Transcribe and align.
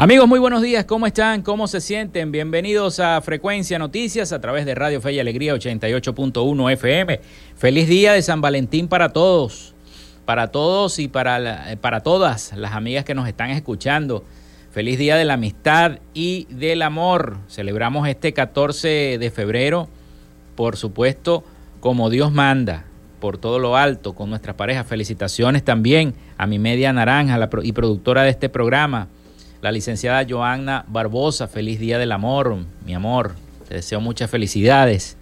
Amigos, 0.00 0.26
muy 0.26 0.38
buenos 0.38 0.62
días, 0.62 0.86
¿cómo 0.86 1.06
están? 1.06 1.42
¿Cómo 1.42 1.68
se 1.68 1.78
sienten? 1.78 2.32
Bienvenidos 2.32 3.00
a 3.00 3.20
Frecuencia 3.20 3.78
Noticias 3.78 4.32
a 4.32 4.40
través 4.40 4.64
de 4.64 4.74
Radio 4.74 4.98
Fe 5.02 5.12
y 5.12 5.20
Alegría 5.20 5.54
88.1 5.54 6.72
FM. 6.72 7.20
Feliz 7.54 7.86
día 7.86 8.14
de 8.14 8.22
San 8.22 8.40
Valentín 8.40 8.88
para 8.88 9.10
todos, 9.10 9.74
para 10.24 10.46
todos 10.46 10.98
y 10.98 11.08
para, 11.08 11.76
para 11.82 12.00
todas 12.00 12.54
las 12.56 12.72
amigas 12.72 13.04
que 13.04 13.14
nos 13.14 13.28
están 13.28 13.50
escuchando. 13.50 14.24
Feliz 14.70 14.98
día 14.98 15.16
de 15.16 15.26
la 15.26 15.34
amistad 15.34 15.98
y 16.14 16.46
del 16.48 16.80
amor. 16.80 17.36
Celebramos 17.46 18.08
este 18.08 18.32
14 18.32 19.18
de 19.18 19.30
febrero, 19.30 19.90
por 20.56 20.78
supuesto, 20.78 21.44
como 21.80 22.08
Dios 22.08 22.32
manda, 22.32 22.86
por 23.20 23.36
todo 23.36 23.58
lo 23.58 23.76
alto, 23.76 24.14
con 24.14 24.30
nuestra 24.30 24.56
pareja. 24.56 24.82
Felicitaciones 24.82 25.62
también 25.62 26.14
a 26.38 26.46
mi 26.46 26.58
media 26.58 26.90
naranja 26.90 27.50
y 27.62 27.72
productora 27.72 28.22
de 28.22 28.30
este 28.30 28.48
programa 28.48 29.08
la 29.62 29.72
licenciada 29.72 30.26
Joanna 30.28 30.84
Barbosa. 30.88 31.48
Feliz 31.48 31.78
Día 31.80 31.98
del 31.98 32.12
Amor, 32.12 32.56
mi 32.84 32.94
amor. 32.94 33.34
Te 33.68 33.74
deseo 33.74 34.00
muchas 34.00 34.30
felicidades. 34.30 35.16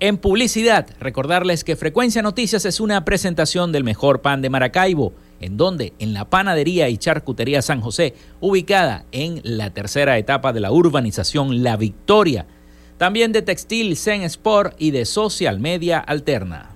en 0.01 0.17
publicidad, 0.17 0.87
recordarles 0.99 1.63
que 1.63 1.77
Frecuencia 1.77 2.21
Noticias 2.21 2.65
es 2.65 2.81
una 2.81 3.05
presentación 3.05 3.71
del 3.71 3.85
mejor 3.85 4.21
pan 4.21 4.41
de 4.41 4.49
Maracaibo, 4.49 5.13
en 5.39 5.55
donde 5.55 5.93
en 5.99 6.13
la 6.13 6.29
panadería 6.29 6.89
y 6.89 6.97
charcutería 6.97 7.61
San 7.61 7.79
José, 7.79 8.13
ubicada 8.41 9.05
en 9.13 9.39
la 9.43 9.69
tercera 9.69 10.17
etapa 10.17 10.51
de 10.51 10.59
la 10.59 10.71
urbanización 10.71 11.63
La 11.63 11.77
Victoria, 11.77 12.45
también 12.99 13.31
de 13.31 13.41
Textil 13.41 13.95
Zen 13.95 14.23
Sport 14.23 14.75
y 14.77 14.91
de 14.91 15.05
Social 15.05 15.57
Media 15.59 15.99
Alterna. 15.99 16.75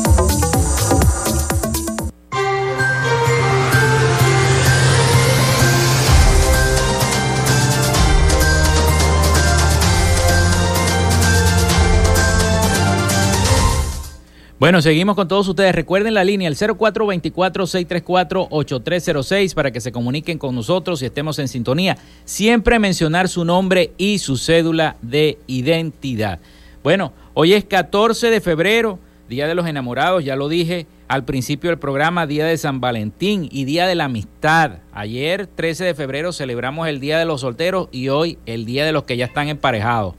Bueno, 14.61 14.81
seguimos 14.83 15.15
con 15.15 15.27
todos 15.27 15.47
ustedes. 15.47 15.73
Recuerden 15.73 16.13
la 16.13 16.23
línea, 16.23 16.47
el 16.47 16.55
0424-634-8306 16.55 19.55
para 19.55 19.71
que 19.71 19.81
se 19.81 19.91
comuniquen 19.91 20.37
con 20.37 20.53
nosotros 20.53 21.01
y 21.01 21.07
estemos 21.07 21.39
en 21.39 21.47
sintonía. 21.47 21.97
Siempre 22.25 22.77
mencionar 22.77 23.27
su 23.27 23.43
nombre 23.43 23.93
y 23.97 24.19
su 24.19 24.37
cédula 24.37 24.97
de 25.01 25.39
identidad. 25.47 26.37
Bueno, 26.83 27.11
hoy 27.33 27.53
es 27.53 27.65
14 27.65 28.29
de 28.29 28.39
febrero, 28.39 28.99
Día 29.27 29.47
de 29.47 29.55
los 29.55 29.65
Enamorados, 29.65 30.23
ya 30.23 30.35
lo 30.35 30.47
dije 30.47 30.85
al 31.07 31.25
principio 31.25 31.71
del 31.71 31.79
programa, 31.79 32.27
Día 32.27 32.45
de 32.45 32.55
San 32.55 32.79
Valentín 32.79 33.49
y 33.51 33.65
Día 33.65 33.87
de 33.87 33.95
la 33.95 34.05
Amistad. 34.05 34.73
Ayer, 34.93 35.47
13 35.47 35.85
de 35.85 35.95
febrero, 35.95 36.33
celebramos 36.33 36.87
el 36.87 36.99
Día 36.99 37.17
de 37.17 37.25
los 37.25 37.41
Solteros 37.41 37.89
y 37.91 38.09
hoy 38.09 38.37
el 38.45 38.65
Día 38.65 38.85
de 38.85 38.91
los 38.91 39.05
que 39.05 39.17
ya 39.17 39.25
están 39.25 39.47
emparejados. 39.47 40.13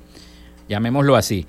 Llamémoslo 0.68 1.14
así. 1.14 1.46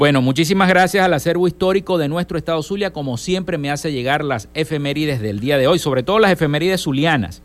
Bueno, 0.00 0.22
muchísimas 0.22 0.70
gracias 0.70 1.04
al 1.04 1.12
acervo 1.12 1.46
histórico 1.46 1.98
de 1.98 2.08
nuestro 2.08 2.38
estado 2.38 2.62
Zulia, 2.62 2.90
como 2.90 3.18
siempre 3.18 3.58
me 3.58 3.70
hace 3.70 3.92
llegar 3.92 4.24
las 4.24 4.48
efemérides 4.54 5.20
del 5.20 5.40
día 5.40 5.58
de 5.58 5.66
hoy, 5.66 5.78
sobre 5.78 6.02
todo 6.02 6.18
las 6.18 6.32
efemérides 6.32 6.84
zulianas. 6.84 7.42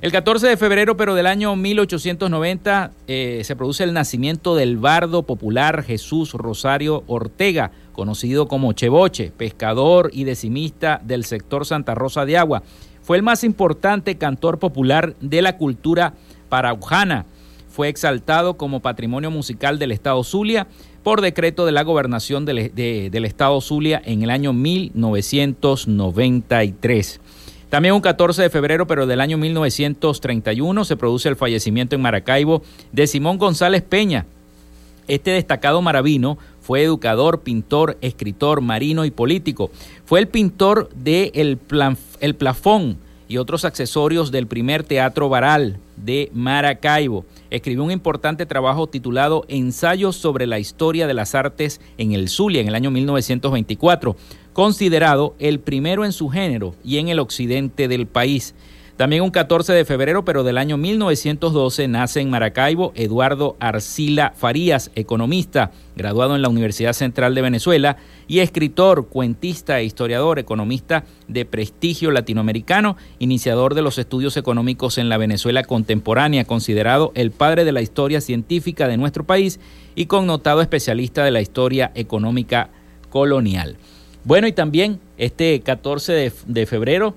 El 0.00 0.12
14 0.12 0.46
de 0.46 0.56
febrero, 0.56 0.96
pero 0.96 1.16
del 1.16 1.26
año 1.26 1.56
1890, 1.56 2.92
eh, 3.08 3.40
se 3.42 3.56
produce 3.56 3.82
el 3.82 3.92
nacimiento 3.92 4.54
del 4.54 4.76
bardo 4.76 5.24
popular 5.24 5.82
Jesús 5.82 6.32
Rosario 6.34 7.02
Ortega, 7.08 7.72
conocido 7.92 8.46
como 8.46 8.72
Cheboche, 8.72 9.32
pescador 9.36 10.10
y 10.12 10.22
decimista 10.22 11.00
del 11.02 11.24
sector 11.24 11.66
Santa 11.66 11.96
Rosa 11.96 12.24
de 12.24 12.38
Agua. 12.38 12.62
Fue 13.02 13.16
el 13.16 13.24
más 13.24 13.42
importante 13.42 14.16
cantor 14.16 14.60
popular 14.60 15.16
de 15.20 15.42
la 15.42 15.56
cultura 15.56 16.14
paraujana. 16.48 17.26
Fue 17.70 17.88
exaltado 17.88 18.54
como 18.54 18.80
patrimonio 18.80 19.30
musical 19.30 19.78
del 19.78 19.92
estado 19.92 20.24
Zulia 20.24 20.66
por 21.02 21.20
decreto 21.20 21.66
de 21.66 21.72
la 21.72 21.82
gobernación 21.82 22.44
del, 22.44 23.24
estado 23.24 23.60
Zulia 23.60 24.00
en 24.04 24.22
el 24.22 24.30
año 24.30 24.52
1993. 24.52 27.20
También 27.70 27.94
un 27.94 28.00
14 28.00 28.42
de 28.42 28.50
febrero, 28.50 28.86
pero 28.86 29.06
del 29.06 29.20
año 29.20 29.38
1931, 29.38 30.84
se 30.84 30.96
produce 30.96 31.28
el 31.28 31.36
fallecimiento 31.36 31.94
en 31.94 32.02
Maracaibo 32.02 32.62
de 32.92 33.06
Simón 33.06 33.38
González 33.38 33.82
Peña. 33.82 34.26
Este 35.06 35.30
destacado 35.30 35.80
maravino 35.80 36.36
fue 36.60 36.82
educador, 36.82 37.40
pintor, 37.40 37.96
escritor, 38.00 38.60
marino 38.60 39.04
y 39.04 39.10
político. 39.10 39.70
Fue 40.04 40.20
el 40.20 40.28
pintor 40.28 40.90
de 40.94 41.30
el, 41.34 41.58
el 42.20 42.34
Plafón 42.34 42.98
y 43.28 43.38
otros 43.38 43.64
accesorios 43.64 44.32
del 44.32 44.48
primer 44.48 44.82
teatro 44.82 45.28
varal 45.28 45.78
de 45.96 46.30
Maracaibo 46.34 47.24
escribió 47.50 47.84
un 47.84 47.90
importante 47.90 48.46
trabajo 48.46 48.86
titulado 48.86 49.44
Ensayos 49.48 50.16
sobre 50.16 50.46
la 50.46 50.58
historia 50.58 51.06
de 51.06 51.14
las 51.14 51.34
artes 51.34 51.80
en 51.98 52.12
el 52.12 52.28
Zulia 52.28 52.60
en 52.60 52.68
el 52.68 52.74
año 52.74 52.90
1924, 52.90 54.16
considerado 54.52 55.34
el 55.38 55.60
primero 55.60 56.04
en 56.04 56.12
su 56.12 56.28
género 56.28 56.74
y 56.84 56.98
en 56.98 57.08
el 57.08 57.18
occidente 57.18 57.88
del 57.88 58.06
país. 58.06 58.54
También 59.00 59.22
un 59.22 59.30
14 59.30 59.72
de 59.72 59.86
febrero, 59.86 60.26
pero 60.26 60.44
del 60.44 60.58
año 60.58 60.76
1912, 60.76 61.88
nace 61.88 62.20
en 62.20 62.28
Maracaibo 62.28 62.92
Eduardo 62.94 63.56
Arcila 63.58 64.34
Farías, 64.36 64.90
economista, 64.94 65.70
graduado 65.96 66.36
en 66.36 66.42
la 66.42 66.50
Universidad 66.50 66.92
Central 66.92 67.34
de 67.34 67.40
Venezuela 67.40 67.96
y 68.28 68.40
escritor, 68.40 69.08
cuentista 69.08 69.80
e 69.80 69.84
historiador, 69.84 70.38
economista 70.38 71.04
de 71.28 71.46
prestigio 71.46 72.10
latinoamericano, 72.10 72.98
iniciador 73.18 73.74
de 73.74 73.80
los 73.80 73.96
estudios 73.96 74.36
económicos 74.36 74.98
en 74.98 75.08
la 75.08 75.16
Venezuela 75.16 75.64
contemporánea, 75.64 76.44
considerado 76.44 77.10
el 77.14 77.30
padre 77.30 77.64
de 77.64 77.72
la 77.72 77.80
historia 77.80 78.20
científica 78.20 78.86
de 78.86 78.98
nuestro 78.98 79.24
país 79.24 79.60
y 79.94 80.04
connotado 80.04 80.60
especialista 80.60 81.24
de 81.24 81.30
la 81.30 81.40
historia 81.40 81.90
económica 81.94 82.68
colonial. 83.08 83.78
Bueno, 84.24 84.46
y 84.46 84.52
también 84.52 85.00
este 85.16 85.60
14 85.60 86.32
de, 86.46 86.66
febrero 86.66 87.14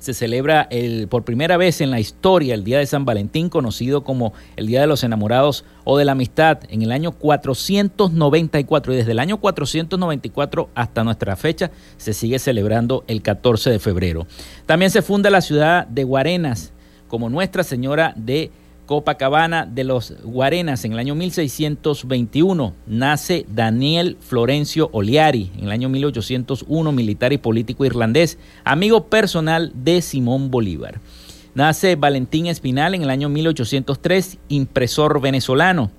se 0.00 0.14
celebra 0.14 0.66
el, 0.70 1.06
por 1.08 1.24
primera 1.24 1.56
vez 1.56 1.80
en 1.80 1.90
la 1.90 2.00
historia 2.00 2.54
el 2.54 2.64
Día 2.64 2.78
de 2.78 2.86
San 2.86 3.04
Valentín, 3.04 3.48
conocido 3.48 4.02
como 4.02 4.32
el 4.56 4.66
Día 4.66 4.80
de 4.80 4.86
los 4.86 5.04
Enamorados 5.04 5.64
o 5.84 5.98
de 5.98 6.04
la 6.04 6.12
Amistad, 6.12 6.58
en 6.68 6.82
el 6.82 6.90
año 6.90 7.12
494. 7.12 8.92
Y 8.92 8.96
desde 8.96 9.12
el 9.12 9.18
año 9.18 9.36
494 9.36 10.70
hasta 10.74 11.04
nuestra 11.04 11.36
fecha 11.36 11.70
se 11.98 12.14
sigue 12.14 12.38
celebrando 12.38 13.04
el 13.06 13.22
14 13.22 13.70
de 13.70 13.78
febrero. 13.78 14.26
También 14.66 14.90
se 14.90 15.02
funda 15.02 15.30
la 15.30 15.42
ciudad 15.42 15.86
de 15.86 16.02
Guarenas 16.02 16.72
como 17.06 17.28
Nuestra 17.28 17.62
Señora 17.62 18.14
de 18.16 18.50
Copacabana 18.90 19.66
de 19.66 19.84
los 19.84 20.14
Guarenas 20.24 20.84
en 20.84 20.94
el 20.94 20.98
año 20.98 21.14
1621. 21.14 22.74
Nace 22.88 23.46
Daniel 23.48 24.16
Florencio 24.18 24.90
Oliari 24.92 25.52
en 25.56 25.66
el 25.66 25.70
año 25.70 25.88
1801, 25.88 26.90
militar 26.90 27.32
y 27.32 27.38
político 27.38 27.84
irlandés, 27.84 28.36
amigo 28.64 29.06
personal 29.06 29.70
de 29.76 30.02
Simón 30.02 30.50
Bolívar. 30.50 31.00
Nace 31.54 31.94
Valentín 31.94 32.48
Espinal 32.48 32.96
en 32.96 33.02
el 33.02 33.10
año 33.10 33.28
1803, 33.28 34.38
impresor 34.48 35.20
venezolano. 35.20 35.92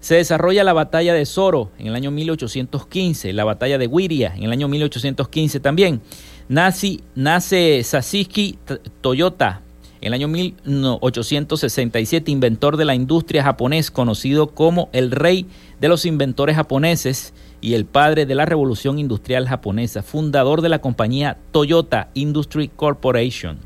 Se 0.00 0.16
desarrolla 0.16 0.64
la 0.64 0.72
batalla 0.72 1.14
de 1.14 1.26
Soro 1.26 1.70
en 1.78 1.86
el 1.86 1.94
año 1.94 2.10
1815, 2.10 3.32
la 3.34 3.44
batalla 3.44 3.78
de 3.78 3.86
Wiria 3.86 4.34
en 4.34 4.42
el 4.42 4.50
año 4.50 4.66
1815 4.66 5.60
también. 5.60 6.00
Nace, 6.48 6.98
nace 7.14 7.84
Sasiki 7.84 8.58
Toyota 9.00 9.62
en 10.02 10.08
el 10.08 10.14
año 10.14 10.26
1867, 10.26 12.30
inventor 12.30 12.76
de 12.76 12.84
la 12.84 12.96
industria 12.96 13.44
japonés, 13.44 13.92
conocido 13.92 14.48
como 14.48 14.88
el 14.92 15.12
rey 15.12 15.46
de 15.80 15.88
los 15.88 16.04
inventores 16.06 16.56
japoneses 16.56 17.32
y 17.60 17.74
el 17.74 17.84
padre 17.84 18.26
de 18.26 18.34
la 18.34 18.44
revolución 18.44 18.98
industrial 18.98 19.46
japonesa, 19.46 20.02
fundador 20.02 20.60
de 20.60 20.70
la 20.70 20.80
compañía 20.80 21.38
Toyota 21.52 22.08
Industry 22.14 22.66
Corporation. 22.66 23.58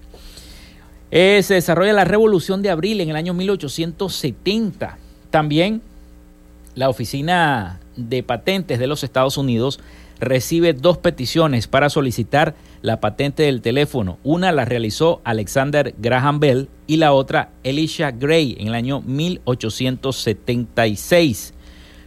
Eh, 1.10 1.40
se 1.42 1.54
desarrolla 1.54 1.94
la 1.94 2.04
revolución 2.04 2.60
de 2.60 2.68
abril 2.68 3.00
en 3.00 3.08
el 3.08 3.16
año 3.16 3.32
1870. 3.32 4.98
También 5.30 5.80
la 6.74 6.90
Oficina 6.90 7.80
de 7.96 8.22
Patentes 8.22 8.78
de 8.78 8.86
los 8.86 9.02
Estados 9.02 9.38
Unidos 9.38 9.80
recibe 10.18 10.72
dos 10.72 10.98
peticiones 10.98 11.66
para 11.66 11.90
solicitar 11.90 12.54
la 12.82 13.00
patente 13.00 13.42
del 13.44 13.62
teléfono. 13.62 14.18
Una 14.22 14.52
la 14.52 14.64
realizó 14.64 15.20
Alexander 15.24 15.94
Graham 15.98 16.38
Bell 16.40 16.68
y 16.86 16.96
la 16.96 17.12
otra 17.12 17.50
Elisha 17.64 18.12
Gray 18.12 18.56
en 18.58 18.68
el 18.68 18.74
año 18.74 19.00
1876. 19.02 21.54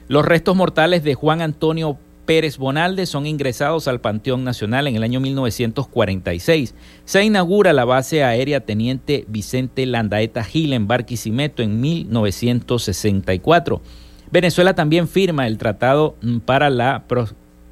Los 0.08 0.26
restos 0.26 0.56
mortales 0.56 1.04
de 1.04 1.16
Juan 1.16 1.42
Antonio 1.42 1.98
Pérez 2.26 2.58
Bonalde 2.58 3.06
son 3.08 3.26
ingresados 3.26 3.88
al 3.88 4.02
Panteón 4.02 4.44
Nacional 4.44 4.86
en 4.88 4.96
el 4.96 5.02
año 5.02 5.20
1946. 5.20 6.76
Se 7.04 7.24
inaugura 7.24 7.74
la 7.74 7.86
base 7.86 8.24
aérea 8.24 8.60
Teniente 8.60 9.26
Vicente 9.28 9.88
Landaeta 9.88 10.44
Gil 10.44 10.74
en 10.74 10.88
Barquisimeto 10.88 11.64
en 11.64 11.82
1964. 11.82 13.82
Venezuela 14.32 14.76
también 14.76 15.08
firma 15.08 15.48
el 15.48 15.58
Tratado 15.58 16.16
para 16.46 16.70
la 16.70 17.06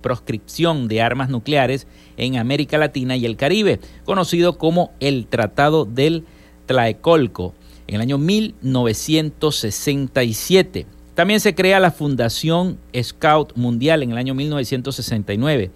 proscripción 0.07 0.87
de 0.87 1.01
armas 1.01 1.27
nucleares 1.27 1.85
en 2.15 2.37
América 2.37 2.77
Latina 2.77 3.17
y 3.17 3.25
el 3.25 3.35
Caribe, 3.35 3.81
conocido 4.05 4.57
como 4.57 4.91
el 5.01 5.27
Tratado 5.27 5.83
del 5.83 6.23
Tlaecolco, 6.65 7.53
en 7.87 7.95
el 7.95 8.01
año 8.01 8.17
1967. 8.17 10.85
También 11.13 11.41
se 11.41 11.55
crea 11.55 11.81
la 11.81 11.91
Fundación 11.91 12.77
Scout 12.97 13.51
Mundial 13.57 14.01
en 14.01 14.11
el 14.11 14.17
año 14.17 14.33
1969. 14.33 15.71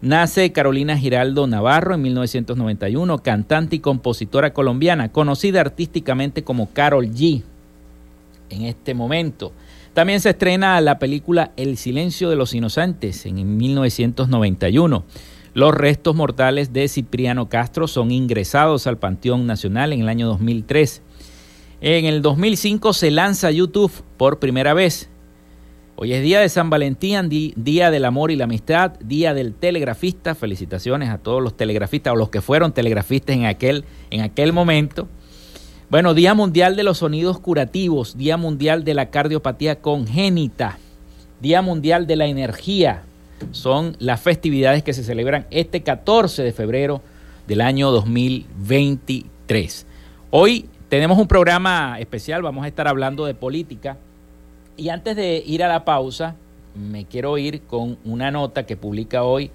Nace 0.00 0.50
Carolina 0.50 0.96
Giraldo 0.96 1.46
Navarro 1.46 1.94
en 1.94 2.00
1991, 2.00 3.18
cantante 3.18 3.76
y 3.76 3.80
compositora 3.80 4.54
colombiana, 4.54 5.12
conocida 5.12 5.60
artísticamente 5.60 6.42
como 6.42 6.72
Carol 6.72 7.08
G. 7.08 7.42
En 8.48 8.62
este 8.62 8.94
momento. 8.94 9.52
También 9.98 10.20
se 10.20 10.30
estrena 10.30 10.80
la 10.80 11.00
película 11.00 11.50
El 11.56 11.76
silencio 11.76 12.30
de 12.30 12.36
los 12.36 12.54
inocentes 12.54 13.26
en 13.26 13.56
1991. 13.56 15.04
Los 15.54 15.74
restos 15.74 16.14
mortales 16.14 16.72
de 16.72 16.86
Cipriano 16.86 17.48
Castro 17.48 17.88
son 17.88 18.12
ingresados 18.12 18.86
al 18.86 18.98
Panteón 18.98 19.48
Nacional 19.48 19.92
en 19.92 20.02
el 20.02 20.08
año 20.08 20.28
2003. 20.28 21.02
En 21.80 22.04
el 22.04 22.22
2005 22.22 22.92
se 22.92 23.10
lanza 23.10 23.50
YouTube 23.50 23.90
por 24.16 24.38
primera 24.38 24.72
vez. 24.72 25.10
Hoy 25.96 26.12
es 26.12 26.22
día 26.22 26.38
de 26.38 26.48
San 26.48 26.70
Valentín, 26.70 27.28
día 27.56 27.90
del 27.90 28.04
amor 28.04 28.30
y 28.30 28.36
la 28.36 28.44
amistad, 28.44 28.92
día 29.00 29.34
del 29.34 29.52
telegrafista. 29.52 30.36
Felicitaciones 30.36 31.08
a 31.08 31.18
todos 31.18 31.42
los 31.42 31.56
telegrafistas 31.56 32.12
o 32.12 32.16
los 32.16 32.28
que 32.28 32.40
fueron 32.40 32.72
telegrafistas 32.72 33.34
en 33.34 33.46
aquel, 33.46 33.84
en 34.10 34.20
aquel 34.20 34.52
momento. 34.52 35.08
Bueno, 35.90 36.12
Día 36.12 36.34
Mundial 36.34 36.76
de 36.76 36.82
los 36.82 36.98
Sonidos 36.98 37.40
Curativos, 37.40 38.18
Día 38.18 38.36
Mundial 38.36 38.84
de 38.84 38.92
la 38.92 39.08
Cardiopatía 39.08 39.80
Congénita, 39.80 40.78
Día 41.40 41.62
Mundial 41.62 42.06
de 42.06 42.16
la 42.16 42.26
Energía. 42.26 43.04
Son 43.52 43.96
las 43.98 44.20
festividades 44.20 44.82
que 44.82 44.92
se 44.92 45.02
celebran 45.02 45.46
este 45.50 45.82
14 45.82 46.42
de 46.42 46.52
febrero 46.52 47.00
del 47.46 47.62
año 47.62 47.90
2023. 47.90 49.86
Hoy 50.30 50.66
tenemos 50.90 51.16
un 51.16 51.26
programa 51.26 51.98
especial, 51.98 52.42
vamos 52.42 52.66
a 52.66 52.68
estar 52.68 52.86
hablando 52.86 53.24
de 53.24 53.32
política 53.32 53.96
y 54.76 54.90
antes 54.90 55.16
de 55.16 55.42
ir 55.46 55.64
a 55.64 55.68
la 55.68 55.86
pausa, 55.86 56.36
me 56.74 57.06
quiero 57.06 57.38
ir 57.38 57.62
con 57.62 57.96
una 58.04 58.30
nota 58.30 58.66
que 58.66 58.76
publica 58.76 59.22
hoy 59.22 59.50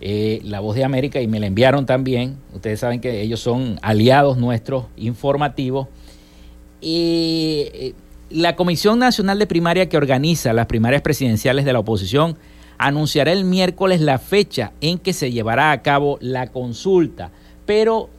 eh, 0.00 0.40
La 0.44 0.60
Voz 0.60 0.76
de 0.76 0.84
América 0.84 1.20
y 1.20 1.26
me 1.26 1.40
la 1.40 1.46
enviaron 1.46 1.86
también. 1.86 2.36
Ustedes 2.52 2.80
saben 2.80 3.00
que 3.00 3.20
ellos 3.22 3.40
son 3.40 3.78
aliados 3.82 4.36
nuestros 4.36 4.86
informativos. 4.96 5.88
Eh, 6.82 7.94
la 8.30 8.56
Comisión 8.56 8.98
Nacional 8.98 9.38
de 9.38 9.46
Primaria 9.46 9.88
que 9.88 9.96
organiza 9.96 10.52
las 10.52 10.66
primarias 10.66 11.02
presidenciales 11.02 11.64
de 11.64 11.72
la 11.72 11.78
oposición 11.78 12.36
anunciará 12.78 13.32
el 13.32 13.44
miércoles 13.44 14.00
la 14.00 14.18
fecha 14.18 14.72
en 14.80 14.98
que 14.98 15.12
se 15.12 15.30
llevará 15.30 15.72
a 15.72 15.82
cabo 15.82 16.18
la 16.20 16.48
consulta. 16.48 17.30
Pero 17.66 18.10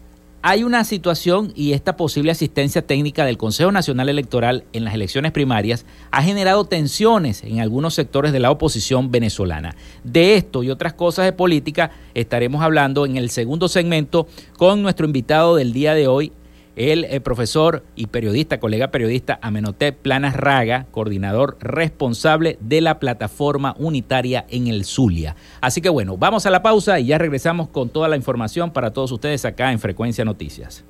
hay 0.47 0.63
una 0.63 0.83
situación 0.83 1.51
y 1.55 1.73
esta 1.73 1.97
posible 1.97 2.31
asistencia 2.31 2.85
técnica 2.85 3.25
del 3.25 3.35
Consejo 3.35 3.71
Nacional 3.71 4.09
Electoral 4.09 4.63
en 4.73 4.83
las 4.83 4.93
elecciones 4.93 5.31
primarias 5.31 5.87
ha 6.11 6.21
generado 6.21 6.65
tensiones 6.65 7.43
en 7.43 7.61
algunos 7.61 7.95
sectores 7.95 8.31
de 8.31 8.39
la 8.39 8.51
oposición 8.51 9.09
venezolana. 9.09 9.75
De 10.03 10.35
esto 10.35 10.61
y 10.61 10.69
otras 10.69 10.93
cosas 10.93 11.25
de 11.25 11.33
política 11.33 11.89
estaremos 12.13 12.61
hablando 12.61 13.07
en 13.07 13.17
el 13.17 13.31
segundo 13.31 13.67
segmento 13.67 14.27
con 14.55 14.83
nuestro 14.83 15.07
invitado 15.07 15.55
del 15.55 15.73
día 15.73 15.95
de 15.95 16.07
hoy, 16.07 16.31
el, 16.75 17.05
eh, 17.05 17.19
profesor 17.21 17.83
y 17.95 18.07
periodista, 18.07 18.59
colega 18.59 18.91
periodista 18.91 19.39
Amenotep 19.41 19.97
Planas 20.01 20.35
Raga, 20.35 20.87
coordinador 20.91 21.57
responsable 21.59 22.57
de 22.61 22.81
la 22.81 22.99
plataforma 22.99 23.75
unitaria 23.79 24.45
en 24.49 24.67
el 24.67 24.85
Zulia. 24.85 25.35
Así 25.61 25.81
que 25.81 25.89
bueno, 25.89 26.17
vamos 26.17 26.45
a 26.45 26.49
la 26.49 26.61
pausa 26.61 26.99
y 26.99 27.07
ya 27.07 27.17
regresamos 27.17 27.69
con 27.69 27.89
toda 27.89 28.07
la 28.07 28.15
información 28.15 28.71
para 28.71 28.91
todos 28.91 29.11
ustedes 29.11 29.45
acá 29.45 29.71
en 29.71 29.79
Frecuencia 29.79 30.25
Noticias. 30.25 30.83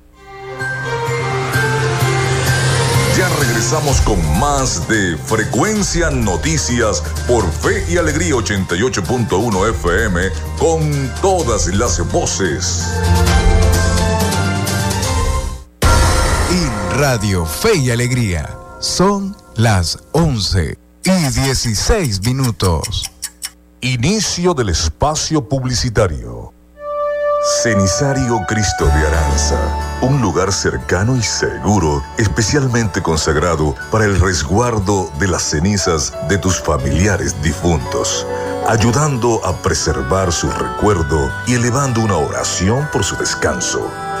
Ya 3.16 3.28
regresamos 3.40 4.02
con 4.02 4.18
más 4.38 4.86
de 4.88 5.16
Frecuencia 5.16 6.10
Noticias 6.10 7.02
por 7.26 7.50
Fe 7.50 7.82
y 7.88 7.96
Alegría 7.96 8.34
88.1 8.34 9.70
FM 9.70 10.20
con 10.58 11.10
todas 11.22 11.66
las 11.68 12.12
voces. 12.12 12.94
Radio 16.98 17.44
Fe 17.44 17.76
y 17.76 17.90
Alegría. 17.90 18.56
Son 18.80 19.36
las 19.54 19.98
11 20.12 20.78
y 21.04 21.10
16 21.10 22.22
minutos. 22.22 23.10
Inicio 23.82 24.54
del 24.54 24.70
espacio 24.70 25.46
publicitario. 25.46 26.54
Cenisario 27.62 28.40
Cristo 28.48 28.86
de 28.86 29.06
Aranza, 29.06 29.58
un 30.00 30.22
lugar 30.22 30.50
cercano 30.50 31.14
y 31.16 31.22
seguro, 31.22 32.02
especialmente 32.16 33.02
consagrado 33.02 33.74
para 33.92 34.06
el 34.06 34.18
resguardo 34.18 35.10
de 35.18 35.28
las 35.28 35.42
cenizas 35.42 36.14
de 36.30 36.38
tus 36.38 36.58
familiares 36.62 37.36
difuntos, 37.42 38.26
ayudando 38.68 39.44
a 39.44 39.54
preservar 39.60 40.32
su 40.32 40.50
recuerdo 40.50 41.30
y 41.46 41.56
elevando 41.56 42.00
una 42.00 42.16
oración 42.16 42.88
por 42.90 43.04
su 43.04 43.16
descanso. 43.16 43.86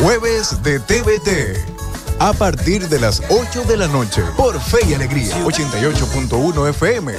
jueves 0.00 0.62
de 0.62 0.80
TVT. 0.80 1.74
A 2.18 2.32
partir 2.32 2.88
de 2.88 3.00
las 3.00 3.22
8 3.28 3.64
de 3.64 3.76
la 3.76 3.88
noche, 3.88 4.22
por 4.36 4.60
Fe 4.60 4.78
y 4.88 4.94
Alegría, 4.94 5.36
88.1 5.44 6.68
FM. 6.70 7.12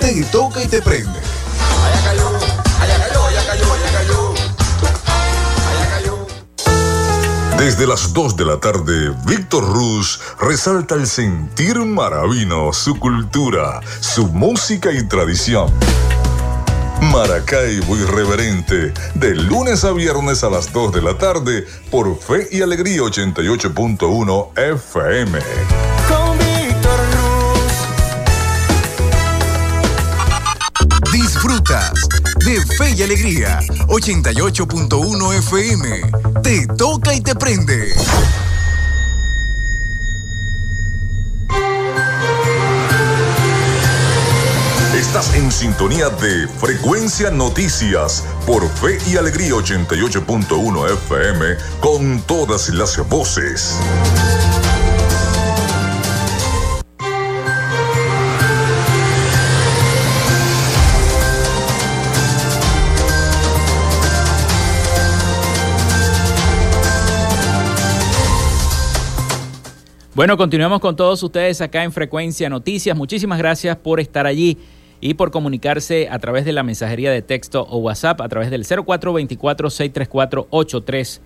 Te 0.00 0.22
toca 0.24 0.62
y 0.62 0.66
te 0.66 0.82
prende. 0.82 1.20
Desde 7.58 7.86
las 7.86 8.12
2 8.12 8.36
de 8.36 8.44
la 8.44 8.60
tarde, 8.60 9.14
Víctor 9.24 9.64
Ruz 9.64 10.20
resalta 10.38 10.94
el 10.94 11.06
sentir 11.06 11.78
maravino, 11.78 12.72
su 12.72 12.98
cultura, 13.00 13.80
su 14.00 14.26
música 14.26 14.92
y 14.92 15.08
tradición. 15.08 15.72
Maracaibo 17.00 17.96
Irreverente, 17.96 18.92
de 19.14 19.34
lunes 19.34 19.84
a 19.84 19.92
viernes 19.92 20.42
a 20.44 20.50
las 20.50 20.72
2 20.72 20.92
de 20.92 21.02
la 21.02 21.16
tarde 21.18 21.66
por 21.90 22.18
Fe 22.18 22.48
y 22.50 22.62
Alegría 22.62 23.02
88.1 23.02 24.50
FM. 24.56 25.38
Con 26.08 26.38
Víctor 26.38 27.00
Disfrutas 31.12 32.08
de 32.44 32.64
Fe 32.76 32.94
y 32.96 33.02
Alegría 33.02 33.60
88.1 33.86 35.34
FM. 35.38 36.00
Te 36.42 36.66
toca 36.66 37.14
y 37.14 37.20
te 37.20 37.34
prende. 37.34 37.94
En 45.16 45.50
sintonía 45.50 46.10
de 46.10 46.46
Frecuencia 46.46 47.30
Noticias 47.30 48.22
por 48.46 48.68
Fe 48.68 48.98
y 49.10 49.16
Alegría 49.16 49.52
88.1 49.52 50.92
FM 50.92 51.56
con 51.80 52.20
todas 52.20 52.68
las 52.68 53.08
voces. 53.08 53.80
Bueno, 70.14 70.36
continuamos 70.36 70.80
con 70.80 70.94
todos 70.94 71.22
ustedes 71.22 71.62
acá 71.62 71.84
en 71.84 71.92
Frecuencia 71.92 72.50
Noticias. 72.50 72.94
Muchísimas 72.94 73.38
gracias 73.38 73.78
por 73.78 73.98
estar 73.98 74.26
allí 74.26 74.58
y 75.00 75.14
por 75.14 75.30
comunicarse 75.30 76.08
a 76.10 76.18
través 76.18 76.44
de 76.44 76.52
la 76.52 76.62
mensajería 76.62 77.10
de 77.10 77.22
texto 77.22 77.66
o 77.68 77.78
WhatsApp 77.78 78.20
a 78.20 78.28
través 78.28 78.50
del 78.50 78.64
0424-634-8306. 78.64 81.20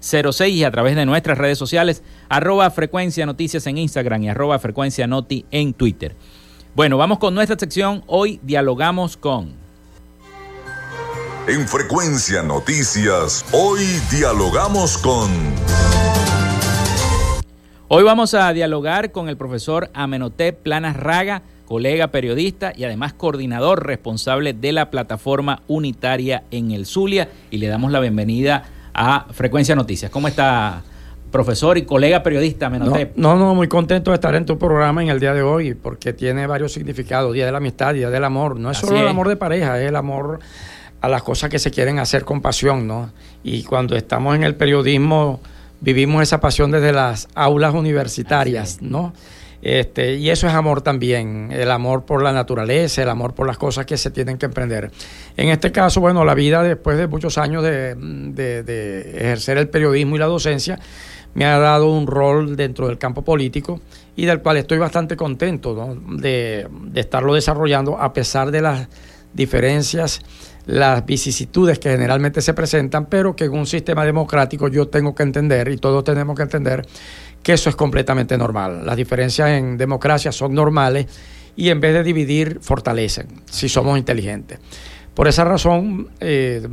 0424-634-8306 0.00 0.50
y 0.50 0.64
a 0.64 0.70
través 0.70 0.96
de 0.96 1.06
nuestras 1.06 1.38
redes 1.38 1.58
sociales, 1.58 2.02
arroba 2.28 2.70
frecuencia 2.70 3.26
noticias 3.26 3.66
en 3.66 3.78
Instagram 3.78 4.24
y 4.24 4.28
arroba 4.30 4.58
frecuencia 4.58 5.06
noti 5.06 5.44
en 5.50 5.74
Twitter. 5.74 6.16
Bueno, 6.74 6.96
vamos 6.96 7.18
con 7.18 7.34
nuestra 7.34 7.58
sección. 7.58 8.02
Hoy 8.06 8.40
dialogamos 8.42 9.16
con... 9.16 9.58
En 11.48 11.66
frecuencia 11.66 12.42
noticias, 12.42 13.44
hoy 13.52 13.84
dialogamos 14.10 14.98
con... 14.98 15.30
Hoy 17.92 18.04
vamos 18.04 18.34
a 18.34 18.52
dialogar 18.52 19.10
con 19.10 19.28
el 19.28 19.36
profesor 19.36 19.90
Amenotep 19.94 20.62
Planas 20.62 20.96
Raga, 20.96 21.42
colega 21.66 22.06
periodista 22.06 22.72
y 22.76 22.84
además 22.84 23.14
coordinador 23.14 23.84
responsable 23.84 24.52
de 24.52 24.70
la 24.70 24.92
plataforma 24.92 25.62
unitaria 25.66 26.44
en 26.52 26.70
el 26.70 26.86
Zulia 26.86 27.30
y 27.50 27.58
le 27.58 27.66
damos 27.66 27.90
la 27.90 27.98
bienvenida 27.98 28.62
a 28.94 29.26
Frecuencia 29.32 29.74
Noticias. 29.74 30.08
¿Cómo 30.08 30.28
está, 30.28 30.84
profesor 31.32 31.78
y 31.78 31.82
colega 31.82 32.22
periodista 32.22 32.66
Amenotep? 32.66 33.16
No, 33.16 33.34
no, 33.34 33.56
muy 33.56 33.66
contento 33.66 34.12
de 34.12 34.14
estar 34.14 34.36
en 34.36 34.46
tu 34.46 34.56
programa 34.56 35.02
en 35.02 35.08
el 35.08 35.18
día 35.18 35.34
de 35.34 35.42
hoy 35.42 35.74
porque 35.74 36.12
tiene 36.12 36.46
varios 36.46 36.72
significados, 36.72 37.34
Día 37.34 37.46
de 37.46 37.50
la 37.50 37.58
Amistad, 37.58 37.94
Día 37.94 38.08
del 38.08 38.22
Amor. 38.22 38.60
No 38.60 38.70
es 38.70 38.78
solo 38.78 39.00
el 39.00 39.08
amor 39.08 39.26
de 39.26 39.34
pareja, 39.34 39.80
es 39.80 39.88
el 39.88 39.96
amor 39.96 40.38
a 41.00 41.08
las 41.08 41.24
cosas 41.24 41.50
que 41.50 41.58
se 41.58 41.72
quieren 41.72 41.98
hacer 41.98 42.24
con 42.24 42.40
pasión, 42.40 42.86
¿no? 42.86 43.10
Y 43.42 43.64
cuando 43.64 43.96
estamos 43.96 44.36
en 44.36 44.44
el 44.44 44.54
periodismo 44.54 45.40
vivimos 45.80 46.22
esa 46.22 46.40
pasión 46.40 46.70
desde 46.70 46.92
las 46.92 47.28
aulas 47.34 47.74
universitarias, 47.74 48.80
¿no? 48.80 49.12
Este, 49.62 50.14
y 50.14 50.30
eso 50.30 50.46
es 50.46 50.54
amor 50.54 50.80
también, 50.80 51.50
el 51.52 51.70
amor 51.70 52.06
por 52.06 52.22
la 52.22 52.32
naturaleza, 52.32 53.02
el 53.02 53.10
amor 53.10 53.34
por 53.34 53.46
las 53.46 53.58
cosas 53.58 53.84
que 53.84 53.98
se 53.98 54.10
tienen 54.10 54.38
que 54.38 54.46
emprender. 54.46 54.90
En 55.36 55.48
este 55.50 55.70
caso, 55.70 56.00
bueno, 56.00 56.24
la 56.24 56.34
vida 56.34 56.62
después 56.62 56.96
de 56.96 57.06
muchos 57.06 57.36
años 57.36 57.62
de, 57.62 59.06
ejercer 59.16 59.58
el 59.58 59.68
periodismo 59.68 60.16
y 60.16 60.18
la 60.18 60.26
docencia, 60.26 60.78
me 61.34 61.44
ha 61.44 61.58
dado 61.58 61.92
un 61.92 62.06
rol 62.06 62.56
dentro 62.56 62.88
del 62.88 62.98
campo 62.98 63.22
político 63.22 63.80
y 64.16 64.24
del 64.24 64.40
cual 64.40 64.56
estoy 64.56 64.78
bastante 64.78 65.14
contento 65.14 65.96
de, 66.08 66.66
de 66.70 67.00
estarlo 67.00 67.34
desarrollando 67.34 67.98
a 68.00 68.12
pesar 68.12 68.50
de 68.50 68.62
las 68.62 68.88
diferencias 69.32 70.22
las 70.66 71.04
vicisitudes 71.04 71.78
que 71.78 71.90
generalmente 71.90 72.40
se 72.40 72.54
presentan, 72.54 73.06
pero 73.06 73.34
que 73.34 73.44
en 73.44 73.52
un 73.52 73.66
sistema 73.66 74.04
democrático 74.04 74.68
yo 74.68 74.88
tengo 74.88 75.14
que 75.14 75.22
entender 75.22 75.68
y 75.68 75.76
todos 75.76 76.04
tenemos 76.04 76.36
que 76.36 76.42
entender 76.42 76.86
que 77.42 77.54
eso 77.54 77.70
es 77.70 77.76
completamente 77.76 78.36
normal. 78.36 78.84
Las 78.84 78.96
diferencias 78.96 79.50
en 79.50 79.76
democracia 79.76 80.32
son 80.32 80.54
normales 80.54 81.06
y 81.56 81.70
en 81.70 81.80
vez 81.80 81.94
de 81.94 82.02
dividir, 82.02 82.58
fortalecen, 82.60 83.26
si 83.50 83.68
somos 83.68 83.98
inteligentes. 83.98 84.58
Por 85.14 85.28
esa 85.28 85.44
razón, 85.44 86.08
eh, 86.20 86.66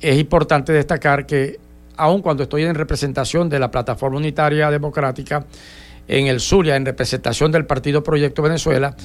es 0.00 0.18
importante 0.18 0.72
destacar 0.72 1.26
que 1.26 1.58
aun 1.96 2.22
cuando 2.22 2.44
estoy 2.44 2.64
en 2.64 2.74
representación 2.74 3.48
de 3.48 3.58
la 3.58 3.70
Plataforma 3.70 4.18
Unitaria 4.18 4.70
Democrática, 4.70 5.44
en 6.08 6.26
el 6.26 6.40
Zulia, 6.40 6.76
en 6.76 6.86
representación 6.86 7.52
del 7.52 7.66
Partido 7.66 8.02
Proyecto 8.02 8.42
Venezuela, 8.42 8.96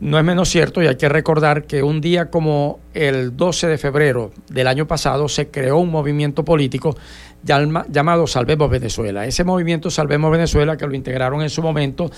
no 0.00 0.18
es 0.18 0.24
menos 0.24 0.48
cierto 0.48 0.82
y 0.82 0.86
hay 0.86 0.96
que 0.96 1.08
recordar 1.08 1.64
que 1.64 1.82
un 1.82 2.00
día 2.00 2.30
como 2.30 2.80
el 2.94 3.36
12 3.36 3.66
de 3.66 3.78
febrero 3.78 4.30
del 4.48 4.66
año 4.66 4.86
pasado 4.86 5.28
se 5.28 5.48
creó 5.48 5.78
un 5.78 5.90
movimiento 5.90 6.44
político 6.44 6.96
llamado 7.42 8.26
Salvemos 8.26 8.70
Venezuela. 8.70 9.26
Ese 9.26 9.44
movimiento 9.44 9.90
Salvemos 9.90 10.30
Venezuela, 10.30 10.76
que 10.76 10.86
lo 10.86 10.94
integraron 10.94 11.42
en 11.42 11.50
su 11.50 11.62
momento 11.62 12.10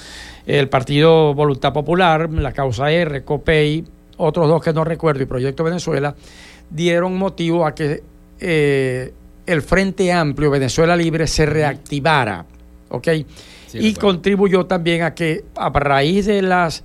el 0.47 0.69
Partido 0.69 1.35
Voluntad 1.35 1.73
Popular, 1.73 2.31
la 2.31 2.53
Causa 2.53 2.91
R, 2.91 3.23
COPEI, 3.25 3.85
otros 4.19 4.49
dos 4.49 4.63
que 4.63 4.73
no 4.73 4.85
recuerdo 4.85 5.23
y 5.23 5.27
Proyecto 5.27 5.65
Venezuela, 5.65 6.15
dieron 6.69 7.17
motivo 7.17 7.67
a 7.67 7.75
que 7.75 8.03
eh, 8.39 9.13
el 9.47 9.63
Frente 9.63 10.13
Amplio 10.13 10.51
Venezuela 10.51 10.97
Libre 10.97 11.27
se 11.27 11.47
reactivara. 11.47 12.45
Y 13.75 13.95
contribuyó 13.95 14.67
también 14.67 15.03
a 15.03 15.15
que 15.15 15.45
a 15.57 15.69
raíz 15.71 16.27
de 16.27 16.43
las 16.43 16.83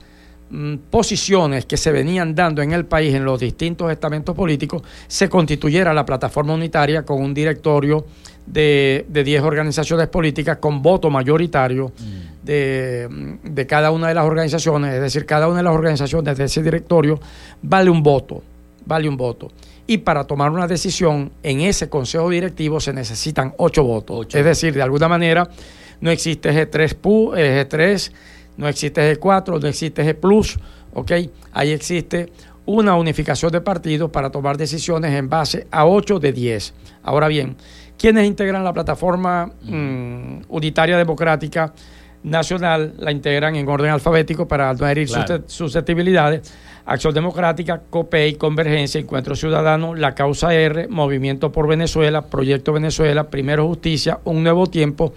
mm, 0.49 0.75
posiciones 0.89 1.65
que 1.65 1.77
se 1.77 1.91
venían 1.91 2.35
dando 2.35 2.61
en 2.61 2.71
el 2.71 2.85
país 2.85 3.13
en 3.13 3.25
los 3.25 3.39
distintos 3.39 3.91
estamentos 3.91 4.35
políticos, 4.35 4.83
se 5.07 5.29
constituyera 5.29 5.93
la 5.93 6.05
plataforma 6.05 6.53
unitaria 6.53 7.03
con 7.03 7.21
un 7.21 7.33
directorio 7.33 8.05
de 8.45 9.05
10 9.09 9.41
organizaciones 9.41 10.07
políticas 10.07 10.57
con 10.57 10.81
voto 10.81 11.09
mayoritario 11.09 11.87
mm. 11.97 12.45
de, 12.45 13.37
de, 13.43 13.67
cada 13.67 13.89
una 13.91 14.07
de 14.07 14.13
las 14.13 14.25
organizaciones, 14.25 14.93
es 14.93 15.01
decir, 15.01 15.25
cada 15.25 15.47
una 15.47 15.57
de 15.57 15.63
las 15.63 15.73
organizaciones 15.73 16.37
de 16.37 16.43
ese 16.43 16.61
directorio 16.61 17.19
vale 17.61 17.89
un 17.89 18.03
voto, 18.03 18.43
vale 18.85 19.09
un 19.09 19.17
voto. 19.17 19.51
Y 19.87 19.99
para 19.99 20.23
tomar 20.23 20.49
una 20.49 20.67
decisión 20.67 21.31
en 21.43 21.61
ese 21.61 21.89
consejo 21.89 22.29
directivo 22.29 22.79
se 22.79 22.91
necesitan 22.91 23.53
ocho 23.57 23.83
votos. 23.83 24.27
Es 24.33 24.43
decir, 24.43 24.73
de 24.73 24.81
alguna 24.81 25.07
manera 25.07 25.47
no 26.01 26.11
existe 26.11 26.51
G3, 26.51 26.99
G3 27.01 28.11
no 28.57 28.67
existe 28.67 29.19
G4, 29.19 29.59
no 29.59 29.67
existe 29.67 30.03
G 30.05 30.15
Plus, 30.15 30.57
¿ok? 30.93 31.11
Ahí 31.51 31.71
existe 31.71 32.31
una 32.65 32.95
unificación 32.95 33.51
de 33.51 33.61
partidos 33.61 34.09
para 34.11 34.31
tomar 34.31 34.57
decisiones 34.57 35.13
en 35.13 35.29
base 35.29 35.67
a 35.71 35.85
8 35.85 36.19
de 36.19 36.33
10. 36.33 36.73
Ahora 37.03 37.27
bien, 37.27 37.55
¿quiénes 37.97 38.25
integran 38.25 38.63
la 38.63 38.73
plataforma 38.73 39.51
mm, 39.61 40.43
unitaria 40.47 40.97
democrática 40.97 41.73
nacional? 42.23 42.95
La 42.97 43.11
integran 43.11 43.55
en 43.55 43.67
orden 43.67 43.91
alfabético 43.91 44.47
para 44.47 44.73
no 44.73 44.87
herir 44.87 45.07
susceptibilidades. 45.47 46.51
Acción 46.87 47.15
Democrática, 47.15 47.81
COPEI, 47.89 48.35
Convergencia, 48.35 49.01
Encuentro 49.01 49.35
Ciudadano, 49.35 49.95
La 49.95 50.13
Causa 50.13 50.53
R, 50.53 50.87
Movimiento 50.87 51.51
por 51.51 51.67
Venezuela, 51.67 52.27
Proyecto 52.27 52.73
Venezuela, 52.73 53.31
Primero 53.31 53.67
Justicia, 53.67 54.19
Un 54.23 54.43
Nuevo 54.43 54.67
Tiempo 54.67 55.11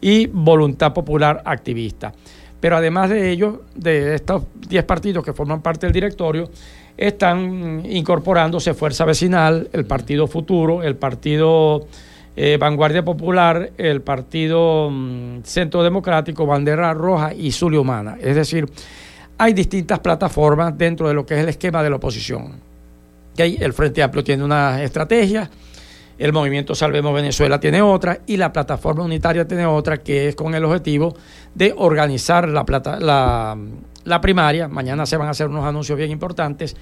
y 0.00 0.26
Voluntad 0.26 0.92
Popular 0.92 1.42
Activista. 1.44 2.12
Pero 2.60 2.76
además 2.76 3.10
de 3.10 3.30
ello, 3.30 3.62
de 3.74 4.14
estos 4.14 4.44
10 4.68 4.84
partidos 4.84 5.24
que 5.24 5.32
forman 5.32 5.62
parte 5.62 5.86
del 5.86 5.92
directorio, 5.92 6.50
están 6.96 7.82
incorporándose 7.84 8.74
Fuerza 8.74 9.04
Vecinal, 9.04 9.68
el 9.72 9.84
Partido 9.84 10.26
Futuro, 10.26 10.82
el 10.82 10.96
Partido 10.96 11.86
eh, 12.34 12.56
Vanguardia 12.58 13.04
Popular, 13.04 13.72
el 13.76 14.02
Partido 14.02 14.90
mm, 14.90 15.42
Centro 15.42 15.82
Democrático, 15.82 16.46
Bandera 16.46 16.92
Roja 16.94 17.34
y 17.34 17.50
Zulia 17.52 17.80
Humana. 17.80 18.16
Es 18.20 18.36
decir, 18.36 18.66
hay 19.38 19.52
distintas 19.52 19.98
plataformas 20.00 20.76
dentro 20.76 21.08
de 21.08 21.14
lo 21.14 21.26
que 21.26 21.34
es 21.34 21.40
el 21.40 21.48
esquema 21.48 21.82
de 21.82 21.90
la 21.90 21.96
oposición. 21.96 22.54
El 23.36 23.72
Frente 23.74 24.02
Amplio 24.02 24.24
tiene 24.24 24.44
una 24.44 24.82
estrategia, 24.82 25.50
el 26.18 26.32
movimiento 26.32 26.74
Salvemos 26.74 27.14
Venezuela 27.14 27.60
tiene 27.60 27.82
otra 27.82 28.20
y 28.26 28.36
la 28.36 28.52
plataforma 28.52 29.04
unitaria 29.04 29.46
tiene 29.46 29.66
otra 29.66 29.98
que 29.98 30.28
es 30.28 30.36
con 30.36 30.54
el 30.54 30.64
objetivo 30.64 31.14
de 31.54 31.74
organizar 31.76 32.48
la, 32.48 32.64
plata, 32.64 32.98
la, 33.00 34.20
primaria. 34.20 34.68
Mañana 34.68 35.04
se 35.06 35.16
van 35.16 35.28
a 35.28 35.32
hacer 35.32 35.48
unos 35.48 35.64
anuncios 35.64 35.98
bien 35.98 36.10
importantes 36.10 36.76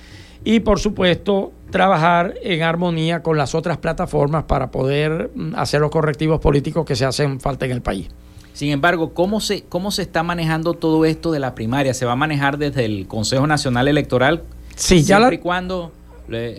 y 0.44 0.60
por 0.60 0.78
supuesto 0.78 1.52
trabajar 1.70 2.34
en 2.42 2.62
armonía 2.62 3.22
con 3.22 3.36
las 3.36 3.54
otras 3.54 3.78
plataformas 3.78 4.44
para 4.44 4.70
poder 4.70 5.30
mm, 5.34 5.54
hacer 5.56 5.80
los 5.80 5.90
correctivos 5.90 6.40
políticos 6.40 6.84
que 6.84 6.94
se 6.94 7.04
hacen 7.04 7.40
falta 7.40 7.66
en 7.66 7.72
el 7.72 7.82
país. 7.82 8.08
Sin 8.52 8.70
embargo, 8.70 9.14
¿cómo 9.14 9.40
se, 9.40 9.64
¿cómo 9.64 9.90
se 9.90 10.02
está 10.02 10.22
manejando 10.22 10.74
todo 10.74 11.04
esto 11.04 11.32
de 11.32 11.40
la 11.40 11.56
primaria? 11.56 11.92
¿Se 11.92 12.06
va 12.06 12.12
a 12.12 12.16
manejar 12.16 12.56
desde 12.56 12.84
el 12.84 13.08
Consejo 13.08 13.48
Nacional 13.48 13.88
Electoral? 13.88 14.44
Sí, 14.76 15.02
ya 15.02 15.18
la... 15.18 15.34
y 15.34 15.38
cuando 15.38 15.92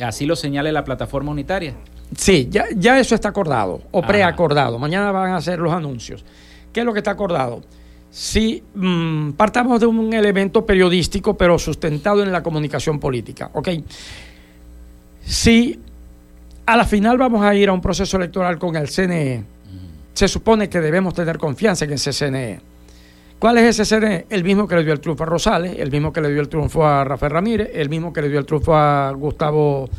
así 0.01 0.25
lo 0.25 0.35
señale 0.35 0.73
la 0.73 0.83
plataforma 0.83 1.31
unitaria. 1.31 1.73
Sí, 2.15 2.47
ya, 2.51 2.65
ya 2.75 2.99
eso 2.99 3.15
está 3.15 3.29
acordado 3.29 3.81
o 3.91 4.01
preacordado. 4.01 4.77
Mañana 4.77 5.11
van 5.11 5.31
a 5.31 5.37
hacer 5.37 5.59
los 5.59 5.73
anuncios. 5.73 6.23
¿Qué 6.71 6.81
es 6.81 6.85
lo 6.85 6.93
que 6.93 6.99
está 6.99 7.11
acordado? 7.11 7.61
Si 8.11 8.63
mm, 8.73 9.31
partamos 9.31 9.79
de 9.79 9.87
un 9.87 10.13
elemento 10.13 10.65
periodístico, 10.65 11.35
pero 11.35 11.57
sustentado 11.57 12.23
en 12.23 12.31
la 12.31 12.43
comunicación 12.43 12.99
política, 12.99 13.49
¿ok? 13.53 13.69
Si 15.25 15.79
a 16.65 16.77
la 16.77 16.85
final 16.85 17.17
vamos 17.17 17.43
a 17.43 17.53
ir 17.55 17.69
a 17.69 17.73
un 17.73 17.81
proceso 17.81 18.17
electoral 18.17 18.57
con 18.57 18.75
el 18.75 18.87
CNE, 18.87 19.43
se 20.13 20.27
supone 20.27 20.69
que 20.69 20.79
debemos 20.79 21.13
tener 21.13 21.37
confianza 21.37 21.85
en 21.85 21.93
ese 21.93 22.13
CNE. 22.13 22.59
¿Cuál 23.37 23.57
es 23.57 23.77
ese 23.77 23.99
CNE? 23.99 24.27
El 24.29 24.43
mismo 24.43 24.67
que 24.67 24.75
le 24.75 24.83
dio 24.83 24.93
el 24.93 25.01
triunfo 25.01 25.23
a 25.23 25.25
Rosales, 25.25 25.75
el 25.77 25.91
mismo 25.91 26.13
que 26.13 26.21
le 26.21 26.29
dio 26.31 26.39
el 26.39 26.47
triunfo 26.47 26.85
a 26.85 27.03
Rafael 27.03 27.33
Ramírez, 27.33 27.69
el 27.73 27.89
mismo 27.89 28.13
que 28.13 28.21
le 28.21 28.29
dio 28.29 28.39
el 28.39 28.45
triunfo 28.45 28.75
a 28.75 29.11
Gustavo 29.11 29.89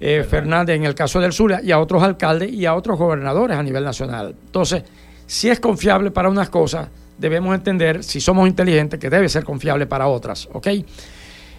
eh, 0.00 0.24
Fernández 0.28 0.76
en 0.76 0.84
el 0.84 0.94
caso 0.94 1.20
del 1.20 1.32
Zulia 1.32 1.60
y 1.62 1.72
a 1.72 1.78
otros 1.78 2.02
alcaldes 2.02 2.52
y 2.52 2.66
a 2.66 2.74
otros 2.74 2.98
gobernadores 2.98 3.56
a 3.56 3.62
nivel 3.62 3.84
nacional. 3.84 4.34
Entonces, 4.46 4.84
si 5.26 5.48
es 5.48 5.60
confiable 5.60 6.10
para 6.10 6.28
unas 6.28 6.48
cosas, 6.48 6.88
debemos 7.18 7.54
entender, 7.54 8.04
si 8.04 8.20
somos 8.20 8.48
inteligentes, 8.48 8.98
que 9.00 9.10
debe 9.10 9.28
ser 9.28 9.44
confiable 9.44 9.86
para 9.86 10.06
otras, 10.06 10.48
¿ok? 10.52 10.68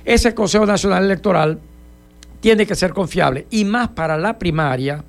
Ese 0.06 0.34
Consejo 0.34 0.66
Nacional 0.66 1.04
Electoral 1.04 1.60
tiene 2.40 2.66
que 2.66 2.76
ser 2.76 2.94
confiable 2.94 3.46
y 3.50 3.66
más 3.66 3.90
para 3.90 4.18
la 4.18 4.40
primaria, 4.40 5.04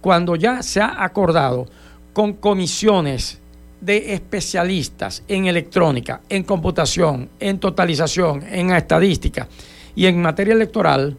cuando 0.00 0.34
ya 0.34 0.62
se 0.62 0.80
ha 0.80 1.04
acordado 1.04 1.66
con 2.12 2.32
comisiones 2.34 3.38
de 3.80 4.14
especialistas 4.14 5.22
en 5.28 5.46
electrónica, 5.46 6.22
en 6.28 6.42
computación, 6.42 7.28
en 7.38 7.58
totalización, 7.58 8.42
en 8.50 8.72
estadística 8.72 9.48
y 9.94 10.06
en 10.06 10.20
materia 10.20 10.54
electoral, 10.54 11.16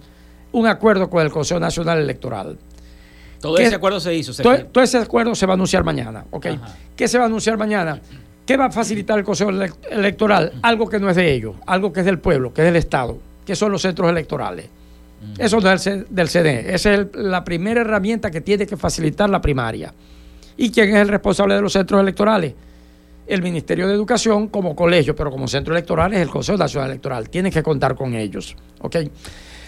un 0.51 0.67
acuerdo 0.67 1.09
con 1.09 1.23
el 1.23 1.31
Consejo 1.31 1.59
Nacional 1.59 1.99
Electoral. 1.99 2.57
Todo 3.39 3.57
ese 3.57 3.75
acuerdo 3.75 3.99
se 3.99 4.13
hizo. 4.13 4.33
todo, 4.43 4.83
ese 4.83 4.97
acuerdo 4.99 5.33
se 5.33 5.45
va 5.45 5.53
a 5.53 5.55
anunciar 5.55 5.83
mañana. 5.83 6.25
¿Qué 6.95 7.07
se 7.07 7.17
va 7.17 7.25
a 7.25 7.27
anunciar 7.27 7.57
mañana? 7.57 7.99
¿Qué 8.45 8.57
va 8.57 8.65
a 8.65 8.71
facilitar 8.71 9.17
el 9.17 9.25
Consejo 9.25 9.49
Electoral? 9.89 10.53
Algo 10.61 10.87
que 10.87 10.99
no 10.99 11.09
es 11.09 11.15
de 11.15 11.33
ellos, 11.33 11.55
algo 11.65 11.91
que 11.91 12.01
es 12.01 12.05
del 12.05 12.19
pueblo, 12.19 12.53
que 12.53 12.61
es 12.61 12.65
del 12.65 12.75
Estado, 12.75 13.17
que 13.45 13.55
son 13.55 13.71
los 13.71 13.81
centros 13.81 14.09
electorales. 14.09 14.67
Eso 15.37 15.59
no 15.59 15.71
es 15.71 15.89
del 16.09 16.27
CDE. 16.27 16.73
Esa 16.73 16.93
es 16.93 17.07
la 17.13 17.43
primera 17.43 17.81
herramienta 17.81 18.31
que 18.31 18.41
tiene 18.41 18.65
que 18.65 18.77
facilitar 18.77 19.29
la 19.29 19.41
primaria. 19.41 19.93
¿Y 20.57 20.71
quién 20.71 20.89
es 20.89 21.01
el 21.01 21.07
responsable 21.07 21.55
de 21.55 21.61
los 21.61 21.73
centros 21.73 22.01
electorales? 22.01 22.53
El 23.27 23.41
Ministerio 23.41 23.87
de 23.87 23.93
Educación 23.93 24.47
como 24.47 24.75
colegio, 24.75 25.15
pero 25.15 25.31
como 25.31 25.47
centro 25.47 25.73
electoral 25.73 26.13
es 26.13 26.19
el 26.19 26.29
Consejo 26.29 26.57
Nacional 26.57 26.89
Electoral. 26.89 27.29
Tiene 27.29 27.51
que 27.51 27.63
contar 27.63 27.95
con 27.95 28.15
ellos. 28.15 28.55
¿ok? 28.81 28.97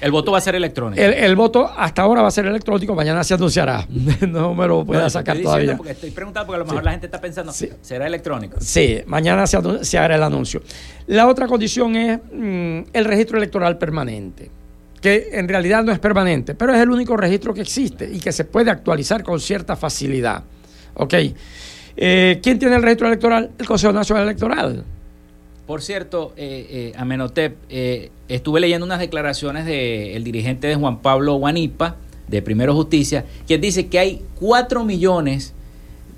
El 0.04 0.12
voto 0.12 0.34
va 0.34 0.40
a 0.40 0.42
ser 0.42 0.56
electrónico. 0.56 1.02
El, 1.02 1.34
voto 1.38 1.72
hasta 1.78 2.02
ahora 2.02 2.22
va 2.22 2.28
a 2.28 2.32
ser 2.32 2.46
electrónico, 2.46 2.94
mañana 2.94 3.24
se 3.24 3.36
anunciará. 3.36 3.88
no 4.28 4.54
me 4.54 4.68
lo 4.68 4.86
pueda 4.86 5.10
sacar 5.10 5.38
todavía. 5.40 5.80
estoy 5.88 6.12
preguntando 6.12 6.46
porque 6.46 6.58
a 6.58 6.60
lo 6.60 6.66
mejor 6.66 6.84
la 6.84 6.92
gente 6.92 7.08
está 7.08 7.22
pensando, 7.22 7.54
¿será 7.54 8.06
electrónico? 8.06 8.58
Sí, 8.60 9.02
mañana 9.06 9.48
se, 9.48 9.98
hará 9.98 10.16
el 10.16 10.24
anuncio. 10.24 10.62
La 11.08 11.26
otra 11.30 11.48
condición 11.48 11.96
es 11.96 12.20
mm, 12.34 12.90
el 12.92 13.06
registro 13.06 13.38
electoral 13.38 13.78
permanente 13.78 14.52
que 15.00 15.30
en 15.34 15.48
realidad 15.48 15.84
no 15.84 15.92
es 15.92 16.00
permanente, 16.00 16.56
pero 16.56 16.74
es 16.74 16.82
el 16.82 16.90
único 16.90 17.16
registro 17.18 17.54
que 17.54 17.62
existe 17.62 18.10
y 18.10 18.20
que 18.20 18.32
se 18.32 18.46
puede 18.46 18.72
actualizar 18.72 19.22
con 19.24 19.40
cierta 19.40 19.76
facilidad. 19.76 20.44
¿Ok? 20.96 21.14
Eh, 21.96 22.40
¿Quién 22.42 22.60
tiene 22.60 22.76
el 22.76 22.84
registro 22.84 23.08
electoral? 23.08 23.52
El 23.58 23.66
Consejo 23.66 23.94
Nacional 23.94 24.24
Electoral. 24.24 24.84
Por 25.66 25.82
cierto, 25.82 26.34
eh, 26.36 26.68
eh 26.70 26.94
Amenotep, 26.98 27.56
eh, 27.70 28.12
estuve 28.28 28.60
leyendo 28.60 28.86
unas 28.86 29.00
declaraciones 29.00 29.66
del 29.66 30.24
dirigente 30.24 30.68
de 30.68 30.76
Juan 30.76 31.00
Pablo 31.00 31.36
Guanipa, 31.36 31.96
de 32.28 32.42
Primero 32.42 32.74
Justicia, 32.74 33.26
quien 33.48 33.62
dice 33.62 33.88
que 33.88 34.00
hay 34.00 34.22
cuatro 34.36 34.84
millones 34.84 35.54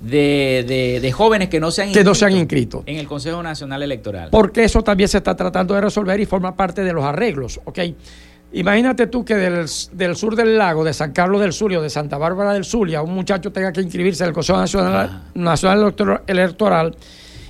de, 0.00 1.12
jóvenes 1.14 1.48
que 1.48 1.60
no 1.60 1.70
se 1.70 1.82
han 1.82 1.92
que 1.92 2.04
no 2.04 2.14
se 2.14 2.24
han 2.24 2.36
inscrito 2.36 2.82
en 2.86 2.96
el 2.96 3.06
Consejo 3.06 3.42
Nacional 3.42 3.82
Electoral. 3.82 4.30
Porque 4.30 4.64
eso 4.64 4.82
también 4.82 5.08
se 5.08 5.18
está 5.18 5.36
tratando 5.36 5.74
de 5.74 5.80
resolver 5.80 6.18
y 6.20 6.26
forma 6.26 6.56
parte 6.56 6.82
de 6.82 6.92
los 6.92 7.04
arreglos, 7.04 7.60
¿ok? 7.64 7.78
Imagínate 8.52 9.08
tú 9.08 9.24
que 9.24 9.34
del, 9.34 10.16
sur 10.16 10.36
del 10.36 10.56
lago, 10.56 10.84
de 10.84 10.92
San 10.92 11.12
Carlos 11.12 11.40
del 11.40 11.52
Zulia 11.52 11.80
o 11.80 11.82
de 11.82 11.90
Santa 11.90 12.16
Bárbara 12.16 12.52
del 12.52 12.64
Zulia, 12.64 13.02
un 13.02 13.14
muchacho 13.14 13.52
tenga 13.52 13.72
que 13.72 13.80
inscribirse 13.80 14.22
en 14.22 14.28
el 14.28 14.34
Consejo 14.34 14.58
Nacional, 14.58 15.24
Nacional 15.34 15.94
Electoral 16.26 16.96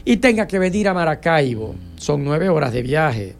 y 0.07 0.17
tenga 0.17 0.47
que 0.47 0.59
venir 0.59 0.89
a 0.89 0.95
Maracaibo. 0.95 1.75
Son 1.97 2.25
nueve 2.25 2.49
horas 2.49 2.73
de 2.73 2.81
viaje. 2.81 3.35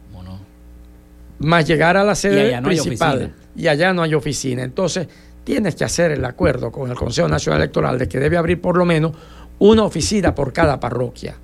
Más 1.39 1.65
llegar 1.67 1.97
a 1.97 2.03
la 2.03 2.13
sede 2.13 2.61
principal. 2.61 3.33
y 3.55 3.67
allá 3.67 3.93
no 3.93 4.03
hay 4.03 4.13
oficina. 4.13 4.63
Entonces, 4.63 5.07
tienes 5.43 5.75
que 5.75 5.83
hacer 5.85 6.11
el 6.11 6.25
acuerdo 6.25 6.71
con 6.71 6.89
el 6.91 6.97
Consejo 6.97 7.27
Nacional 7.27 7.61
Electoral 7.61 7.97
de 7.97 8.07
que 8.07 8.19
debe 8.19 8.37
abrir 8.37 8.59
por 8.59 8.75
lo 8.77 8.85
menos 8.85 9.13
una 9.59 9.83
oficina 9.83 10.35
por 10.35 10.51
cada 10.53 10.79
parroquia 10.79 11.35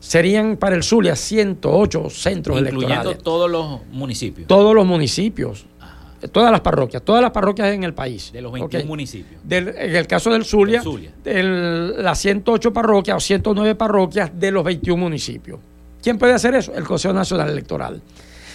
serían 0.00 0.56
para 0.56 0.74
el 0.74 0.82
Zulia 0.82 1.14
108 1.14 2.08
centros 2.10 2.58
Incluyendo 2.58 2.92
electorales. 2.92 3.22
todos 3.22 3.50
los 3.50 3.86
municipios. 3.92 4.48
Todos 4.48 4.74
los 4.74 4.86
municipios. 4.86 5.66
Todas 6.28 6.52
las 6.52 6.60
parroquias, 6.60 7.02
todas 7.02 7.22
las 7.22 7.30
parroquias 7.30 7.72
en 7.72 7.84
el 7.84 7.94
país. 7.94 8.30
De 8.32 8.42
los 8.42 8.52
21 8.52 8.84
municipios. 8.84 9.40
en 9.48 9.96
el 9.96 10.06
caso 10.06 10.30
del 10.30 10.44
Zulia, 10.44 10.82
las 11.24 12.18
108 12.18 12.72
parroquias 12.72 13.16
o 13.16 13.20
109 13.20 13.74
parroquias 13.74 14.30
de 14.38 14.50
los 14.50 14.62
21 14.62 15.00
municipios. 15.00 15.58
¿Quién 16.02 16.18
puede 16.18 16.34
hacer 16.34 16.54
eso? 16.54 16.74
El 16.74 16.84
Consejo 16.84 17.14
Nacional 17.14 17.48
Electoral. 17.50 18.00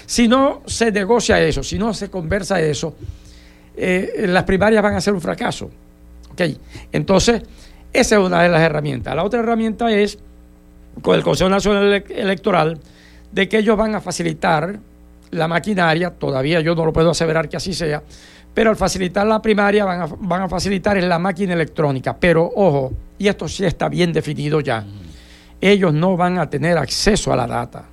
Si 0.05 0.27
no 0.27 0.61
se 0.65 0.91
negocia 0.91 1.41
eso, 1.41 1.63
si 1.63 1.79
no 1.79 1.93
se 1.93 2.09
conversa 2.09 2.61
eso, 2.61 2.95
eh, 3.75 4.25
las 4.27 4.43
primarias 4.43 4.83
van 4.83 4.95
a 4.95 5.01
ser 5.01 5.13
un 5.13 5.21
fracaso. 5.21 5.69
¿Okay? 6.33 6.57
Entonces, 6.91 7.41
esa 7.93 8.15
es 8.15 8.21
una 8.21 8.43
de 8.43 8.49
las 8.49 8.61
herramientas. 8.61 9.15
La 9.15 9.23
otra 9.23 9.39
herramienta 9.39 9.91
es 9.91 10.19
con 11.01 11.15
el 11.15 11.23
Consejo 11.23 11.49
Nacional 11.49 12.03
Electoral 12.09 12.79
de 13.31 13.49
que 13.49 13.57
ellos 13.57 13.77
van 13.77 13.95
a 13.95 14.01
facilitar 14.01 14.79
la 15.35 15.47
maquinaria, 15.47 16.11
todavía 16.11 16.61
yo 16.61 16.75
no 16.75 16.85
lo 16.85 16.93
puedo 16.93 17.11
aseverar 17.11 17.47
que 17.49 17.57
así 17.57 17.73
sea, 17.73 18.01
pero 18.53 18.69
al 18.69 18.75
facilitar 18.75 19.27
la 19.27 19.41
primaria 19.41 19.85
van 19.85 20.01
a, 20.01 20.05
van 20.05 20.41
a 20.43 20.49
facilitar 20.49 20.97
en 20.97 21.09
la 21.09 21.19
máquina 21.19 21.53
electrónica. 21.53 22.15
Pero 22.17 22.49
ojo, 22.55 22.93
y 23.17 23.27
esto 23.27 23.47
sí 23.47 23.65
está 23.65 23.89
bien 23.89 24.13
definido 24.13 24.61
ya, 24.61 24.85
ellos 25.61 25.93
no 25.93 26.17
van 26.17 26.37
a 26.37 26.49
tener 26.49 26.77
acceso 26.77 27.31
a 27.31 27.35
la 27.35 27.47
data. 27.47 27.85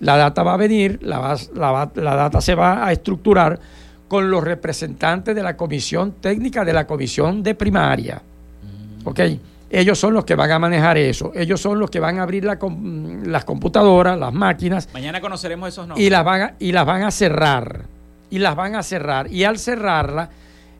La 0.00 0.16
data 0.16 0.42
va 0.42 0.54
a 0.54 0.56
venir, 0.58 0.98
la, 1.02 1.36
la, 1.54 1.90
la 1.94 2.14
data 2.14 2.40
se 2.40 2.54
va 2.54 2.86
a 2.86 2.92
estructurar 2.92 3.58
con 4.08 4.30
los 4.30 4.44
representantes 4.44 5.34
de 5.34 5.42
la 5.42 5.56
comisión 5.56 6.12
técnica 6.20 6.64
de 6.64 6.72
la 6.72 6.86
comisión 6.86 7.42
de 7.42 7.54
primaria. 7.54 8.20
¿Ok? 9.04 9.20
Ellos 9.70 9.98
son 9.98 10.14
los 10.14 10.24
que 10.24 10.34
van 10.34 10.50
a 10.50 10.58
manejar 10.58 10.96
eso. 10.96 11.32
Ellos 11.34 11.60
son 11.60 11.78
los 11.78 11.90
que 11.90 11.98
van 11.98 12.18
a 12.18 12.22
abrir 12.22 12.44
las 12.44 13.44
computadoras, 13.44 14.18
las 14.18 14.32
máquinas. 14.32 14.88
Mañana 14.92 15.20
conoceremos 15.20 15.68
esos 15.68 15.88
nombres. 15.88 16.06
Y 16.06 16.10
las 16.10 16.24
van 16.24 16.40
a, 16.40 16.54
y 16.58 16.72
las 16.72 16.86
van 16.86 17.02
a 17.02 17.10
cerrar. 17.10 17.82
Y 18.30 18.38
las 18.38 18.54
van 18.54 18.76
a 18.76 18.82
cerrar. 18.82 19.30
Y 19.30 19.44
al 19.44 19.58
cerrarla, 19.58 20.30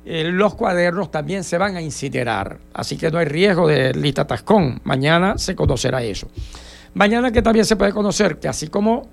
eh, 0.04 0.24
los 0.24 0.54
cuadernos 0.54 1.10
también 1.10 1.42
se 1.42 1.58
van 1.58 1.76
a 1.76 1.82
incinerar. 1.82 2.58
Así 2.74 2.96
que 2.96 3.10
no 3.10 3.18
hay 3.18 3.26
riesgo 3.26 3.66
de 3.66 3.92
lista 3.92 4.24
tascón. 4.24 4.80
Mañana 4.84 5.36
se 5.36 5.56
conocerá 5.56 6.02
eso. 6.02 6.28
Mañana 6.94 7.32
que 7.32 7.42
también 7.42 7.64
se 7.64 7.74
puede 7.76 7.92
conocer 7.92 8.38
que 8.38 8.48
así 8.48 8.68
como 8.68 9.08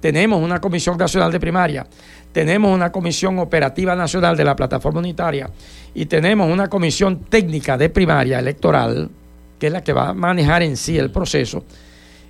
tenemos 0.00 0.42
una 0.42 0.60
Comisión 0.60 0.96
Nacional 0.96 1.30
de 1.30 1.38
Primaria, 1.38 1.86
tenemos 2.32 2.74
una 2.74 2.92
Comisión 2.92 3.38
Operativa 3.38 3.94
Nacional 3.94 4.36
de 4.36 4.44
la 4.44 4.54
Plataforma 4.54 5.00
Unitaria 5.00 5.50
y 5.94 6.06
tenemos 6.06 6.50
una 6.50 6.68
Comisión 6.68 7.24
Técnica 7.24 7.76
de 7.78 7.88
Primaria 7.88 8.38
Electoral, 8.38 9.10
que 9.58 9.66
es 9.68 9.72
la 9.72 9.82
que 9.82 9.92
va 9.92 10.10
a 10.10 10.14
manejar 10.14 10.62
en 10.62 10.76
sí 10.76 10.98
el 10.98 11.10
proceso, 11.10 11.64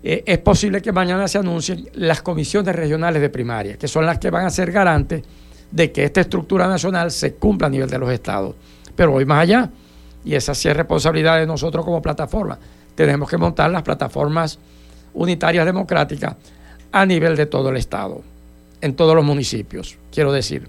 eh, 0.03 0.23
es 0.27 0.39
posible 0.39 0.81
que 0.81 0.93
mañana 0.93 1.27
se 1.27 1.39
anuncien 1.39 1.89
las 1.95 2.23
comisiones 2.23 2.75
regionales 2.75 3.21
de 3.21 3.31
primaria, 3.31 3.77
que 3.77 3.89
son 3.89 4.07
las 4.07 4.19
que 4.19 4.31
van 4.31 4.47
a 4.47 4.51
ser 4.51 4.71
garantes 4.71 5.23
de 5.71 5.93
que 5.93 6.05
esta 6.05 6.21
estructura 6.21 6.69
nacional 6.69 7.11
se 7.11 7.35
cumpla 7.35 7.67
a 7.67 7.71
nivel 7.71 7.91
de 7.91 7.99
los 7.99 8.11
estados. 8.11 8.55
Pero 8.95 9.13
voy 9.13 9.25
más 9.25 9.43
allá, 9.43 9.71
y 10.25 10.35
esa 10.35 10.55
sí 10.55 10.69
es 10.69 10.77
responsabilidad 10.77 11.39
de 11.39 11.47
nosotros 11.47 11.85
como 11.85 12.01
plataforma. 12.01 12.59
Tenemos 12.95 13.29
que 13.29 13.37
montar 13.37 13.71
las 13.71 13.83
plataformas 13.83 14.59
unitarias 15.15 15.67
democráticas 15.67 16.37
a 16.93 17.05
nivel 17.05 17.37
de 17.37 17.47
todo 17.47 17.71
el 17.71 17.77
estado, 17.77 18.23
en 18.81 18.95
todos 18.95 19.15
los 19.15 19.25
municipios, 19.25 19.99
quiero 20.11 20.33
decir. 20.33 20.69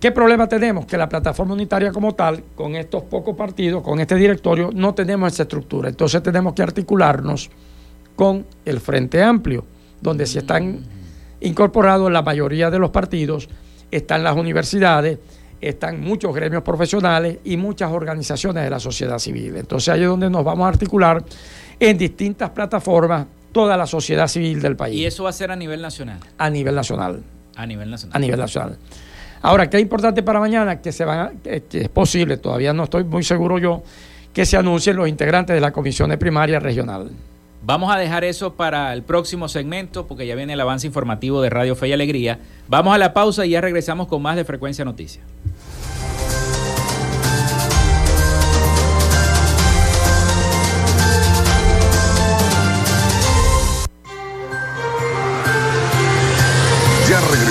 ¿Qué 0.00 0.12
problema 0.12 0.46
tenemos? 0.48 0.84
Que 0.84 0.98
la 0.98 1.08
plataforma 1.08 1.54
unitaria 1.54 1.90
como 1.90 2.14
tal, 2.14 2.44
con 2.54 2.76
estos 2.76 3.04
pocos 3.04 3.34
partidos, 3.36 3.82
con 3.82 4.00
este 4.00 4.16
directorio, 4.16 4.70
no 4.74 4.94
tenemos 4.94 5.32
esa 5.32 5.44
estructura. 5.44 5.88
Entonces 5.88 6.22
tenemos 6.22 6.52
que 6.52 6.62
articularnos 6.62 7.50
con 8.14 8.44
el 8.64 8.80
Frente 8.80 9.22
Amplio, 9.22 9.64
donde 10.02 10.26
si 10.26 10.38
están 10.38 10.84
incorporados 11.40 12.12
la 12.12 12.22
mayoría 12.22 12.70
de 12.70 12.78
los 12.78 12.90
partidos, 12.90 13.48
están 13.90 14.22
las 14.24 14.36
universidades, 14.36 15.18
están 15.60 16.00
muchos 16.00 16.34
gremios 16.34 16.62
profesionales 16.62 17.38
y 17.44 17.56
muchas 17.56 17.90
organizaciones 17.90 18.64
de 18.64 18.70
la 18.70 18.80
sociedad 18.80 19.18
civil. 19.18 19.56
Entonces 19.56 19.88
ahí 19.88 20.02
es 20.02 20.08
donde 20.08 20.28
nos 20.28 20.44
vamos 20.44 20.66
a 20.66 20.68
articular 20.68 21.24
en 21.80 21.96
distintas 21.96 22.50
plataformas 22.50 23.26
toda 23.52 23.76
la 23.76 23.86
sociedad 23.86 24.28
civil 24.28 24.60
del 24.60 24.76
país. 24.76 24.96
¿Y 24.96 25.06
eso 25.06 25.24
va 25.24 25.30
a 25.30 25.32
ser 25.32 25.50
a 25.50 25.56
nivel 25.56 25.80
nacional? 25.80 26.18
A 26.36 26.50
nivel 26.50 26.74
nacional. 26.74 27.22
A 27.56 27.66
nivel 27.66 27.90
nacional. 27.90 28.16
A 28.16 28.18
nivel 28.18 28.40
nacional. 28.40 28.78
Ahora, 29.42 29.68
¿qué 29.68 29.76
es 29.76 29.82
importante 29.82 30.22
para 30.22 30.40
mañana? 30.40 30.80
Que, 30.80 30.90
se 30.90 31.04
van 31.04 31.38
que 31.38 31.62
es 31.70 31.88
posible, 31.88 32.38
todavía 32.38 32.72
no 32.72 32.84
estoy 32.84 33.04
muy 33.04 33.22
seguro 33.22 33.58
yo, 33.58 33.82
que 34.32 34.46
se 34.46 34.56
anuncien 34.56 34.96
los 34.96 35.08
integrantes 35.08 35.54
de 35.54 35.60
la 35.60 35.70
Comisión 35.70 36.10
de 36.10 36.18
Primaria 36.18 36.60
Regional. 36.60 37.10
Vamos 37.66 37.94
a 37.94 37.98
dejar 37.98 38.24
eso 38.24 38.54
para 38.54 38.92
el 38.92 39.02
próximo 39.02 39.48
segmento 39.48 40.06
porque 40.06 40.26
ya 40.26 40.34
viene 40.34 40.52
el 40.52 40.60
avance 40.60 40.86
informativo 40.86 41.40
de 41.40 41.48
Radio 41.48 41.74
Fe 41.74 41.88
y 41.88 41.92
Alegría. 41.92 42.38
Vamos 42.68 42.94
a 42.94 42.98
la 42.98 43.14
pausa 43.14 43.46
y 43.46 43.50
ya 43.50 43.62
regresamos 43.62 44.06
con 44.06 44.20
más 44.20 44.36
de 44.36 44.44
Frecuencia 44.44 44.84
Noticias. 44.84 45.24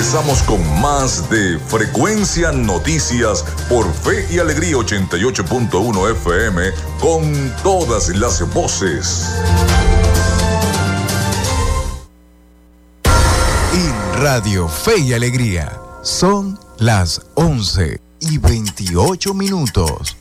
Regresamos 0.04 0.42
con 0.42 0.80
más 0.82 1.30
de 1.30 1.58
Frecuencia 1.58 2.52
Noticias 2.52 3.42
por 3.70 3.90
Fe 3.90 4.26
y 4.30 4.38
Alegría 4.38 4.76
88.1 4.76 6.10
FM 6.12 6.72
con 7.00 7.54
todas 7.62 8.10
las 8.10 8.46
voces. 8.52 9.30
En 13.72 14.22
Radio 14.22 14.68
Fe 14.68 14.98
y 14.98 15.14
Alegría 15.14 15.72
son 16.02 16.60
las 16.76 17.22
11 17.32 17.98
y 18.20 18.36
28 18.36 19.32
minutos. 19.32 20.18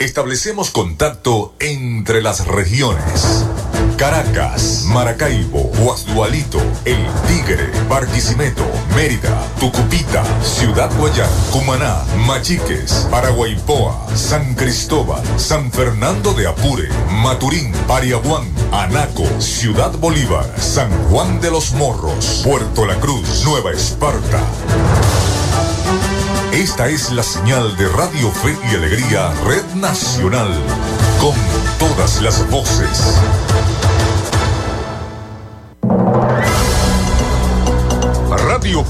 Establecemos 0.00 0.70
contacto 0.70 1.54
entre 1.60 2.20
las 2.20 2.48
regiones. 2.48 3.46
Caracas, 3.96 4.84
Maracaibo, 4.88 5.70
Guasdualito, 5.78 6.60
El 6.84 6.98
Tigre, 7.26 7.70
Barquisimeto, 7.88 8.64
Mérida, 8.94 9.42
Tucupita, 9.58 10.22
Ciudad 10.42 10.90
Guayán, 10.98 11.30
Cumaná, 11.50 12.04
Machiques, 12.26 13.06
Paraguaypoa, 13.10 14.06
San 14.14 14.54
Cristóbal, 14.54 15.22
San 15.38 15.72
Fernando 15.72 16.34
de 16.34 16.46
Apure, 16.46 16.88
Maturín, 17.22 17.72
Pariaguán, 17.88 18.44
Anaco, 18.70 19.24
Ciudad 19.40 19.92
Bolívar, 19.92 20.46
San 20.58 20.90
Juan 21.08 21.40
de 21.40 21.50
los 21.50 21.72
Morros, 21.72 22.42
Puerto 22.44 22.84
La 22.84 22.96
Cruz, 22.96 23.44
Nueva 23.44 23.72
Esparta. 23.72 24.42
Esta 26.52 26.88
es 26.88 27.10
la 27.12 27.22
señal 27.22 27.76
de 27.76 27.88
Radio 27.88 28.30
Fe 28.30 28.56
y 28.70 28.76
Alegría 28.76 29.32
Red 29.46 29.74
Nacional, 29.74 30.52
con 31.20 31.34
todas 31.78 32.20
las 32.20 32.48
voces. 32.50 33.20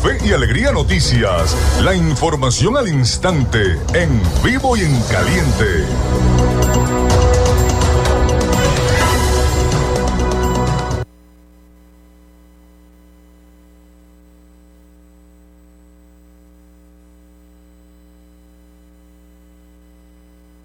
Fe 0.02 0.18
y 0.24 0.32
Alegría 0.32 0.72
Noticias, 0.72 1.56
la 1.82 1.94
información 1.94 2.76
al 2.76 2.88
instante, 2.88 3.78
en 3.94 4.20
vivo 4.44 4.76
y 4.76 4.80
en 4.80 5.00
caliente. 5.10 5.84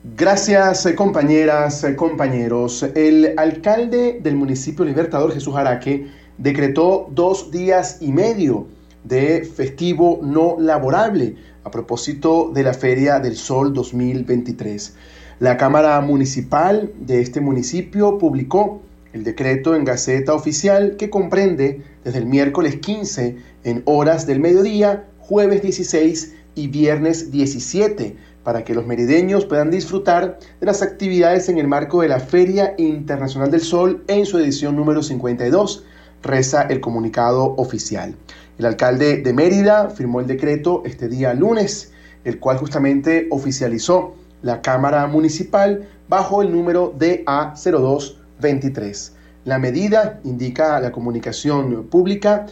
Gracias, 0.03 0.85
eh, 0.85 0.93
compañeras, 0.93 1.83
eh, 1.83 1.95
compañeros. 1.95 2.83
El 2.95 3.33
alcalde 3.37 4.19
del 4.21 4.35
municipio 4.35 4.85
Libertador, 4.85 5.33
Jesús 5.33 5.55
Araque, 5.55 6.07
decretó 6.37 7.07
dos 7.11 7.49
días 7.49 7.97
y 8.01 8.11
medio 8.11 8.67
de 9.03 9.43
festivo 9.43 10.19
no 10.21 10.57
laborable 10.59 11.35
a 11.63 11.71
propósito 11.71 12.51
de 12.53 12.63
la 12.63 12.73
Feria 12.73 13.19
del 13.19 13.35
Sol 13.35 13.73
2023. 13.73 14.95
La 15.39 15.57
Cámara 15.57 15.99
Municipal 16.01 16.91
de 16.99 17.21
este 17.21 17.41
municipio 17.41 18.17
publicó 18.17 18.81
el 19.13 19.23
decreto 19.23 19.75
en 19.75 19.85
Gaceta 19.85 20.33
Oficial 20.33 20.95
que 20.97 21.09
comprende 21.09 21.81
desde 22.03 22.19
el 22.19 22.25
miércoles 22.25 22.77
15 22.77 23.37
en 23.63 23.81
horas 23.85 24.27
del 24.27 24.39
mediodía, 24.39 25.05
jueves 25.19 25.61
16 25.61 26.35
y 26.55 26.67
viernes 26.67 27.31
17 27.31 28.15
para 28.43 28.63
que 28.63 28.73
los 28.73 28.87
merideños 28.87 29.45
puedan 29.45 29.69
disfrutar 29.69 30.39
de 30.59 30.65
las 30.65 30.81
actividades 30.81 31.49
en 31.49 31.57
el 31.57 31.67
marco 31.67 32.01
de 32.01 32.07
la 32.07 32.19
Feria 32.19 32.73
Internacional 32.77 33.51
del 33.51 33.61
Sol 33.61 34.03
en 34.07 34.25
su 34.25 34.39
edición 34.39 34.75
número 34.75 35.03
52, 35.03 35.85
reza 36.23 36.63
el 36.63 36.81
comunicado 36.81 37.53
oficial. 37.57 38.15
El 38.61 38.67
alcalde 38.67 39.17
de 39.17 39.33
Mérida 39.33 39.89
firmó 39.89 40.19
el 40.19 40.27
decreto 40.27 40.83
este 40.85 41.09
día 41.09 41.33
lunes, 41.33 41.91
el 42.23 42.37
cual 42.37 42.59
justamente 42.59 43.25
oficializó 43.31 44.13
la 44.43 44.61
Cámara 44.61 45.07
Municipal 45.07 45.89
bajo 46.07 46.43
el 46.43 46.51
número 46.51 46.93
DA0223. 46.95 49.13
La 49.45 49.57
medida, 49.57 50.19
indica 50.23 50.79
la 50.79 50.91
comunicación 50.91 51.87
pública, 51.87 52.45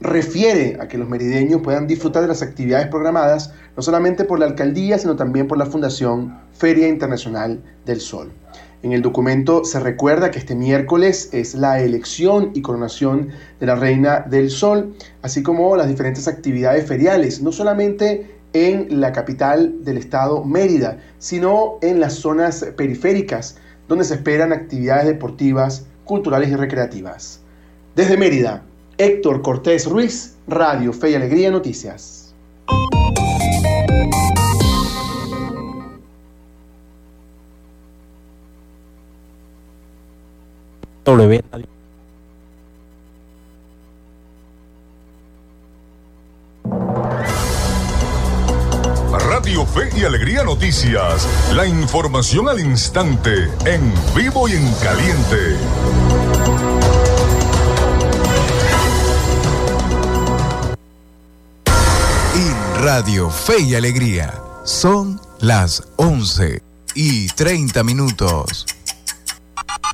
refiere 0.00 0.76
a 0.80 0.88
que 0.88 0.98
los 0.98 1.08
merideños 1.08 1.62
puedan 1.62 1.86
disfrutar 1.86 2.22
de 2.22 2.28
las 2.28 2.42
actividades 2.42 2.88
programadas 2.88 3.54
no 3.76 3.82
solamente 3.84 4.24
por 4.24 4.40
la 4.40 4.46
alcaldía, 4.46 4.98
sino 4.98 5.14
también 5.14 5.46
por 5.46 5.56
la 5.56 5.66
Fundación 5.66 6.36
Feria 6.52 6.88
Internacional 6.88 7.62
del 7.86 8.00
Sol. 8.00 8.32
En 8.84 8.92
el 8.92 9.00
documento 9.00 9.64
se 9.64 9.80
recuerda 9.80 10.30
que 10.30 10.38
este 10.38 10.54
miércoles 10.54 11.30
es 11.32 11.54
la 11.54 11.80
elección 11.80 12.50
y 12.52 12.60
coronación 12.60 13.30
de 13.58 13.64
la 13.64 13.76
Reina 13.76 14.20
del 14.20 14.50
Sol, 14.50 14.94
así 15.22 15.42
como 15.42 15.74
las 15.74 15.88
diferentes 15.88 16.28
actividades 16.28 16.86
feriales, 16.86 17.40
no 17.40 17.50
solamente 17.50 18.30
en 18.52 19.00
la 19.00 19.10
capital 19.12 19.82
del 19.82 19.96
estado 19.96 20.44
Mérida, 20.44 20.98
sino 21.18 21.78
en 21.80 21.98
las 21.98 22.12
zonas 22.12 22.62
periféricas, 22.76 23.56
donde 23.88 24.04
se 24.04 24.16
esperan 24.16 24.52
actividades 24.52 25.06
deportivas, 25.06 25.86
culturales 26.04 26.50
y 26.50 26.56
recreativas. 26.56 27.40
Desde 27.96 28.18
Mérida, 28.18 28.64
Héctor 28.98 29.40
Cortés 29.40 29.86
Ruiz, 29.86 30.34
Radio 30.46 30.92
Fe 30.92 31.12
y 31.12 31.14
Alegría 31.14 31.50
Noticias. 31.50 32.23
Radio 49.18 49.66
Fe 49.66 49.90
y 49.96 50.04
Alegría 50.04 50.44
Noticias, 50.44 51.28
la 51.54 51.66
información 51.66 52.48
al 52.48 52.60
instante, 52.60 53.48
en 53.64 53.92
vivo 54.14 54.48
y 54.48 54.52
en 54.52 54.72
caliente. 54.74 55.56
Radio 62.84 63.30
Fe 63.30 63.62
y 63.62 63.74
Alegría. 63.74 64.34
Son 64.64 65.18
las 65.40 65.82
11 65.96 66.62
y 66.94 67.28
30 67.28 67.82
minutos. 67.82 68.66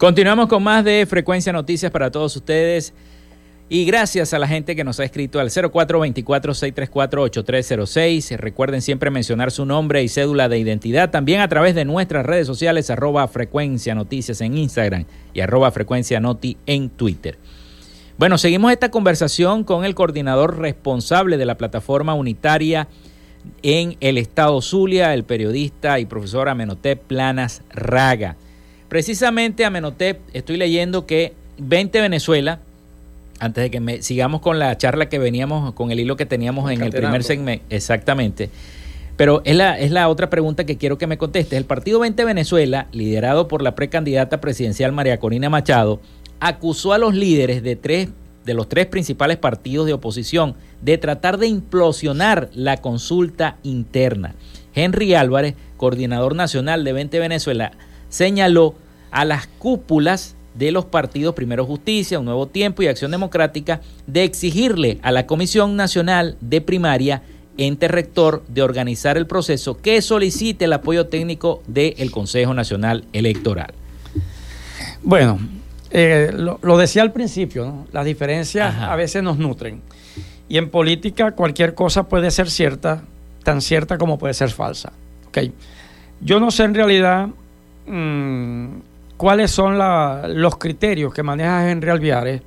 Continuamos 0.00 0.48
con 0.48 0.62
más 0.62 0.82
de 0.82 1.04
Frecuencia 1.04 1.52
Noticias 1.52 1.92
para 1.92 2.10
todos 2.10 2.34
ustedes. 2.34 2.94
Y 3.68 3.84
gracias 3.84 4.32
a 4.32 4.38
la 4.38 4.48
gente 4.48 4.74
que 4.74 4.82
nos 4.82 4.98
ha 4.98 5.04
escrito 5.04 5.40
al 5.40 5.50
0424-634-8306. 5.50 8.38
Recuerden 8.38 8.80
siempre 8.80 9.10
mencionar 9.10 9.50
su 9.50 9.66
nombre 9.66 10.02
y 10.02 10.08
cédula 10.08 10.48
de 10.48 10.58
identidad. 10.58 11.10
También 11.10 11.42
a 11.42 11.48
través 11.48 11.74
de 11.74 11.84
nuestras 11.84 12.24
redes 12.24 12.46
sociales, 12.46 12.88
arroba 12.88 13.28
frecuencia 13.28 13.94
noticias 13.94 14.40
en 14.40 14.56
Instagram 14.56 15.04
y 15.34 15.40
arroba 15.40 15.70
frecuencia 15.70 16.18
noti 16.18 16.56
en 16.64 16.88
Twitter. 16.88 17.38
Bueno, 18.16 18.38
seguimos 18.38 18.72
esta 18.72 18.90
conversación 18.90 19.64
con 19.64 19.84
el 19.84 19.94
coordinador 19.94 20.60
responsable 20.60 21.36
de 21.36 21.44
la 21.44 21.58
plataforma 21.58 22.14
unitaria 22.14 22.88
en 23.62 23.98
el 24.00 24.16
estado 24.16 24.62
Zulia, 24.62 25.12
el 25.12 25.24
periodista 25.24 26.00
y 26.00 26.06
profesor 26.06 26.48
Amenotep 26.48 27.02
Planas 27.02 27.60
Raga. 27.68 28.38
Precisamente 28.90 29.64
Amenotep, 29.64 30.18
estoy 30.32 30.56
leyendo 30.56 31.06
que 31.06 31.32
20 31.58 32.00
Venezuela, 32.00 32.58
antes 33.38 33.62
de 33.62 33.70
que 33.70 33.78
me, 33.78 34.02
sigamos 34.02 34.40
con 34.40 34.58
la 34.58 34.76
charla 34.76 35.08
que 35.08 35.20
veníamos, 35.20 35.74
con 35.74 35.92
el 35.92 36.00
hilo 36.00 36.16
que 36.16 36.26
teníamos 36.26 36.68
en 36.72 36.82
el 36.82 36.90
primer 36.90 37.22
segmento, 37.22 37.64
exactamente. 37.70 38.50
Pero 39.16 39.42
es 39.44 39.54
la, 39.54 39.78
es 39.78 39.92
la 39.92 40.08
otra 40.08 40.28
pregunta 40.28 40.66
que 40.66 40.76
quiero 40.76 40.98
que 40.98 41.06
me 41.06 41.18
conteste. 41.18 41.56
El 41.56 41.66
Partido 41.66 42.00
20 42.00 42.24
Venezuela, 42.24 42.88
liderado 42.90 43.46
por 43.46 43.62
la 43.62 43.76
precandidata 43.76 44.40
presidencial 44.40 44.90
María 44.90 45.20
Corina 45.20 45.48
Machado, 45.48 46.00
acusó 46.40 46.92
a 46.92 46.98
los 46.98 47.14
líderes 47.14 47.62
de 47.62 47.76
tres 47.76 48.08
de 48.44 48.54
los 48.54 48.68
tres 48.68 48.86
principales 48.86 49.36
partidos 49.36 49.86
de 49.86 49.92
oposición 49.92 50.56
de 50.82 50.98
tratar 50.98 51.38
de 51.38 51.46
implosionar 51.46 52.50
la 52.54 52.78
consulta 52.78 53.58
interna. 53.62 54.34
Henry 54.74 55.14
Álvarez, 55.14 55.54
coordinador 55.76 56.34
nacional 56.34 56.82
de 56.82 56.92
20 56.92 57.20
Venezuela, 57.20 57.72
señaló 58.10 58.74
a 59.10 59.24
las 59.24 59.46
cúpulas 59.46 60.36
de 60.54 60.72
los 60.72 60.84
partidos 60.84 61.34
Primero 61.34 61.64
Justicia, 61.64 62.18
Un 62.18 62.26
Nuevo 62.26 62.46
Tiempo 62.46 62.82
y 62.82 62.88
Acción 62.88 63.10
Democrática 63.10 63.80
de 64.06 64.24
exigirle 64.24 64.98
a 65.02 65.12
la 65.12 65.26
Comisión 65.26 65.76
Nacional 65.76 66.36
de 66.40 66.60
Primaria, 66.60 67.22
ente 67.56 67.88
rector, 67.88 68.42
de 68.48 68.62
organizar 68.62 69.16
el 69.16 69.26
proceso 69.26 69.78
que 69.78 70.02
solicite 70.02 70.66
el 70.66 70.72
apoyo 70.72 71.06
técnico 71.06 71.62
del 71.66 72.10
Consejo 72.10 72.52
Nacional 72.52 73.04
Electoral. 73.12 73.72
Bueno, 75.02 75.38
eh, 75.90 76.30
lo, 76.32 76.78
decía 76.78 77.02
al 77.02 77.12
principio, 77.12 77.86
las 77.92 78.04
diferencias 78.04 78.74
a 78.76 78.94
veces 78.96 79.22
nos 79.22 79.38
nutren. 79.38 79.82
Y 80.48 80.58
en 80.58 80.68
política 80.68 81.32
cualquier 81.32 81.74
cosa 81.74 82.08
puede 82.08 82.30
ser 82.30 82.50
cierta, 82.50 83.02
tan 83.44 83.60
cierta 83.60 83.98
como 83.98 84.18
puede 84.18 84.34
ser 84.34 84.50
falsa. 84.50 84.92
¿okay? 85.28 85.52
Yo 86.20 86.40
no 86.40 86.50
sé 86.50 86.64
en 86.64 86.74
realidad 86.74 87.28
cuáles 89.16 89.50
son 89.50 89.78
los 89.78 90.56
criterios 90.56 91.12
que 91.12 91.22
maneja 91.22 91.70
Henry 91.70 91.90
Alviares 91.90 92.42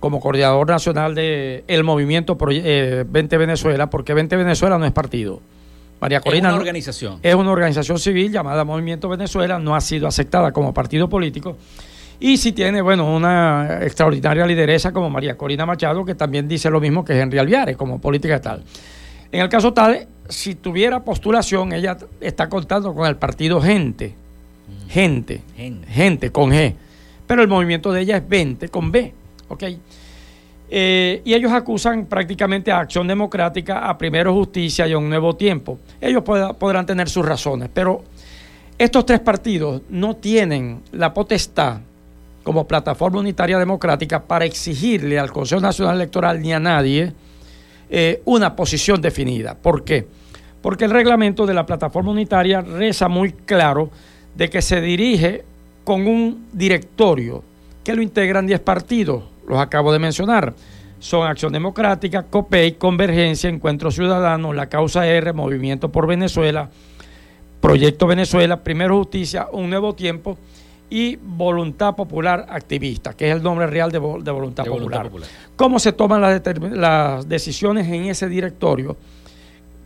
como 0.00 0.18
coordinador 0.18 0.68
nacional 0.68 1.14
del 1.14 1.62
el 1.68 1.84
movimiento 1.84 2.36
20 2.36 2.62
eh, 2.64 3.38
Venezuela, 3.38 3.88
porque 3.88 4.14
20 4.14 4.36
Venezuela 4.36 4.76
no 4.76 4.84
es 4.84 4.90
partido. 4.92 5.40
María 6.00 6.20
Corina 6.20 6.48
es 6.48 6.54
una 6.54 6.60
organización. 6.60 7.20
Es 7.22 7.34
una 7.36 7.52
organización 7.52 8.00
civil 8.00 8.32
llamada 8.32 8.64
Movimiento 8.64 9.08
Venezuela, 9.08 9.60
no 9.60 9.76
ha 9.76 9.80
sido 9.80 10.08
aceptada 10.08 10.50
como 10.50 10.74
partido 10.74 11.08
político. 11.08 11.56
Y 12.18 12.36
si 12.38 12.50
tiene, 12.50 12.82
bueno, 12.82 13.14
una 13.14 13.78
extraordinaria 13.82 14.44
lideresa 14.44 14.92
como 14.92 15.08
María 15.08 15.36
Corina 15.36 15.66
Machado, 15.66 16.04
que 16.04 16.16
también 16.16 16.48
dice 16.48 16.68
lo 16.70 16.80
mismo 16.80 17.04
que 17.04 17.20
Henry 17.20 17.38
Alviares, 17.38 17.76
como 17.76 18.00
política 18.00 18.40
tal. 18.40 18.64
En 19.30 19.40
el 19.40 19.48
caso 19.48 19.72
tal, 19.72 20.08
si 20.28 20.56
tuviera 20.56 21.04
postulación, 21.04 21.72
ella 21.72 21.96
está 22.20 22.48
contando 22.48 22.92
con 22.92 23.06
el 23.06 23.16
partido 23.16 23.60
Gente, 23.60 24.16
gente, 24.88 25.42
gente, 25.88 26.30
con 26.30 26.50
G. 26.50 26.74
Pero 27.26 27.42
el 27.42 27.48
movimiento 27.48 27.92
de 27.92 28.02
ella 28.02 28.16
es 28.18 28.28
20 28.28 28.68
con 28.68 28.92
B. 28.92 29.12
¿Ok? 29.48 29.64
Eh, 30.74 31.20
y 31.24 31.34
ellos 31.34 31.52
acusan 31.52 32.06
prácticamente 32.06 32.72
a 32.72 32.80
Acción 32.80 33.06
Democrática, 33.06 33.88
a 33.88 33.98
Primero 33.98 34.32
Justicia 34.32 34.86
y 34.86 34.92
a 34.92 34.98
Un 34.98 35.08
Nuevo 35.08 35.36
Tiempo. 35.36 35.78
Ellos 36.00 36.22
podrán 36.22 36.86
tener 36.86 37.10
sus 37.10 37.26
razones, 37.26 37.68
pero 37.72 38.02
estos 38.78 39.04
tres 39.04 39.20
partidos 39.20 39.82
no 39.90 40.16
tienen 40.16 40.80
la 40.92 41.12
potestad 41.12 41.80
como 42.42 42.66
plataforma 42.66 43.20
unitaria 43.20 43.58
democrática 43.58 44.22
para 44.22 44.44
exigirle 44.44 45.18
al 45.18 45.30
Consejo 45.30 45.60
Nacional 45.60 45.96
Electoral 45.96 46.40
ni 46.40 46.52
a 46.52 46.58
nadie 46.58 47.12
eh, 47.90 48.22
una 48.24 48.56
posición 48.56 49.00
definida. 49.00 49.54
¿Por 49.54 49.84
qué? 49.84 50.06
Porque 50.60 50.86
el 50.86 50.90
reglamento 50.90 51.44
de 51.44 51.54
la 51.54 51.66
plataforma 51.66 52.10
unitaria 52.10 52.62
reza 52.62 53.08
muy 53.08 53.32
claro 53.32 53.90
de 54.34 54.50
que 54.50 54.62
se 54.62 54.80
dirige 54.80 55.44
con 55.84 56.06
un 56.06 56.48
directorio 56.52 57.42
que 57.84 57.94
lo 57.94 58.02
integran 58.02 58.46
10 58.46 58.60
partidos, 58.60 59.24
los 59.46 59.58
acabo 59.58 59.92
de 59.92 59.98
mencionar. 59.98 60.54
Son 60.98 61.26
Acción 61.26 61.52
Democrática, 61.52 62.22
COPEI, 62.22 62.72
Convergencia, 62.72 63.50
Encuentro 63.50 63.90
Ciudadano, 63.90 64.52
La 64.52 64.68
Causa 64.68 65.06
R, 65.06 65.32
Movimiento 65.32 65.90
por 65.90 66.06
Venezuela, 66.06 66.70
Proyecto 67.60 68.06
Venezuela, 68.06 68.62
Primero 68.62 68.98
Justicia, 68.98 69.48
Un 69.52 69.68
Nuevo 69.68 69.94
Tiempo 69.94 70.38
y 70.88 71.16
Voluntad 71.16 71.96
Popular 71.96 72.46
Activista, 72.48 73.14
que 73.14 73.30
es 73.30 73.34
el 73.34 73.42
nombre 73.42 73.66
real 73.66 73.90
de, 73.90 73.98
Voluntad, 73.98 74.64
Popular. 74.64 75.10
¿Cómo 75.56 75.80
se 75.80 75.92
toman 75.92 76.20
las 76.20 77.28
decisiones 77.28 77.88
en 77.88 78.04
ese 78.04 78.28
directorio? 78.28 78.96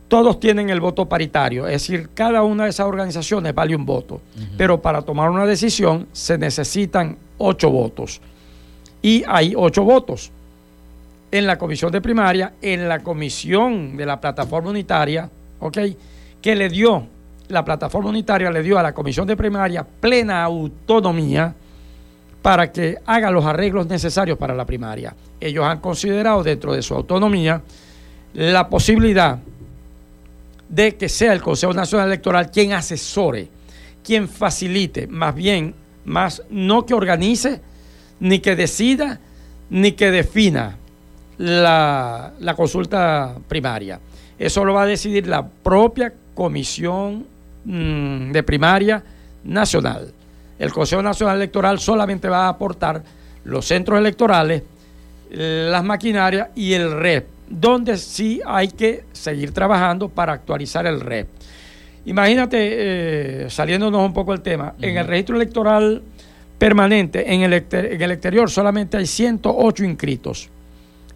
Todos 0.07 0.39
tienen 0.39 0.69
el 0.69 0.79
voto 0.79 1.05
paritario, 1.05 1.65
es 1.67 1.73
decir, 1.73 2.09
cada 2.13 2.43
una 2.43 2.63
de 2.63 2.69
esas 2.69 2.87
organizaciones 2.87 3.53
vale 3.53 3.75
un 3.75 3.85
voto, 3.85 4.21
pero 4.57 4.81
para 4.81 5.01
tomar 5.01 5.29
una 5.29 5.45
decisión 5.45 6.07
se 6.13 6.37
necesitan 6.37 7.17
ocho 7.37 7.69
votos. 7.69 8.21
Y 9.01 9.23
hay 9.27 9.53
ocho 9.55 9.83
votos 9.83 10.31
en 11.31 11.45
la 11.45 11.57
comisión 11.57 11.91
de 11.91 12.01
primaria, 12.01 12.53
en 12.61 12.87
la 12.87 12.99
comisión 12.99 13.97
de 13.97 14.05
la 14.05 14.19
plataforma 14.19 14.69
unitaria, 14.69 15.29
¿ok? 15.59 15.77
Que 16.41 16.55
le 16.55 16.69
dio, 16.69 17.05
la 17.49 17.65
plataforma 17.65 18.09
unitaria 18.09 18.49
le 18.49 18.63
dio 18.63 18.77
a 18.79 18.83
la 18.83 18.93
comisión 18.93 19.27
de 19.27 19.35
primaria 19.35 19.83
plena 19.83 20.43
autonomía 20.43 21.53
para 22.41 22.71
que 22.71 22.97
haga 23.05 23.29
los 23.29 23.45
arreglos 23.45 23.87
necesarios 23.87 24.37
para 24.37 24.55
la 24.55 24.65
primaria. 24.65 25.13
Ellos 25.39 25.65
han 25.65 25.79
considerado 25.81 26.43
dentro 26.43 26.71
de 26.71 26.81
su 26.81 26.95
autonomía 26.95 27.61
la 28.33 28.69
posibilidad 28.69 29.39
de 30.69 30.95
que 30.95 31.09
sea 31.09 31.33
el 31.33 31.41
Consejo 31.41 31.73
Nacional 31.73 32.07
Electoral 32.07 32.51
quien 32.51 32.73
asesore, 32.73 33.47
quien 34.03 34.27
facilite, 34.27 35.07
más 35.07 35.33
bien, 35.35 35.73
más 36.05 36.41
no 36.49 36.85
que 36.85 36.93
organice, 36.93 37.61
ni 38.19 38.39
que 38.39 38.55
decida, 38.55 39.19
ni 39.69 39.93
que 39.93 40.11
defina 40.11 40.77
la, 41.37 42.33
consulta 42.55 43.35
primaria. 43.47 43.99
Eso 44.37 44.65
lo 44.65 44.73
va 44.73 44.83
a 44.83 44.87
decidir 44.87 45.27
la 45.27 45.47
propia 45.47 46.13
Comisión 46.35 47.25
mm, 47.65 48.31
de 48.31 48.43
Primaria 48.43 49.03
Nacional. 49.43 50.13
El 50.59 50.71
Consejo 50.71 51.01
Nacional 51.01 51.37
Electoral 51.37 51.79
solamente 51.79 52.27
va 52.27 52.45
a 52.45 52.49
aportar 52.49 53.03
los 53.43 53.65
centros 53.65 53.99
electorales, 53.99 54.63
las 55.29 55.83
maquinarias 55.83 56.49
y 56.55 56.73
el 56.73 56.91
REP 56.91 57.36
donde 57.49 57.97
sí 57.97 58.41
hay 58.45 58.67
que 58.69 59.05
seguir 59.13 59.51
trabajando 59.51 60.09
para 60.09 60.33
actualizar 60.33 60.85
el 60.85 60.99
REP. 60.99 61.27
Imagínate, 62.05 62.57
eh, 62.61 63.49
saliéndonos 63.49 64.05
un 64.05 64.13
poco 64.13 64.31
del 64.31 64.41
tema, 64.41 64.73
en 64.81 64.97
el 64.97 65.07
registro 65.07 65.35
electoral 65.35 66.01
permanente, 66.57 67.33
en 67.33 67.41
el, 67.41 67.53
en 67.53 68.01
el, 68.01 68.11
exterior 68.11 68.49
solamente 68.49 68.97
hay 68.97 69.05
108 69.05 69.83
inscritos. 69.83 70.49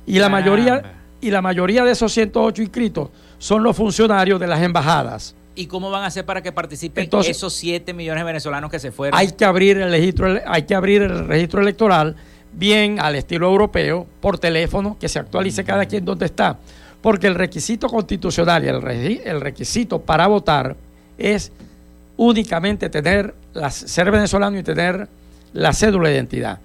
Y 0.05 0.19
la, 0.19 0.29
mayoría, 0.29 0.81
y 1.21 1.31
la 1.31 1.41
mayoría 1.41 1.83
de 1.83 1.91
esos 1.91 2.11
108 2.11 2.61
inscritos 2.61 3.09
son 3.37 3.63
los 3.63 3.75
funcionarios 3.75 4.39
de 4.39 4.47
las 4.47 4.61
embajadas. 4.61 5.35
¿Y 5.55 5.67
cómo 5.67 5.91
van 5.91 6.03
a 6.03 6.07
hacer 6.07 6.25
para 6.25 6.41
que 6.41 6.51
participen 6.51 7.09
esos 7.25 7.53
7 7.53 7.93
millones 7.93 8.21
de 8.21 8.25
venezolanos 8.25 8.71
que 8.71 8.79
se 8.79 8.91
fueron? 8.91 9.19
Hay 9.19 9.31
que 9.31 9.45
abrir 9.45 9.77
el 9.77 9.91
registro, 9.91 10.39
hay 10.45 10.63
que 10.63 10.75
abrir 10.75 11.01
el 11.03 11.27
registro 11.27 11.61
electoral 11.61 12.15
bien 12.53 12.99
al 12.99 13.15
estilo 13.15 13.47
europeo, 13.47 14.05
por 14.19 14.37
teléfono, 14.37 14.97
que 14.99 15.09
se 15.09 15.19
actualice 15.19 15.63
cada 15.63 15.85
quien 15.85 16.05
donde 16.05 16.25
está. 16.25 16.57
Porque 17.01 17.27
el 17.27 17.35
requisito 17.35 17.87
constitucional 17.87 18.63
y 18.63 18.67
el, 18.67 19.41
requisito 19.41 20.01
para 20.01 20.27
votar 20.27 20.75
es 21.17 21.51
únicamente 22.17 22.89
tener 22.89 23.33
ser 23.69 24.11
venezolano 24.11 24.57
y 24.57 24.63
tener 24.63 25.07
la 25.53 25.73
cédula 25.73 26.09
de 26.09 26.15
identidad. 26.15 26.59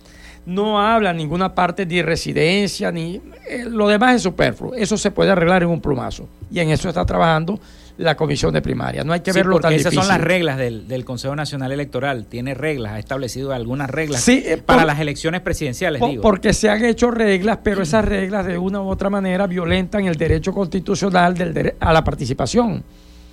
No 0.45 0.81
habla 0.81 1.13
ninguna 1.13 1.55
parte 1.55 1.87
ni 1.87 2.03
residencia, 2.03 2.93
ni 2.93 3.21
eh, 3.49 3.65
lo 3.67 3.89
demás 3.89 4.17
es 4.17 4.23
superfluo. 4.23 4.75
Eso 4.75 4.97
se 4.97 5.11
puede 5.11 5.31
arreglar 5.31 5.63
en 5.63 5.71
un 5.71 5.81
plumazo. 5.81 6.29
Y 6.53 6.61
en 6.61 6.71
eso 6.71 6.89
está 6.89 7.05
trabajando 7.05 7.59
la 7.99 8.17
comisión 8.17 8.53
de 8.53 8.61
primaria. 8.63 9.05
No 9.05 9.13
hay 9.13 9.21
que 9.21 9.33
verlo 9.33 9.59
tan 9.59 9.73
esas 9.73 9.95
son 9.95 10.09
las 10.09 10.21
reglas 10.21 10.59
del, 10.59 11.05
Consejo 11.05 11.35
Nacional 11.37 11.73
Electoral. 11.73 12.27
Tiene 12.27 12.55
reglas, 12.55 12.93
ha 12.93 12.99
establecido 12.99 13.53
algunas 13.53 13.89
reglas 13.89 14.27
eh, 14.29 14.63
para 14.65 14.85
las 14.85 15.01
elecciones 15.01 15.41
presidenciales. 15.41 16.03
digo. 16.03 16.23
Porque 16.23 16.53
se 16.53 16.69
han 16.69 16.85
hecho 16.85 17.11
reglas, 17.11 17.59
pero 17.63 17.83
esas 17.83 18.05
reglas 18.05 18.47
de 18.47 18.59
una 18.59 18.81
u 18.81 18.89
otra 18.89 19.09
manera 19.09 19.47
violentan 19.47 20.07
el 20.07 20.17
derecho 20.17 20.53
constitucional 20.53 21.35
del 21.35 21.75
a 21.81 21.93
la 21.93 22.05
participación. 22.05 22.83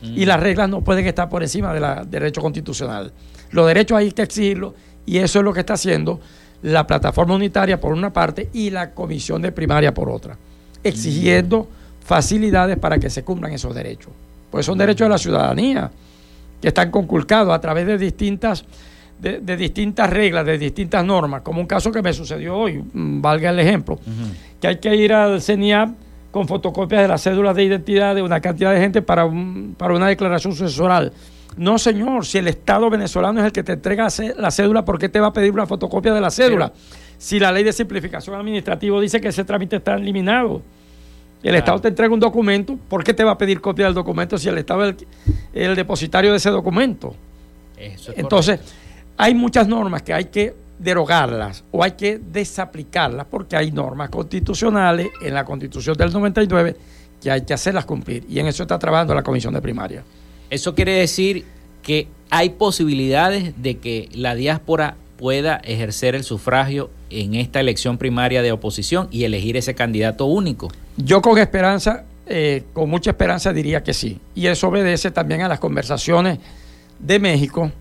Y 0.01 0.26
las 0.26 0.41
reglas 0.41 0.68
no 0.68 0.82
pueden 0.82 1.07
estar 1.07 1.30
por 1.30 1.43
encima 1.43 1.74
del 1.74 2.09
derecho 2.09 2.41
constitucional. 2.41 3.14
Los 3.51 3.66
derechos 3.68 3.97
hay 3.97 4.11
que 4.11 4.24
exigirlos 4.24 4.74
y 5.05 5.18
eso 5.18 5.39
es 5.39 5.45
lo 5.45 5.53
que 5.53 5.61
está 5.61 5.76
haciendo 5.76 6.20
la 6.61 6.86
plataforma 6.86 7.36
unitaria 7.36 7.80
por 7.80 7.93
una 7.93 8.11
parte 8.11 8.49
y 8.51 8.70
la 8.70 8.91
comisión 8.91 9.41
de 9.41 9.53
primaria 9.53 9.93
por 9.93 10.09
otra, 10.09 10.38
exigiendo 10.84 11.70
facilidades 12.03 12.78
para 12.78 12.97
que 12.99 13.09
se 13.09 13.24
cumplan 13.24 13.53
esos 13.53 13.74
derechos. 13.74 14.11
Pues 14.54 14.68
son 14.68 14.78
derechos 14.78 15.06
de 15.06 15.10
la 15.10 15.18
ciudadanía 15.18 15.89
que 16.62 16.68
están 16.68 16.91
conculcados 16.91 17.51
a 17.51 17.60
través 17.60 17.88
de 17.88 17.97
distintas, 17.97 18.64
de, 19.20 19.58
distintas 19.58 20.08
reglas, 20.12 20.45
de 20.45 20.60
distintas 20.60 21.04
normas, 21.04 21.41
como 21.41 21.60
un 21.60 21.66
caso 21.66 21.91
que 21.91 22.04
me 22.04 22.14
sucedió 22.14 22.56
hoy, 22.56 22.78
mm, 22.78 23.20
valga 23.20 23.49
el 23.49 23.60
ejemplo, 23.60 23.97
que 24.62 24.68
hay 24.68 24.78
que 24.78 24.95
ir 24.95 25.12
al 25.12 25.41
CENIAP 25.41 25.89
con 26.30 26.47
fotocopias 26.47 27.01
de 27.01 27.08
las 27.08 27.24
cédulas 27.24 27.56
de 27.56 27.64
identidad 27.64 28.14
de 28.14 28.22
una 28.22 28.41
cantidad 28.41 28.72
de 28.72 28.80
gente 28.80 29.01
para, 29.01 29.28
para 29.76 29.95
una 29.95 30.08
declaración 30.08 30.54
sucesoral 30.54 31.12
no, 31.58 31.78
señor, 31.78 32.26
si 32.26 32.39
el 32.39 32.47
Estado 32.47 32.89
venezolano 32.89 33.39
es 33.39 33.45
el 33.45 33.51
que 33.51 33.64
te 33.64 33.74
entrega 33.74 34.08
la 34.38 34.51
cédula, 34.51 34.86
¿por 34.86 34.97
qué 34.97 35.10
te 35.10 35.20
va 35.20 35.28
a 35.28 35.34
pedir 35.34 35.51
una 35.51 35.66
fotocopia 35.66 36.14
de 36.14 36.22
la 36.22 36.32
cédula? 36.32 36.72
si 37.16 37.39
la 37.39 37.54
ley 37.54 37.64
de 37.64 37.72
simplificación 37.72 38.36
administrativa 38.36 38.99
dice 38.99 39.22
que 39.22 39.30
ese 39.30 39.45
trámite 39.45 39.78
está 39.78 39.95
eliminado. 39.95 40.62
El 41.44 41.56
Estado 41.56 41.80
te 41.82 41.89
entrega 41.89 42.14
un 42.14 42.20
documento, 42.20 42.78
¿por 42.88 43.04
qué 43.04 43.14
te 43.14 43.24
va 43.24 43.32
a 43.32 43.38
pedir 43.38 43.60
copia 43.60 43.86
del 43.86 43.94
documento 43.94 44.38
si 44.38 44.48
el 44.48 44.58
Estado 44.58 44.86
es 44.86 44.96
el, 45.54 45.76
depositario 45.76 46.32
de 46.32 46.38
ese 46.38 46.50
documento? 46.50 47.14
Entonces, 48.16 48.62
hay 49.18 49.36
muchas 49.36 49.68
normas 49.68 50.02
que 50.04 50.14
hay 50.14 50.26
que 50.26 50.56
derogarlas 50.80 51.64
o 51.72 51.84
hay 51.84 51.91
que 51.91 52.18
desaplicarlas 52.18 53.28
porque 53.30 53.58
hay 53.58 53.72
normas 53.72 54.10
constitucionales 54.10 55.10
en 55.22 55.34
la 55.34 55.44
Constitución 55.44 55.96
del 55.98 56.12
99 56.12 56.76
que 57.22 57.32
hay 57.32 57.41
que 57.41 57.54
hacerlas 57.54 57.86
cumplir 57.86 58.26
y 58.30 58.39
en 58.39 58.48
eso 58.48 58.64
está 58.64 58.80
trabajando 58.80 59.14
la 59.14 59.24
Comisión 59.24 59.54
de 59.54 59.62
Primaria. 59.62 60.04
Eso 60.50 60.74
quiere 60.74 60.94
decir 60.94 61.46
que 61.82 62.08
hay 62.30 62.52
posibilidades 62.52 63.62
de 63.62 63.78
que 63.78 64.10
la 64.14 64.36
diáspora 64.36 64.96
pueda 65.18 65.58
ejercer 65.58 66.16
el 66.16 66.24
sufragio 66.24 66.89
en 67.22 67.36
esta 67.36 67.59
elección 67.59 67.97
primaria 67.97 68.41
de 68.41 68.51
oposición 68.51 69.07
y 69.11 69.24
elegir 69.24 69.57
ese 69.57 69.76
candidato 69.76 70.26
único. 70.26 70.70
Yo 70.97 71.22
con 71.22 71.38
esperanza, 71.38 72.05
eh, 72.26 72.64
con 72.74 72.89
mucha 72.89 73.11
esperanza 73.11 73.53
diría 73.53 73.84
que 73.84 73.93
sí. 73.93 74.20
Y 74.36 74.47
eso 74.47 74.68
obedece 74.68 75.11
también 75.11 75.41
a 75.41 75.47
las 75.47 75.59
conversaciones 75.59 76.39
de 76.99 77.20
México, 77.20 77.72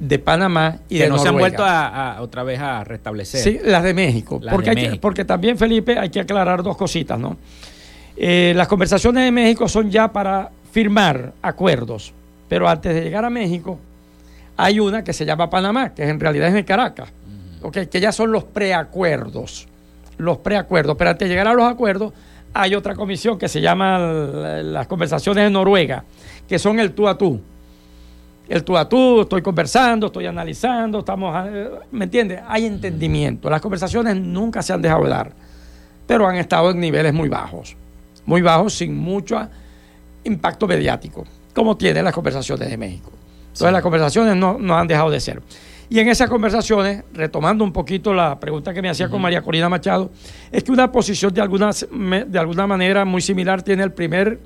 de 0.00 0.18
Panamá 0.18 0.78
y 0.88 0.98
que 0.98 1.04
de 1.04 1.10
no 1.10 1.18
se 1.18 1.28
han 1.28 1.36
vuelto 1.36 1.64
a, 1.64 2.16
otra 2.20 2.42
vez 2.42 2.58
a 2.58 2.82
restablecer. 2.82 3.40
Sí, 3.40 3.60
las 3.64 3.84
de 3.84 3.94
México. 3.94 4.40
porque, 4.50 4.98
porque 5.00 5.24
también, 5.24 5.56
Felipe, 5.56 5.96
hay 5.98 6.10
que 6.10 6.20
aclarar 6.20 6.62
dos 6.62 6.76
cositas, 6.76 7.18
¿no? 7.18 7.36
Eh, 8.16 8.52
las 8.56 8.68
conversaciones 8.68 9.24
de 9.24 9.30
México 9.30 9.68
son 9.68 9.90
ya 9.90 10.12
para 10.12 10.50
firmar 10.72 11.32
acuerdos. 11.40 12.12
Pero 12.48 12.68
antes 12.68 12.94
de 12.94 13.02
llegar 13.02 13.24
a 13.24 13.30
México, 13.30 13.78
hay 14.56 14.80
una 14.80 15.04
que 15.04 15.12
se 15.12 15.24
llama 15.24 15.48
Panamá, 15.48 15.94
que 15.94 16.02
en 16.02 16.20
realidad 16.20 16.48
es 16.48 16.54
en 16.54 16.64
Caracas, 16.64 17.10
que 17.70 18.00
ya 18.00 18.12
son 18.12 18.32
los 18.32 18.44
preacuerdos. 18.44 19.68
Los 20.18 20.38
preacuerdos. 20.38 20.96
Pero 20.96 21.10
antes 21.10 21.28
de 21.28 21.34
llegar 21.34 21.48
a 21.48 21.54
los 21.54 21.64
acuerdos, 21.64 22.12
hay 22.54 22.74
otra 22.74 22.94
comisión 22.94 23.38
que 23.38 23.48
se 23.48 23.60
llama 23.60 23.98
las 23.98 24.86
conversaciones 24.86 25.44
de 25.44 25.50
Noruega, 25.50 26.04
que 26.46 26.58
son 26.58 26.78
el 26.80 26.92
tú 26.92 27.08
a 27.08 27.16
tú. 27.16 27.40
El 28.48 28.64
tú 28.64 28.76
a 28.76 28.88
tú, 28.88 29.22
estoy 29.22 29.40
conversando, 29.40 30.08
estoy 30.08 30.26
analizando, 30.26 30.98
estamos, 30.98 31.34
eh, 31.48 31.70
¿me 31.90 32.04
entiendes? 32.04 32.40
Hay 32.46 32.66
entendimiento. 32.66 33.48
Las 33.48 33.62
conversaciones 33.62 34.16
nunca 34.16 34.60
se 34.60 34.72
han 34.72 34.82
dejado 34.82 35.04
de 35.04 35.10
dar, 35.10 35.32
pero 36.06 36.26
han 36.26 36.36
estado 36.36 36.70
en 36.70 36.80
niveles 36.80 37.14
muy 37.14 37.28
bajos, 37.28 37.76
muy 38.26 38.42
bajos, 38.42 38.74
sin 38.74 38.94
mucha 38.94 39.48
impacto 40.24 40.66
mediático, 40.66 41.24
como 41.54 41.76
tienen 41.76 42.04
las 42.04 42.12
conversaciones 42.12 42.68
de 42.68 42.76
México. 42.76 43.10
Entonces 43.52 43.72
las 43.72 43.82
conversaciones 43.82 44.36
no, 44.36 44.58
no, 44.58 44.76
han 44.76 44.86
dejado 44.86 45.10
de 45.10 45.20
ser. 45.20 45.40
Y 45.92 46.00
en 46.00 46.08
esas 46.08 46.30
conversaciones, 46.30 47.04
retomando 47.12 47.62
un 47.62 47.70
poquito 47.70 48.14
la 48.14 48.40
pregunta 48.40 48.72
que 48.72 48.80
me 48.80 48.88
hacía 48.88 49.10
con 49.10 49.20
María 49.20 49.42
Corina 49.42 49.68
Machado, 49.68 50.10
es 50.50 50.64
que 50.64 50.72
una 50.72 50.90
posición 50.90 51.34
de 51.34 51.42
alguna, 51.42 51.70
de 51.70 52.38
alguna 52.38 52.66
manera 52.66 53.04
muy 53.04 53.20
similar 53.20 53.60
tiene 53.60 53.82
el 53.82 53.92
primer 53.92 54.40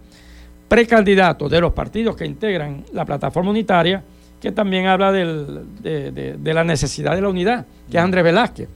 precandidato 0.66 1.48
de 1.48 1.60
los 1.60 1.72
partidos 1.72 2.16
que 2.16 2.26
integran 2.26 2.84
la 2.92 3.04
plataforma 3.04 3.50
unitaria, 3.50 4.02
que 4.40 4.50
también 4.50 4.88
habla 4.88 5.12
del, 5.12 5.62
de, 5.80 6.52
la 6.52 6.64
necesidad 6.64 7.14
de 7.14 7.20
la 7.20 7.28
unidad, 7.28 7.64
que 7.88 7.96
es 7.96 8.02
Andrés 8.02 8.24
Velázquez. 8.24 8.68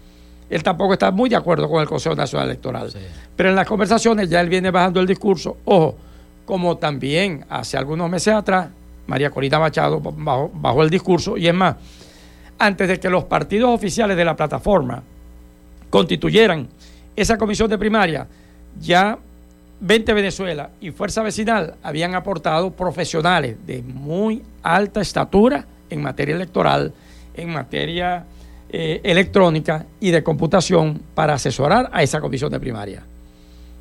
Él 0.48 0.62
tampoco 0.62 0.92
está 0.92 1.10
muy 1.10 1.28
de 1.28 1.34
acuerdo 1.34 1.68
con 1.68 1.80
el 1.80 1.88
Consejo 1.88 2.14
Nacional 2.14 2.46
Electoral. 2.46 2.92
Pero 3.34 3.48
en 3.48 3.56
las 3.56 3.66
conversaciones 3.66 4.30
ya 4.30 4.40
él 4.40 4.48
viene 4.48 4.70
bajando 4.70 5.00
el 5.00 5.08
discurso. 5.08 5.56
Ojo, 5.64 5.96
como 6.44 6.76
también 6.76 7.44
hace 7.48 7.76
algunos 7.76 8.08
meses 8.08 8.32
atrás, 8.32 8.68
María 9.08 9.30
Corina 9.30 9.58
Machado 9.58 10.00
bajó, 10.00 10.84
el 10.84 10.90
discurso, 10.90 11.36
y 11.36 11.48
es 11.48 11.54
más, 11.54 11.74
antes 12.60 12.86
de 12.86 13.00
que 13.00 13.08
los 13.08 13.24
partidos 13.24 13.70
oficiales 13.70 14.16
de 14.16 14.24
la 14.24 14.36
plataforma 14.36 15.02
constituyeran 15.88 16.68
esa 17.16 17.36
comisión 17.36 17.68
de 17.68 17.78
primaria, 17.78 18.26
ya 18.78 19.18
20 19.80 20.12
Venezuela 20.12 20.70
y 20.80 20.90
Fuerza 20.90 21.22
Vecinal 21.22 21.74
habían 21.82 22.14
aportado 22.14 22.70
profesionales 22.70 23.56
de 23.66 23.82
muy 23.82 24.42
alta 24.62 25.00
estatura 25.00 25.64
en 25.88 26.02
materia 26.02 26.36
electoral, 26.36 26.92
en 27.34 27.50
materia 27.50 28.26
eh, 28.68 29.00
electrónica 29.02 29.86
y 29.98 30.10
de 30.10 30.22
computación 30.22 31.00
para 31.14 31.34
asesorar 31.34 31.88
a 31.92 32.02
esa 32.02 32.20
comisión 32.20 32.52
de 32.52 32.60
primaria. 32.60 33.02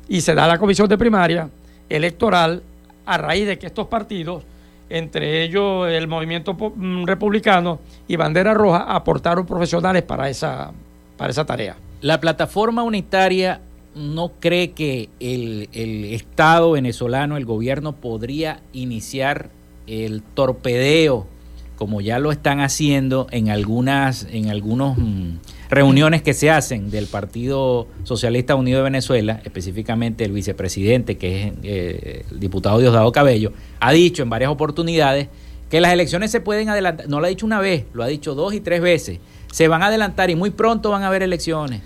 Y 0.08 0.22
se 0.22 0.34
da 0.34 0.48
la 0.48 0.58
comisión 0.58 0.88
de 0.88 0.96
primaria, 0.96 1.50
electoral 1.88 2.62
a 3.04 3.18
raíz 3.18 3.46
de 3.46 3.58
que 3.58 3.66
estos 3.66 3.88
partidos, 3.88 4.42
entre 4.90 5.42
ellos 5.42 5.88
el 5.88 6.08
movimiento 6.08 6.54
mm, 6.54 7.04
republicano 7.04 7.78
y 8.06 8.16
Bandera 8.16 8.52
Roja, 8.52 8.82
aportaron 8.94 9.46
profesionales 9.46 10.02
para 10.02 10.28
esa, 10.28 10.72
para 11.16 11.30
esa 11.30 11.46
tarea. 11.46 11.76
La 12.00 12.20
plataforma 12.20 12.82
unitaria 12.82 13.60
no 13.94 14.32
cree 14.40 14.72
que 14.72 15.08
el, 15.20 15.68
el 15.72 16.04
Estado 16.06 16.72
venezolano, 16.72 17.36
el 17.36 17.44
gobierno, 17.44 17.92
podría 17.92 18.60
iniciar 18.72 19.50
el 19.86 20.22
torpedeo, 20.22 21.26
como 21.76 22.00
ya 22.00 22.18
lo 22.18 22.32
están 22.32 22.60
haciendo 22.60 23.26
en 23.30 23.48
algunas, 23.48 24.26
en 24.30 24.50
algunos 24.50 24.98
mm, 24.98 25.38
reuniones 25.70 26.22
que 26.22 26.34
se 26.34 26.50
hacen 26.50 26.90
del 26.90 27.06
Partido 27.06 27.86
Socialista 28.02 28.56
Unido 28.56 28.78
de 28.78 28.84
Venezuela, 28.84 29.40
específicamente 29.44 30.24
el 30.24 30.32
vicepresidente, 30.32 31.16
que 31.16 31.42
es 31.42 31.52
eh, 31.62 32.24
el 32.30 32.40
diputado 32.40 32.78
Diosdado 32.80 33.10
Cabello, 33.12 33.52
ha 33.78 33.92
dicho 33.92 34.22
en 34.22 34.30
varias 34.30 34.50
oportunidades 34.50 35.28
que 35.70 35.80
las 35.80 35.92
elecciones 35.92 36.32
se 36.32 36.40
pueden 36.40 36.68
adelantar. 36.68 37.08
No 37.08 37.20
lo 37.20 37.26
ha 37.26 37.28
dicho 37.28 37.46
una 37.46 37.60
vez, 37.60 37.84
lo 37.92 38.02
ha 38.02 38.08
dicho 38.08 38.34
dos 38.34 38.52
y 38.52 38.60
tres 38.60 38.80
veces. 38.80 39.20
Se 39.52 39.68
van 39.68 39.82
a 39.82 39.86
adelantar 39.86 40.28
y 40.28 40.34
muy 40.34 40.50
pronto 40.50 40.90
van 40.90 41.04
a 41.04 41.06
haber 41.06 41.22
elecciones. 41.22 41.80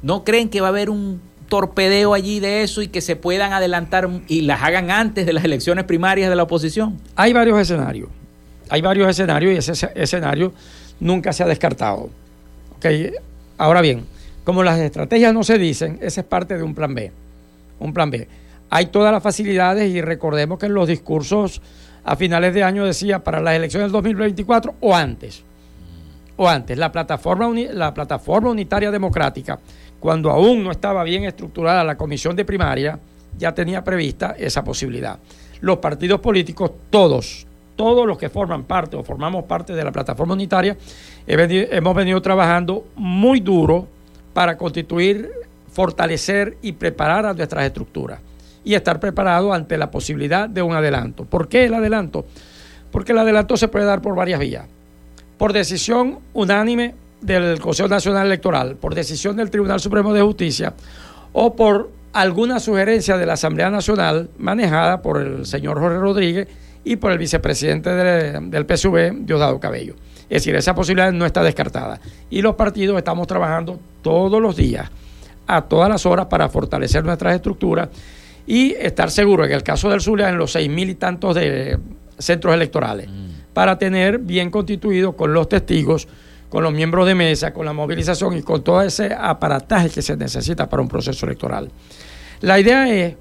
¿No 0.00 0.24
creen 0.24 0.48
que 0.48 0.62
va 0.62 0.68
a 0.68 0.70
haber 0.70 0.88
un 0.88 1.20
torpedeo 1.48 2.14
allí 2.14 2.40
de 2.40 2.62
eso 2.62 2.80
y 2.80 2.88
que 2.88 3.02
se 3.02 3.14
puedan 3.14 3.52
adelantar 3.52 4.08
y 4.26 4.40
las 4.40 4.62
hagan 4.62 4.90
antes 4.90 5.26
de 5.26 5.34
las 5.34 5.44
elecciones 5.44 5.84
primarias 5.84 6.30
de 6.30 6.36
la 6.36 6.44
oposición? 6.44 6.98
Hay 7.14 7.34
varios 7.34 7.60
escenarios. 7.60 8.08
Hay 8.70 8.80
varios 8.80 9.10
escenarios 9.10 9.52
y 9.52 9.70
ese 9.70 9.90
escenario 9.94 10.54
nunca 10.98 11.34
se 11.34 11.42
ha 11.42 11.46
descartado. 11.46 12.08
Ahora 13.58 13.80
bien, 13.80 14.04
como 14.44 14.62
las 14.62 14.78
estrategias 14.78 15.32
no 15.32 15.44
se 15.44 15.58
dicen, 15.58 15.98
ese 16.02 16.20
es 16.20 16.26
parte 16.26 16.56
de 16.56 16.62
un 16.62 16.74
plan 16.74 16.94
B. 16.94 17.12
Un 17.78 17.94
plan 17.94 18.10
B. 18.10 18.26
Hay 18.70 18.86
todas 18.86 19.12
las 19.12 19.22
facilidades 19.22 19.90
y 19.90 20.00
recordemos 20.00 20.58
que 20.58 20.66
en 20.66 20.74
los 20.74 20.88
discursos 20.88 21.60
a 22.04 22.16
finales 22.16 22.54
de 22.54 22.64
año 22.64 22.84
decía 22.84 23.22
para 23.22 23.40
las 23.40 23.54
elecciones 23.54 23.86
del 23.86 23.92
2024 23.92 24.74
o 24.80 24.94
antes. 24.94 25.44
O 26.36 26.48
antes, 26.48 26.76
la 26.76 26.90
plataforma, 26.90 27.48
la 27.72 27.92
plataforma 27.92 28.50
unitaria 28.50 28.90
democrática, 28.90 29.58
cuando 30.00 30.30
aún 30.30 30.64
no 30.64 30.70
estaba 30.70 31.04
bien 31.04 31.24
estructurada 31.24 31.84
la 31.84 31.96
comisión 31.96 32.34
de 32.34 32.44
primaria, 32.44 32.98
ya 33.38 33.54
tenía 33.54 33.84
prevista 33.84 34.34
esa 34.38 34.64
posibilidad. 34.64 35.18
Los 35.60 35.78
partidos 35.78 36.20
políticos, 36.20 36.72
todos, 36.90 37.46
todos 37.82 38.06
los 38.06 38.16
que 38.16 38.28
forman 38.28 38.62
parte 38.62 38.94
o 38.94 39.02
formamos 39.02 39.42
parte 39.42 39.72
de 39.72 39.82
la 39.82 39.90
plataforma 39.90 40.34
unitaria, 40.34 40.76
hemos 41.26 41.96
venido 41.96 42.22
trabajando 42.22 42.84
muy 42.94 43.40
duro 43.40 43.88
para 44.32 44.56
constituir, 44.56 45.28
fortalecer 45.72 46.58
y 46.62 46.70
preparar 46.70 47.26
a 47.26 47.34
nuestras 47.34 47.64
estructuras 47.64 48.20
y 48.62 48.74
estar 48.74 49.00
preparado 49.00 49.52
ante 49.52 49.76
la 49.76 49.90
posibilidad 49.90 50.48
de 50.48 50.62
un 50.62 50.74
adelanto. 50.74 51.24
¿Por 51.24 51.48
qué 51.48 51.64
el 51.64 51.74
adelanto? 51.74 52.24
Porque 52.92 53.10
el 53.10 53.18
adelanto 53.18 53.56
se 53.56 53.66
puede 53.66 53.84
dar 53.84 54.00
por 54.00 54.14
varias 54.14 54.38
vías. 54.38 54.64
Por 55.36 55.52
decisión 55.52 56.20
unánime 56.34 56.94
del 57.20 57.58
Consejo 57.58 57.88
Nacional 57.88 58.28
Electoral, 58.28 58.76
por 58.76 58.94
decisión 58.94 59.36
del 59.36 59.50
Tribunal 59.50 59.80
Supremo 59.80 60.14
de 60.14 60.22
Justicia 60.22 60.72
o 61.32 61.56
por 61.56 61.90
alguna 62.12 62.60
sugerencia 62.60 63.16
de 63.16 63.26
la 63.26 63.32
Asamblea 63.32 63.70
Nacional 63.70 64.30
manejada 64.38 65.02
por 65.02 65.20
el 65.20 65.46
señor 65.46 65.80
Jorge 65.80 65.98
Rodríguez 65.98 66.48
y 66.84 66.96
por 66.96 67.12
el 67.12 67.18
vicepresidente 67.18 67.90
del 67.90 68.66
PSV, 68.66 69.24
Diosdado 69.24 69.60
Cabello. 69.60 69.94
Es 70.22 70.42
decir, 70.42 70.54
esa 70.54 70.74
posibilidad 70.74 71.12
no 71.12 71.26
está 71.26 71.42
descartada. 71.42 72.00
Y 72.30 72.42
los 72.42 72.54
partidos 72.54 72.96
estamos 72.96 73.26
trabajando 73.26 73.78
todos 74.02 74.40
los 74.40 74.56
días, 74.56 74.90
a 75.46 75.62
todas 75.62 75.88
las 75.88 76.06
horas, 76.06 76.26
para 76.26 76.48
fortalecer 76.48 77.04
nuestras 77.04 77.34
estructuras 77.34 77.88
y 78.46 78.72
estar 78.72 79.10
seguros, 79.10 79.46
en 79.46 79.52
el 79.52 79.62
caso 79.62 79.90
del 79.90 80.00
Zulia, 80.00 80.28
en 80.28 80.38
los 80.38 80.52
seis 80.52 80.68
mil 80.68 80.90
y 80.90 80.94
tantos 80.94 81.34
de 81.34 81.78
centros 82.18 82.54
electorales, 82.54 83.08
mm. 83.08 83.52
para 83.52 83.78
tener 83.78 84.18
bien 84.18 84.50
constituido 84.50 85.14
con 85.16 85.32
los 85.32 85.48
testigos, 85.48 86.08
con 86.48 86.62
los 86.64 86.72
miembros 86.72 87.06
de 87.06 87.14
mesa, 87.14 87.52
con 87.52 87.64
la 87.64 87.72
movilización 87.72 88.36
y 88.36 88.42
con 88.42 88.62
todo 88.62 88.82
ese 88.82 89.14
aparataje 89.14 89.90
que 89.90 90.02
se 90.02 90.16
necesita 90.16 90.68
para 90.68 90.82
un 90.82 90.88
proceso 90.88 91.26
electoral. 91.26 91.70
La 92.40 92.58
idea 92.58 92.88
es, 92.92 93.14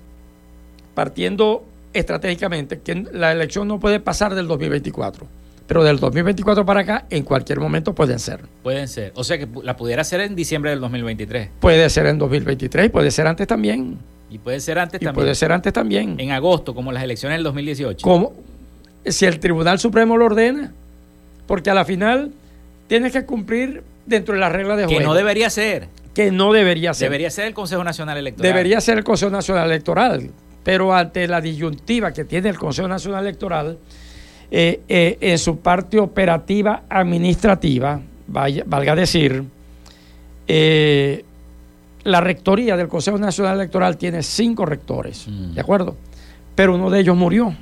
partiendo 0.94 1.64
estratégicamente, 1.94 2.80
que 2.80 3.06
la 3.12 3.32
elección 3.32 3.68
no 3.68 3.80
puede 3.80 4.00
pasar 4.00 4.36
del 4.36 4.48
2024. 4.48 5.28
Pero 5.68 5.84
del 5.84 6.00
2024 6.00 6.66
para 6.66 6.82
acá, 6.82 7.06
en 7.10 7.24
cualquier 7.24 7.60
momento 7.60 7.96
pueden 7.96 8.20
ser. 8.20 8.42
Pueden 8.62 8.88
ser. 8.88 9.14
O 9.16 9.24
sea 9.24 9.38
que 9.38 9.48
la 9.64 9.78
pudiera 9.78 10.04
ser 10.04 10.20
en 10.22 10.36
diciembre 10.36 10.72
del 10.72 10.82
2023. 10.82 11.50
Puede 11.60 11.90
ser 11.90 12.08
en 12.08 12.18
2023 12.18 12.88
y 12.88 12.90
puede 12.90 13.12
ser 13.12 13.28
antes 13.28 13.48
también. 13.48 13.98
Y 14.30 14.38
puede 14.38 14.60
ser 14.60 14.80
antes 14.80 15.02
y 15.02 15.08
Puede 15.08 15.36
ser 15.36 15.52
antes 15.52 15.72
también. 15.72 16.20
En 16.20 16.32
agosto, 16.32 16.74
como 16.76 16.92
las 16.92 17.04
elecciones 17.04 17.38
del 17.38 17.44
2018. 17.46 18.04
Como 18.04 18.34
si 19.06 19.26
el 19.26 19.40
Tribunal 19.40 19.80
Supremo 19.80 20.18
lo 20.18 20.26
ordena. 20.26 20.74
Porque 21.48 21.70
a 21.70 21.74
la 21.74 21.86
final 21.86 22.32
tienes 22.88 23.14
que 23.14 23.26
cumplir 23.26 23.84
dentro 24.06 24.34
de 24.34 24.42
las 24.42 24.52
reglas 24.52 24.78
de 24.78 24.86
juego. 24.86 25.00
Que 25.00 25.06
no 25.06 25.14
debería 25.14 25.50
ser 25.50 25.88
que 26.14 26.32
no 26.32 26.52
debería 26.52 26.94
ser. 26.94 27.10
Debería 27.10 27.30
ser 27.30 27.48
el 27.48 27.54
Consejo 27.54 27.84
Nacional 27.84 28.18
Electoral. 28.18 28.52
Debería 28.52 28.82
ser 28.82 28.98
el 28.98 29.04
Consejo 29.04 29.32
Nacional 29.32 29.66
Electoral, 29.68 30.30
pero 30.64 30.94
ante 30.94 31.28
la 31.28 31.42
disyuntiva 31.42 32.12
que 32.12 32.26
tiene 32.26 32.50
el 32.50 32.58
Consejo 32.58 32.88
Nacional 32.88 33.26
Electoral, 33.26 33.78
eh, 34.50 34.82
eh, 34.88 35.18
en 35.22 35.38
su 35.38 35.60
parte 35.60 36.00
operativa 36.00 36.84
administrativa, 36.90 38.02
valga 38.28 38.96
decir, 38.96 39.44
eh, 40.48 41.24
la 42.04 42.20
rectoría 42.22 42.76
del 42.76 42.88
Consejo 42.88 43.18
Nacional 43.18 43.56
Electoral 43.56 43.98
tiene 43.98 44.24
cinco 44.24 44.66
rectores, 44.66 45.28
mm. 45.28 45.54
¿de 45.54 45.62
acuerdo? 45.62 45.96
Pero 46.56 46.76
uno 46.76 46.90
de 46.90 47.00
ellos 47.00 47.16
murió. 47.16 47.56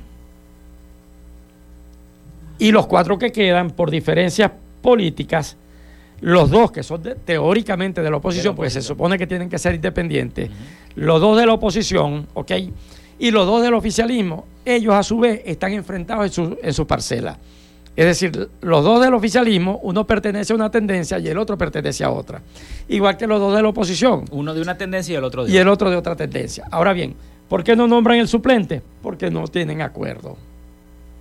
Y 2.58 2.72
los 2.72 2.86
cuatro 2.86 3.18
que 3.18 3.32
quedan, 3.32 3.70
por 3.70 3.90
diferencias 3.90 4.50
políticas, 4.82 5.56
los 6.20 6.50
dos 6.50 6.70
que 6.70 6.82
son 6.82 7.02
teóricamente 7.24 8.02
de 8.02 8.10
la 8.10 8.16
oposición, 8.18 8.54
porque 8.54 8.70
se 8.70 8.82
supone 8.82 9.18
que 9.18 9.26
tienen 9.26 9.48
que 9.48 9.58
ser 9.58 9.74
independientes, 9.74 10.50
los 10.96 11.20
dos 11.20 11.38
de 11.38 11.46
la 11.46 11.54
oposición, 11.54 12.26
¿ok? 12.34 12.52
Y 13.18 13.30
los 13.30 13.46
dos 13.46 13.62
del 13.62 13.74
oficialismo, 13.74 14.46
ellos 14.64 14.94
a 14.94 15.02
su 15.02 15.18
vez 15.18 15.42
están 15.44 15.72
enfrentados 15.72 16.26
en 16.26 16.32
su, 16.32 16.58
en 16.62 16.72
su 16.72 16.86
parcela. 16.86 17.38
Es 17.96 18.06
decir, 18.06 18.48
los 18.60 18.84
dos 18.84 19.02
del 19.02 19.12
oficialismo, 19.14 19.80
uno 19.82 20.06
pertenece 20.06 20.52
a 20.52 20.56
una 20.56 20.70
tendencia 20.70 21.18
y 21.18 21.28
el 21.28 21.36
otro 21.36 21.58
pertenece 21.58 22.04
a 22.04 22.10
otra. 22.10 22.40
Igual 22.88 23.16
que 23.16 23.26
los 23.26 23.40
dos 23.40 23.54
de 23.54 23.62
la 23.62 23.68
oposición. 23.68 24.24
Uno 24.30 24.54
de 24.54 24.62
una 24.62 24.78
tendencia 24.78 25.12
y 25.12 25.16
el 25.16 25.24
otro 25.24 25.42
de 25.42 25.48
otra. 25.48 25.54
Y 25.54 25.58
el 25.58 25.68
otro 25.68 25.90
de 25.90 25.96
otra 25.96 26.16
tendencia. 26.16 26.66
Ahora 26.70 26.92
bien, 26.92 27.14
¿por 27.48 27.64
qué 27.64 27.76
no 27.76 27.86
nombran 27.86 28.18
el 28.18 28.28
suplente? 28.28 28.80
Porque 29.02 29.30
no 29.30 29.46
tienen 29.48 29.82
acuerdo. 29.82 30.38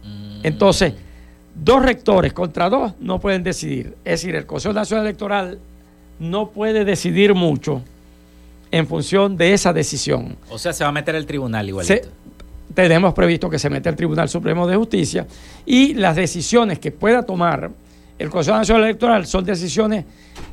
Mm. 0.06 0.40
Entonces, 0.44 0.94
dos 1.64 1.84
rectores 1.84 2.34
contra 2.34 2.70
dos 2.70 2.94
no 3.00 3.20
pueden 3.20 3.44
decidir. 3.44 3.96
Es 4.06 4.22
decir, 4.22 4.36
el 4.36 4.46
Consejo 4.46 4.74
Nacional 4.74 5.06
Electoral 5.06 5.60
no 6.20 6.50
puede 6.50 6.86
decidir 6.86 7.34
mucho 7.34 7.82
en 8.72 8.88
función 8.88 9.38
de 9.38 9.54
esa 9.54 9.74
decisión. 9.74 10.36
O 10.50 10.58
sea, 10.58 10.74
se 10.74 10.84
va 10.84 10.90
a 10.90 10.94
meter 10.94 11.16
el 11.16 11.26
tribunal 11.26 11.68
igual. 11.68 11.86
tenemos 12.74 13.14
previsto 13.14 13.50
que 13.50 13.58
se 13.58 13.70
mete 13.70 13.90
el 13.90 13.96
Tribunal 13.96 14.30
Supremo 14.30 14.68
de 14.68 14.76
Justicia 14.76 15.26
y 15.66 15.96
las 15.96 16.16
decisiones 16.16 16.80
que 16.80 16.92
pueda 16.92 17.24
tomar 17.24 17.72
el 18.20 18.30
Consejo 18.30 18.58
Nacional 18.58 18.84
Electoral 18.84 19.26
son 19.26 19.46
decisiones 19.46 20.06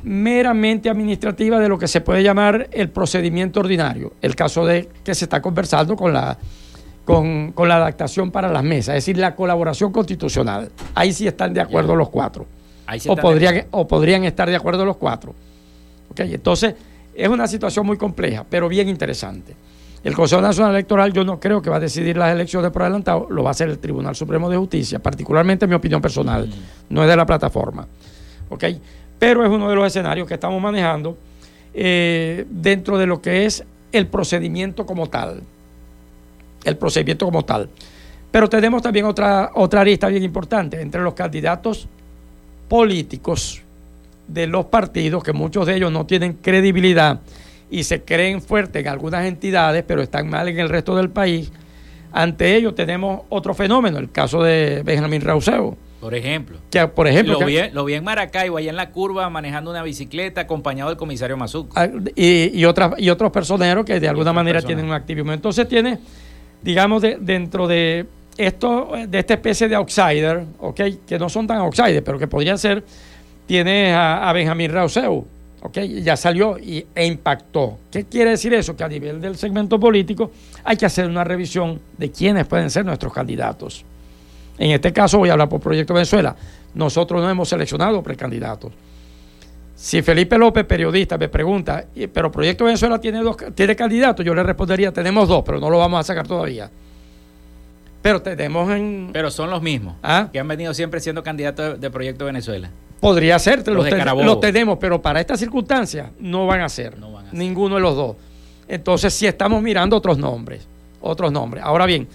meramente 0.03 0.89
administrativas 0.89 1.59
de 1.59 1.67
lo 1.67 1.77
que 1.77 1.87
se 1.87 2.01
puede 2.01 2.23
llamar 2.23 2.69
el 2.71 2.89
procedimiento 2.89 3.59
ordinario. 3.59 4.13
El 4.21 4.35
caso 4.35 4.65
de 4.65 4.89
que 5.03 5.13
se 5.13 5.25
está 5.25 5.41
conversando 5.41 5.95
con 5.95 6.13
la 6.13 6.37
con, 7.07 7.53
la 7.69 7.77
adaptación 7.77 8.31
para 8.31 8.49
las 8.49 8.63
mesas, 8.63 8.95
es 8.95 9.05
decir, 9.05 9.17
la 9.17 9.33
colaboración 9.33 9.93
constitucional. 9.93 10.69
Ahí 10.93 11.13
sí 11.13 11.25
están 11.25 11.53
de 11.53 11.61
acuerdo 11.61 11.95
los 11.95 12.09
cuatro. 12.09 12.45
o, 13.07 13.15
podrían, 13.15 13.65
o 13.71 13.87
podrían 13.87 14.25
estar 14.25 14.49
de 14.49 14.57
acuerdo 14.57 14.83
los 14.83 14.97
cuatro. 14.97 15.33
Okay, 16.11 16.33
entonces, 16.33 16.75
es 17.15 17.29
una 17.29 17.47
situación 17.47 17.85
muy 17.85 17.95
compleja, 17.95 18.45
pero 18.49 18.67
bien 18.67 18.89
interesante. 18.89 19.55
El 20.03 20.15
Consejo 20.15 20.41
Nacional 20.41 20.73
Electoral 20.73 21.13
yo 21.13 21.23
no 21.23 21.39
creo 21.39 21.61
que 21.61 21.69
va 21.69 21.77
a 21.77 21.79
decidir 21.79 22.17
las 22.17 22.33
elecciones 22.33 22.71
por 22.71 22.81
adelantado, 22.81 23.27
lo 23.29 23.41
va 23.41 23.49
a 23.49 23.51
hacer 23.51 23.69
el 23.69 23.79
Tribunal 23.79 24.13
Supremo 24.13 24.49
de 24.49 24.57
Justicia, 24.57 24.99
particularmente 24.99 25.65
mi 25.65 25.75
opinión 25.75 26.01
personal, 26.01 26.47
mm. 26.47 26.93
no 26.93 27.03
es 27.03 27.09
de 27.09 27.15
la 27.15 27.25
plataforma. 27.25 27.87
¿okay? 28.49 28.81
Pero 29.17 29.45
es 29.45 29.49
uno 29.49 29.69
de 29.69 29.75
los 29.75 29.87
escenarios 29.87 30.27
que 30.27 30.33
estamos 30.33 30.61
manejando 30.61 31.17
eh, 31.73 32.45
dentro 32.49 32.97
de 32.97 33.07
lo 33.07 33.21
que 33.21 33.45
es 33.45 33.63
el 33.93 34.07
procedimiento 34.07 34.85
como 34.85 35.07
tal 35.07 35.41
el 36.63 36.77
procedimiento 36.77 37.25
como 37.25 37.43
tal. 37.43 37.69
Pero 38.31 38.49
tenemos 38.49 38.81
también 38.81 39.05
otra, 39.05 39.51
otra 39.55 39.81
arista 39.81 40.07
bien 40.07 40.23
importante 40.23 40.81
entre 40.81 41.01
los 41.01 41.13
candidatos 41.13 41.87
políticos 42.67 43.61
de 44.27 44.47
los 44.47 44.65
partidos, 44.65 45.23
que 45.23 45.33
muchos 45.33 45.65
de 45.65 45.75
ellos 45.75 45.91
no 45.91 46.05
tienen 46.05 46.33
credibilidad 46.33 47.21
y 47.69 47.83
se 47.83 48.01
creen 48.01 48.41
fuertes 48.41 48.81
en 48.81 48.89
algunas 48.89 49.25
entidades, 49.25 49.83
pero 49.87 50.01
están 50.01 50.29
mal 50.29 50.47
en 50.47 50.59
el 50.59 50.69
resto 50.69 50.95
del 50.95 51.09
país. 51.09 51.51
Ante 52.11 52.55
ellos 52.55 52.75
tenemos 52.75 53.21
otro 53.29 53.53
fenómeno, 53.53 53.97
el 53.97 54.11
caso 54.11 54.43
de 54.43 54.81
Benjamín 54.83 55.21
Rauseo. 55.21 55.77
Por 55.99 56.13
ejemplo. 56.13 56.57
Que, 56.69 56.87
por 56.87 57.07
ejemplo 57.07 57.39
lo, 57.39 57.45
vi, 57.45 57.57
lo 57.71 57.83
vi 57.83 57.95
en 57.95 58.03
Maracaibo, 58.03 58.57
allá 58.57 58.69
en 58.69 58.75
la 58.75 58.91
curva, 58.91 59.29
manejando 59.29 59.71
una 59.71 59.81
bicicleta, 59.81 60.41
acompañado 60.41 60.89
del 60.89 60.97
comisario 60.97 61.37
Mazuco. 61.37 61.73
Ah, 61.75 61.87
y, 62.15 62.51
y, 62.57 62.65
otras, 62.65 62.93
y 62.97 63.09
otros 63.09 63.31
personeros 63.31 63.83
que 63.83 63.99
de 63.99 64.07
alguna 64.07 64.31
manera 64.31 64.61
tienen 64.61 64.85
un 64.85 64.91
activismo. 64.91 65.33
Entonces 65.33 65.67
tiene 65.67 65.99
digamos, 66.61 67.01
de, 67.01 67.17
dentro 67.19 67.67
de 67.67 68.05
esto, 68.37 68.91
de 69.07 69.19
esta 69.19 69.33
especie 69.33 69.67
de 69.67 69.75
outsider, 69.75 70.45
¿ok? 70.59 70.81
Que 71.05 71.17
no 71.17 71.29
son 71.29 71.47
tan 71.47 71.57
outsiders, 71.57 72.03
pero 72.03 72.19
que 72.19 72.27
podrían 72.27 72.57
ser, 72.57 72.83
tiene 73.45 73.93
a, 73.93 74.31
Benjamín 74.33 74.71
Rauseu. 74.71 75.25
Ya 75.73 76.15
salió 76.15 76.57
y, 76.57 76.85
e 76.93 77.05
impactó. 77.05 77.79
¿Qué 77.91 78.05
quiere 78.05 78.31
decir 78.31 78.53
eso? 78.53 78.75
Que 78.75 78.83
a 78.83 78.87
nivel 78.87 79.19
del 79.19 79.35
segmento 79.37 79.79
político 79.79 80.31
hay 80.63 80.77
que 80.77 80.85
hacer 80.85 81.07
una 81.07 81.23
revisión 81.23 81.79
de 81.97 82.11
quiénes 82.11 82.45
pueden 82.45 82.69
ser 82.69 82.85
nuestros 82.85 83.11
candidatos. 83.11 83.83
En 84.57 84.71
este 84.71 84.93
caso 84.93 85.17
voy 85.17 85.29
a 85.29 85.33
hablar 85.33 85.49
por 85.49 85.59
Proyecto 85.59 85.93
Venezuela. 85.93 86.35
Nosotros 86.73 87.21
no 87.21 87.29
hemos 87.29 87.49
seleccionado 87.49 88.01
precandidatos. 88.01 88.71
Si 89.77 90.01
Felipe 90.01 90.39
López, 90.39 90.65
periodista, 90.65 91.19
me 91.19 91.29
pregunta, 91.29 91.85
pero 92.11 92.31
Proyecto 92.31 92.65
Venezuela 92.65 92.99
tiene 92.99 93.19
dos 93.19 93.37
tiene 93.53 93.75
candidatos, 93.75 94.25
yo 94.25 94.33
le 94.33 94.41
respondería, 94.41 94.91
tenemos 94.91 95.29
dos, 95.29 95.43
pero 95.45 95.59
no 95.59 95.69
lo 95.69 95.77
vamos 95.77 95.99
a 95.99 96.03
sacar 96.03 96.27
todavía. 96.27 96.67
Pero 98.01 98.19
tenemos 98.19 98.71
en... 98.71 99.11
Pero 99.13 99.29
son 99.29 99.51
los 99.51 99.61
mismos, 99.61 99.93
¿Ah? 100.01 100.29
que 100.33 100.39
han 100.39 100.47
venido 100.47 100.73
siempre 100.73 100.99
siendo 100.99 101.21
candidatos 101.21 101.79
de 101.79 101.91
Proyecto 101.91 102.25
Venezuela. 102.25 102.71
Podría 102.99 103.37
ser, 103.37 103.67
los, 103.67 103.87
los, 104.25 104.39
tenemos, 104.39 104.79
pero 104.79 104.99
para 104.99 105.21
estas 105.21 105.39
circunstancias 105.39 106.09
no 106.19 106.47
van 106.47 106.61
a 106.61 106.69
ser, 106.69 106.97
no 106.97 107.11
van 107.11 107.27
a 107.27 107.29
ser. 107.29 107.37
ninguno 107.37 107.75
de 107.75 107.81
los 107.81 107.95
dos. 107.95 108.15
Entonces 108.67 109.13
sí 109.13 109.27
estamos 109.27 109.61
mirando 109.61 109.95
otros 109.95 110.17
nombres, 110.17 110.67
otros 111.01 111.31
nombres. 111.31 111.63
Ahora 111.63 111.85
bien, 111.85 112.07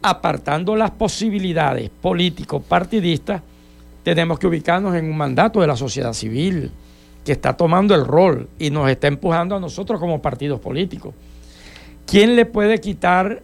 apartando 0.00 0.76
las 0.76 0.92
posibilidades 0.92 1.90
políticos 1.90 2.62
partidistas, 2.68 3.42
tenemos 4.04 4.38
que 4.38 4.46
ubicarnos 4.46 4.94
en 4.94 5.06
un 5.06 5.16
mandato 5.16 5.60
de 5.60 5.66
la 5.66 5.74
sociedad 5.74 6.12
civil, 6.12 6.70
que 7.28 7.32
está 7.32 7.54
tomando 7.54 7.94
el 7.94 8.06
rol 8.06 8.48
y 8.58 8.70
nos 8.70 8.88
está 8.88 9.06
empujando 9.06 9.54
a 9.54 9.60
nosotros 9.60 10.00
como 10.00 10.22
partidos 10.22 10.60
políticos. 10.60 11.14
¿Quién 12.06 12.36
le 12.36 12.46
puede 12.46 12.80
quitar 12.80 13.42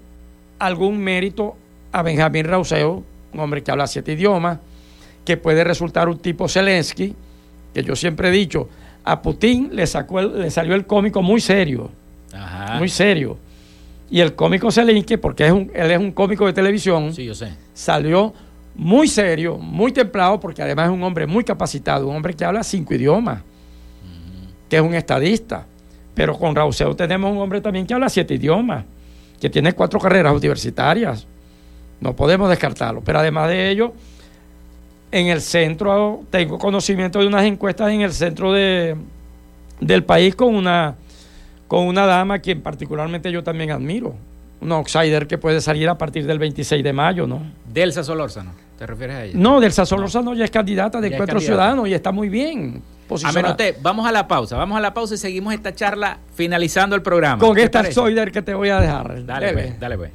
algún 0.59 0.97
mérito 0.97 1.55
a 1.93 2.01
Benjamín 2.01 2.47
Rauseo, 2.47 3.05
un 3.35 3.41
hombre 3.41 3.63
que 3.63 3.71
habla 3.71 3.87
siete 3.87 4.13
idiomas, 4.13 4.59
que 5.23 5.37
puede 5.37 5.65
resultar 5.65 6.09
un 6.09 6.19
tipo 6.19 6.49
Zelensky, 6.49 7.15
que 7.75 7.83
yo 7.83 7.95
siempre 7.95 8.29
he 8.29 8.31
dicho, 8.31 8.71
a 9.05 9.21
Putin 9.21 9.69
le, 9.75 9.87
sacó 9.87 10.23
le 10.23 10.51
salió 10.51 10.75
el 10.75 10.87
cómico 10.87 11.21
muy 11.21 11.43
serio, 11.43 11.91
muy 12.79 12.89
serio. 12.89 13.37
Y 14.11 14.21
el 14.21 14.35
cómico 14.35 14.73
Zelensky, 14.73 15.19
porque 15.19 15.45
es 15.45 15.53
un, 15.53 15.71
él 15.75 15.91
es 15.91 15.99
un 15.99 16.13
cómico 16.13 16.47
de 16.47 16.55
televisión, 16.55 17.13
salió 17.75 18.33
muy 18.75 19.09
serio, 19.09 19.59
muy 19.59 19.93
templado, 19.93 20.41
porque 20.41 20.63
además 20.63 20.87
es 20.87 20.93
un 20.95 21.03
hombre 21.03 21.27
muy 21.27 21.45
capacitado, 21.45 22.09
un 22.09 22.17
hombre 22.17 22.33
que 22.33 22.47
habla 22.47 22.63
cinco 22.63 22.95
idiomas 22.95 23.43
es 24.77 24.83
un 24.83 24.95
estadista. 24.95 25.67
Pero 26.15 26.39
con 26.39 26.55
Rauseo 26.55 26.95
tenemos 26.95 27.33
un 27.33 27.39
hombre 27.39 27.61
también 27.61 27.87
que 27.87 27.95
habla 27.95 28.09
siete 28.09 28.35
idiomas, 28.35 28.85
que 29.41 29.51
tiene 29.51 29.73
cuatro 29.73 29.99
carreras 29.99 30.33
universitarias. 30.35 31.27
No 32.01 32.15
podemos 32.15 32.49
descartarlo. 32.49 33.01
Pero 33.03 33.19
además 33.19 33.49
de 33.49 33.71
ello, 33.71 33.93
en 35.11 35.29
el 35.29 35.41
centro, 35.41 36.23
tengo 36.31 36.59
conocimiento 36.59 37.19
de 37.19 37.27
unas 37.27 37.45
encuestas 37.45 37.91
en 37.91 38.01
el 38.03 38.13
centro 38.13 38.53
de, 38.53 38.97
del 39.81 40.05
país 40.05 40.35
con 40.35 40.55
una, 40.55 40.95
con 41.69 41.87
una 41.87 42.07
dama 42.07 42.39
quien 42.39 42.61
particularmente 42.61 43.31
yo 43.31 43.43
también 43.43 43.71
admiro, 43.71 44.15
un 44.65 44.73
outsider 44.73 45.27
que 45.27 45.37
puede 45.39 45.61
salir 45.61 45.89
a 45.89 45.99
partir 45.99 46.27
del 46.27 46.39
26 46.39 46.83
de 46.83 46.93
mayo, 46.93 47.27
¿no? 47.27 47.43
Delsa 47.71 48.03
Solórzano, 48.03 48.53
¿te 48.79 48.87
refieres 48.87 49.17
a 49.17 49.25
ella? 49.25 49.35
No, 49.37 49.61
Delsa 49.61 49.85
Solórzano 49.85 50.35
ya 50.35 50.45
es 50.45 50.51
candidata 50.51 51.01
de 51.01 51.09
Encuentro 51.09 51.39
Ciudadano 51.39 51.87
y 51.87 51.95
está 51.95 52.11
muy 52.11 52.29
bien. 52.29 52.83
Amenote, 53.23 53.77
vamos 53.83 54.07
a 54.09 54.13
la 54.13 54.27
pausa, 54.27 54.57
vamos 54.57 54.79
a 54.79 54.81
la 54.81 54.95
pausa 54.95 55.15
y 55.15 55.19
seguimos 55.19 55.53
esta 55.53 55.75
charla 55.75 56.19
finalizando 56.35 56.97
el 56.97 57.03
programa. 57.03 57.39
Con 57.39 57.59
esta 57.59 57.81
outsider 57.81 58.33
que 58.33 58.41
te 58.41 58.55
voy 58.55 58.71
a 58.71 58.81
dejar. 58.81 59.25
Dale, 59.27 59.53
pues, 59.53 59.79
dale, 59.79 59.99
pues. 59.99 60.11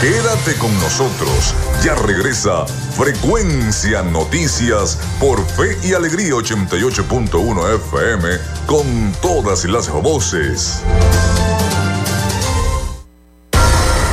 Quédate 0.00 0.54
con 0.58 0.72
nosotros. 0.80 1.54
Ya 1.84 1.94
regresa 1.94 2.64
Frecuencia 2.98 4.02
Noticias 4.02 4.98
por 5.20 5.46
Fe 5.46 5.78
y 5.84 5.92
Alegría 5.92 6.32
88.1 6.32 7.76
FM 7.76 8.28
con 8.66 9.12
todas 9.22 9.64
las 9.66 9.88
voces. 9.88 10.82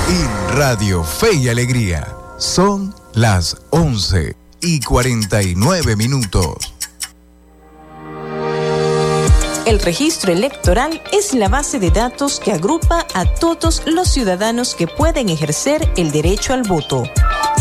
Y 0.08 0.54
Radio 0.54 1.04
Fe 1.04 1.34
y 1.34 1.50
Alegría 1.50 2.16
son 2.38 2.94
las 3.16 3.58
11 3.72 4.36
y 4.62 4.80
49 4.82 5.96
minutos. 5.96 6.76
El 9.66 9.80
registro 9.80 10.32
electoral 10.32 11.02
es 11.12 11.34
la 11.34 11.50
base 11.50 11.80
de 11.80 11.90
datos 11.90 12.40
que 12.40 12.52
agrupa 12.52 13.08
a 13.16 13.26
todos 13.26 13.82
los 13.88 14.10
ciudadanos 14.10 14.76
que 14.76 14.86
pueden 14.86 15.30
ejercer 15.30 15.92
el 15.98 16.12
derecho 16.12 16.54
al 16.54 16.62
voto. 16.62 17.02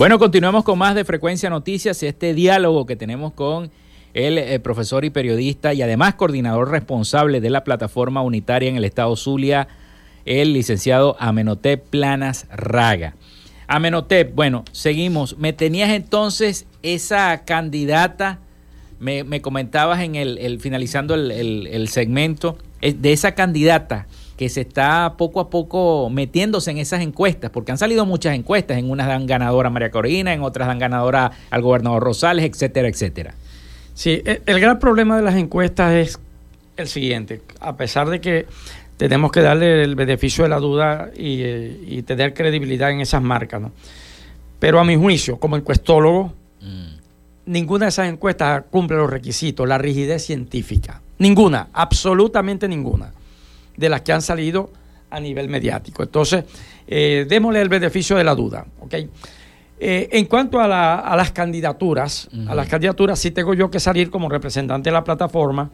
Bueno, 0.00 0.18
continuamos 0.18 0.64
con 0.64 0.78
más 0.78 0.94
de 0.94 1.04
Frecuencia 1.04 1.50
Noticias, 1.50 2.02
este 2.02 2.32
diálogo 2.32 2.86
que 2.86 2.96
tenemos 2.96 3.34
con 3.34 3.70
el, 4.14 4.38
eh, 4.38 4.58
profesor 4.58 5.04
y 5.04 5.10
periodista 5.10 5.74
y 5.74 5.82
además 5.82 6.14
coordinador 6.14 6.70
responsable 6.70 7.42
de 7.42 7.50
la 7.50 7.64
plataforma 7.64 8.22
unitaria 8.22 8.70
en 8.70 8.76
el 8.76 8.86
estado 8.86 9.14
Zulia, 9.14 9.68
el 10.24 10.54
licenciado 10.54 11.16
Amenotep 11.20 11.84
Planas 11.84 12.46
Raga. 12.48 13.14
Amenotep, 13.66 14.34
bueno, 14.34 14.64
seguimos. 14.72 15.36
Me 15.36 15.52
tenías 15.52 15.90
entonces 15.90 16.64
esa 16.82 17.44
candidata, 17.44 18.38
me, 19.00 19.42
comentabas 19.42 20.00
en 20.00 20.14
el, 20.14 20.60
finalizando 20.60 21.14
el 21.14 21.88
segmento, 21.88 22.56
eh, 22.80 22.94
de 22.94 23.12
esa 23.12 23.34
candidata 23.34 24.06
que 24.40 24.48
se 24.48 24.62
está 24.62 25.18
poco 25.18 25.38
a 25.38 25.50
poco 25.50 26.08
metiéndose 26.08 26.70
en 26.70 26.78
esas 26.78 27.02
encuestas, 27.02 27.50
porque 27.50 27.72
han 27.72 27.76
salido 27.76 28.06
muchas 28.06 28.34
encuestas, 28.34 28.78
en 28.78 28.90
unas 28.90 29.06
dan 29.06 29.26
ganadora 29.26 29.68
a 29.68 29.70
María 29.70 29.90
Corina, 29.90 30.32
en 30.32 30.40
otras 30.40 30.66
dan 30.66 30.78
ganadora 30.78 31.30
al 31.50 31.60
gobernador 31.60 32.02
Rosales, 32.02 32.46
etcétera, 32.46 32.88
etcétera. 32.88 33.34
Sí, 33.92 34.22
e, 34.24 34.40
el, 34.46 34.58
gran 34.58 34.78
problema 34.78 35.18
de 35.18 35.22
las 35.24 35.34
encuestas 35.34 35.92
es 35.92 36.18
el 36.78 36.88
siguiente, 36.88 37.42
a 37.60 37.76
pesar 37.76 38.08
de 38.08 38.22
que 38.22 38.46
tenemos 38.96 39.30
que 39.30 39.42
darle 39.42 39.82
el 39.82 39.94
beneficio 39.94 40.44
de 40.44 40.48
la 40.48 40.58
duda 40.58 41.10
y, 41.14 41.42
eh, 41.42 42.02
tener 42.06 42.32
credibilidad 42.32 42.90
en 42.90 43.02
esas 43.02 43.20
marcas, 43.20 43.60
¿no? 43.60 43.72
Pero 44.58 44.80
a 44.80 44.84
mi 44.84 44.96
juicio, 44.96 45.38
como 45.38 45.58
encuestólogo, 45.58 46.32
mm. 46.62 46.94
ninguna 47.44 47.84
de 47.84 47.88
esas 47.90 48.08
encuestas 48.08 48.64
cumple 48.70 48.96
los 48.96 49.10
requisitos, 49.10 49.68
la 49.68 49.76
rigidez 49.76 50.24
científica. 50.24 51.02
Ninguna, 51.18 51.68
absolutamente 51.74 52.66
ninguna 52.68 53.12
de 53.80 53.88
las 53.88 54.02
que 54.02 54.12
han 54.12 54.22
salido 54.22 54.70
a 55.10 55.18
nivel 55.18 55.48
mediático. 55.48 56.02
Entonces, 56.02 56.44
eh, 56.86 57.26
démosle 57.28 57.60
el 57.60 57.68
beneficio 57.68 58.16
de 58.16 58.24
la 58.24 58.34
duda. 58.34 58.66
¿okay? 58.80 59.08
Eh, 59.80 60.08
en 60.12 60.26
cuanto 60.26 60.60
a, 60.60 60.68
las 60.68 61.32
candidaturas, 61.32 62.28
a 62.46 62.54
las 62.54 62.68
candidaturas 62.68 63.18
sí 63.18 63.30
tengo 63.30 63.54
yo 63.54 63.70
que 63.70 63.80
salir 63.80 64.10
como 64.10 64.28
representante 64.28 64.90
de 64.90 64.94
la 64.94 65.02
plataforma 65.02 65.70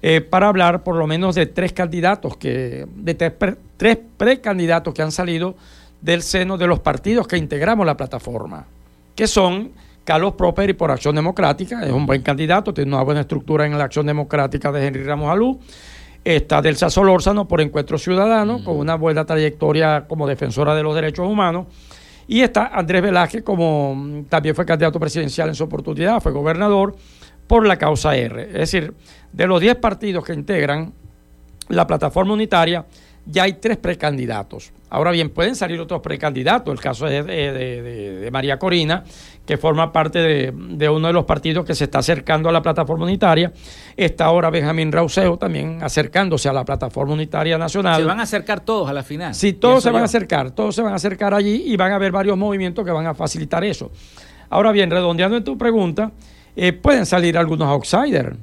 eh, 0.00 0.22
para 0.22 0.48
hablar 0.48 0.82
por 0.82 0.96
lo 0.96 1.06
menos 1.06 1.34
de 1.34 1.46
tres 1.46 1.72
candidatos, 1.72 2.36
que, 2.38 2.86
de 2.96 3.14
tres, 3.14 3.98
precandidatos 4.16 4.94
que 4.94 5.02
han 5.02 5.12
salido 5.12 5.56
del 6.00 6.22
seno 6.22 6.56
de 6.56 6.66
los 6.66 6.80
partidos 6.80 7.26
que 7.26 7.36
integramos 7.36 7.84
la 7.84 7.96
plataforma, 7.96 8.66
que 9.14 9.26
son 9.26 9.72
Carlos 10.04 10.34
Proper 10.34 10.70
y 10.70 10.72
por 10.74 10.90
Acción 10.90 11.14
Democrática, 11.14 11.84
es 11.84 11.92
un 11.92 12.06
buen 12.06 12.22
candidato, 12.22 12.72
tiene 12.72 12.94
una 12.94 13.02
buena 13.02 13.22
estructura 13.22 13.66
en 13.66 13.76
la 13.76 13.84
Acción 13.84 14.06
Democrática 14.06 14.72
de 14.72 14.86
Henry 14.86 15.04
Ramos 15.04 15.30
Alú. 15.30 15.60
Está 16.24 16.62
Delsa 16.62 16.88
Solórzano 16.88 17.46
por 17.46 17.60
Encuentro 17.60 17.98
Ciudadano, 17.98 18.64
con 18.64 18.78
una 18.78 18.94
buena 18.94 19.26
trayectoria 19.26 20.06
como 20.08 20.26
defensora 20.26 20.74
de 20.74 20.82
los 20.82 20.94
derechos 20.94 21.28
humanos. 21.28 21.66
Y 22.26 22.40
está 22.40 22.68
Andrés 22.68 23.02
Velázquez, 23.02 23.42
como 23.42 23.94
mm, 23.94 24.24
también 24.24 24.54
fue 24.54 24.64
candidato 24.64 24.98
presidencial 24.98 25.50
en 25.50 25.54
su 25.54 25.64
oportunidad, 25.64 26.22
fue 26.22 26.32
gobernador 26.32 26.96
por 27.46 27.66
la 27.66 27.76
causa 27.76 28.16
R. 28.16 28.42
Es 28.42 28.52
decir, 28.52 28.94
de 29.32 29.46
los 29.46 29.60
10 29.60 29.76
partidos 29.76 30.24
que 30.24 30.32
integran 30.32 30.94
la 31.68 31.86
plataforma 31.86 32.32
unitaria, 32.32 32.86
ya 33.26 33.44
hay 33.44 33.54
tres 33.54 33.76
precandidatos. 33.76 34.72
Ahora 34.90 35.10
bien, 35.10 35.30
pueden 35.30 35.56
salir 35.56 35.80
otros 35.80 36.00
precandidatos. 36.02 36.72
El 36.72 36.78
caso 36.78 37.08
es 37.08 37.26
de, 37.26 38.28
María 38.30 38.58
Corina, 38.60 39.02
que 39.44 39.56
forma 39.56 39.92
parte 39.92 40.20
de, 40.20 40.88
uno 40.88 41.08
de 41.08 41.12
los 41.12 41.24
partidos 41.24 41.64
que 41.64 41.74
se 41.74 41.84
está 41.84 41.98
acercando 41.98 42.48
a 42.48 42.52
la 42.52 42.62
plataforma 42.62 43.04
unitaria. 43.04 43.52
Está 43.96 44.26
ahora 44.26 44.50
Benjamín 44.50 44.92
Rauseo 44.92 45.36
también 45.36 45.82
acercándose 45.82 46.48
a 46.48 46.52
la 46.52 46.64
plataforma 46.64 47.14
unitaria 47.14 47.58
nacional. 47.58 48.02
¿Se 48.02 48.06
van 48.06 48.20
a 48.20 48.22
acercar 48.22 48.60
todos 48.60 48.88
a 48.88 48.92
la 48.92 49.02
final? 49.02 49.34
Sí, 49.34 49.54
todos 49.54 49.82
se 49.82 49.90
van 49.90 50.02
a 50.02 50.04
acercar, 50.04 50.52
todos 50.52 50.76
se 50.76 50.82
van 50.82 50.92
a 50.92 50.96
acercar 50.96 51.34
allí 51.34 51.64
y 51.66 51.76
van 51.76 51.90
a 51.90 51.96
haber 51.96 52.12
varios 52.12 52.38
movimientos 52.38 52.84
que 52.84 52.92
van 52.92 53.06
a 53.06 53.14
facilitar 53.14 53.64
eso. 53.64 53.90
Ahora 54.48 54.70
bien, 54.70 54.90
redondeando 54.90 55.36
en 55.36 55.42
tu 55.42 55.58
pregunta, 55.58 56.12
eh, 56.54 56.72
pueden 56.72 57.04
salir 57.04 57.36
algunos 57.36 57.66
outsiders, 57.66 58.36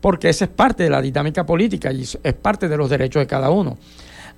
porque 0.00 0.28
esa 0.28 0.46
es 0.46 0.50
parte 0.50 0.82
de 0.82 0.90
la 0.90 1.00
dinámica 1.00 1.46
política 1.46 1.92
y 1.92 2.02
es 2.02 2.34
parte 2.34 2.68
de 2.68 2.76
los 2.76 2.90
derechos 2.90 3.20
de 3.20 3.28
cada 3.28 3.50
uno. 3.50 3.78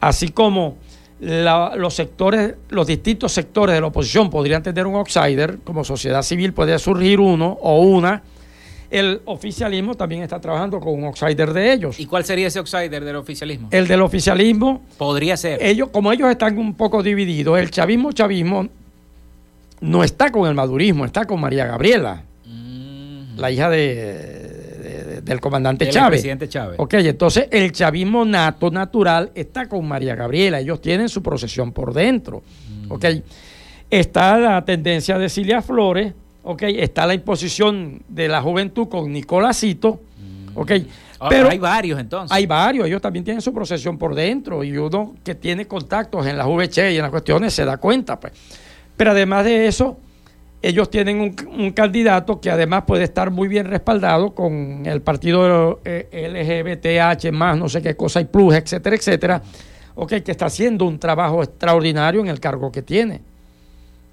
Así 0.07 0.29
como 0.29 0.77
los 1.19 1.95
sectores, 1.95 2.55
los 2.69 2.87
distintos 2.87 3.33
sectores 3.33 3.75
de 3.75 3.81
la 3.81 3.89
oposición 3.89 4.31
podrían 4.31 4.63
tener 4.63 4.87
un 4.87 4.95
outsider, 4.95 5.59
como 5.65 5.83
sociedad 5.83 6.23
civil 6.23 6.53
puede 6.53 6.79
surgir 6.79 7.19
uno 7.19 7.59
o 7.61 7.81
una, 7.81 8.23
el 8.89 9.21
oficialismo 9.25 9.97
también 9.97 10.23
está 10.23 10.41
trabajando 10.41 10.79
con 10.79 10.95
un 10.95 11.07
outsider 11.07 11.53
de 11.53 11.73
ellos. 11.73 11.99
¿Y 11.99 12.07
cuál 12.07 12.25
sería 12.25 12.47
ese 12.47 12.61
outsider 12.61 13.05
del 13.05 13.17
oficialismo? 13.17 13.67
El 13.73 13.89
del 13.89 14.01
oficialismo. 14.01 14.83
Podría 14.97 15.37
ser. 15.37 15.61
Ellos, 15.61 15.89
como 15.91 16.13
ellos 16.13 16.31
están 16.31 16.57
un 16.57 16.75
poco 16.75 17.03
divididos, 17.03 17.59
el 17.59 17.73
chavismo, 17.73 18.13
chavismo 18.13 18.69
no 19.81 20.05
está 20.05 20.31
con 20.31 20.49
el 20.49 20.55
madurismo, 20.55 21.05
está 21.05 21.25
con 21.25 21.41
María 21.41 21.67
Gabriela, 21.67 22.23
mm. 22.45 23.39
la 23.39 23.51
hija 23.51 23.69
de, 23.71 24.46
del 25.27 25.41
comandante 25.41 25.89
Chávez. 25.89 26.21
presidente 26.21 26.49
Chávez. 26.49 26.77
Ok, 26.79 26.95
entonces 26.95 27.49
el 27.51 27.73
chavismo 27.73 28.25
nato, 28.25 28.71
natural, 28.71 29.33
está 29.35 29.69
con 29.69 29.87
María 29.87 30.15
Gabriela. 30.15 30.61
Ellos 30.61 30.81
tienen 30.81 31.09
su 31.09 31.23
procesión 31.23 31.73
por 31.73 31.93
dentro. 31.93 32.43
Mm. 32.87 32.93
Ok, 32.93 33.05
está 33.91 34.39
la 34.39 34.65
tendencia 34.65 35.19
de 35.19 35.29
Cilia 35.29 35.61
Flores. 35.61 36.15
Ok, 36.45 36.63
está 36.63 37.07
la 37.07 37.15
imposición 37.15 38.03
de 38.09 38.29
la 38.29 38.41
juventud 38.41 38.89
con 38.89 39.13
Nicolásito. 39.13 40.01
Mm. 40.19 40.59
Ok, 40.59 40.73
ah, 41.19 41.29
pero 41.29 41.51
hay 41.51 41.59
varios 41.59 41.99
entonces. 41.99 42.35
Hay 42.35 42.47
varios, 42.47 42.87
ellos 42.87 43.03
también 43.03 43.25
tienen 43.25 43.43
su 43.43 43.53
procesión 43.53 43.99
por 43.99 44.15
dentro 44.15 44.63
y 44.63 44.77
uno 44.79 45.17
que 45.25 45.35
tiene 45.35 45.67
contactos 45.67 46.25
en 46.27 46.39
la 46.39 46.47
VC 46.47 46.93
y 46.93 46.97
en 46.97 47.03
las 47.03 47.11
cuestiones 47.11 47.53
se 47.53 47.65
da 47.65 47.79
cuenta, 47.79 48.19
pues. 48.21 48.33
Pero 48.97 49.11
además 49.11 49.45
de 49.45 49.67
eso, 49.67 49.99
ellos 50.63 50.91
tienen 50.91 51.35
un, 51.49 51.71
candidato 51.73 52.41
que 52.41 52.51
además 52.51 52.85
puede 52.87 53.05
estar 53.05 53.31
muy 53.31 53.49
bien 53.49 53.67
respaldado 53.67 54.35
con 54.35 54.85
el 54.87 55.01
partido 55.03 55.81
eh, 55.85 56.09
LGBTH 56.13 57.31
más 57.33 57.57
no 57.57 57.69
sé 57.69 57.83
qué 57.83 57.97
cosa 57.97 58.21
y 58.21 58.25
plus, 58.25 58.55
etcétera, 58.55 58.97
etcétera, 58.97 59.43
okay, 59.95 60.23
que 60.23 60.33
está 60.33 60.47
haciendo 60.47 60.85
un 60.85 60.99
trabajo 60.99 61.43
extraordinario 61.43 62.21
en 62.21 62.29
el 62.29 62.41
cargo 62.41 62.73
que 62.73 62.83
tiene. 62.83 63.21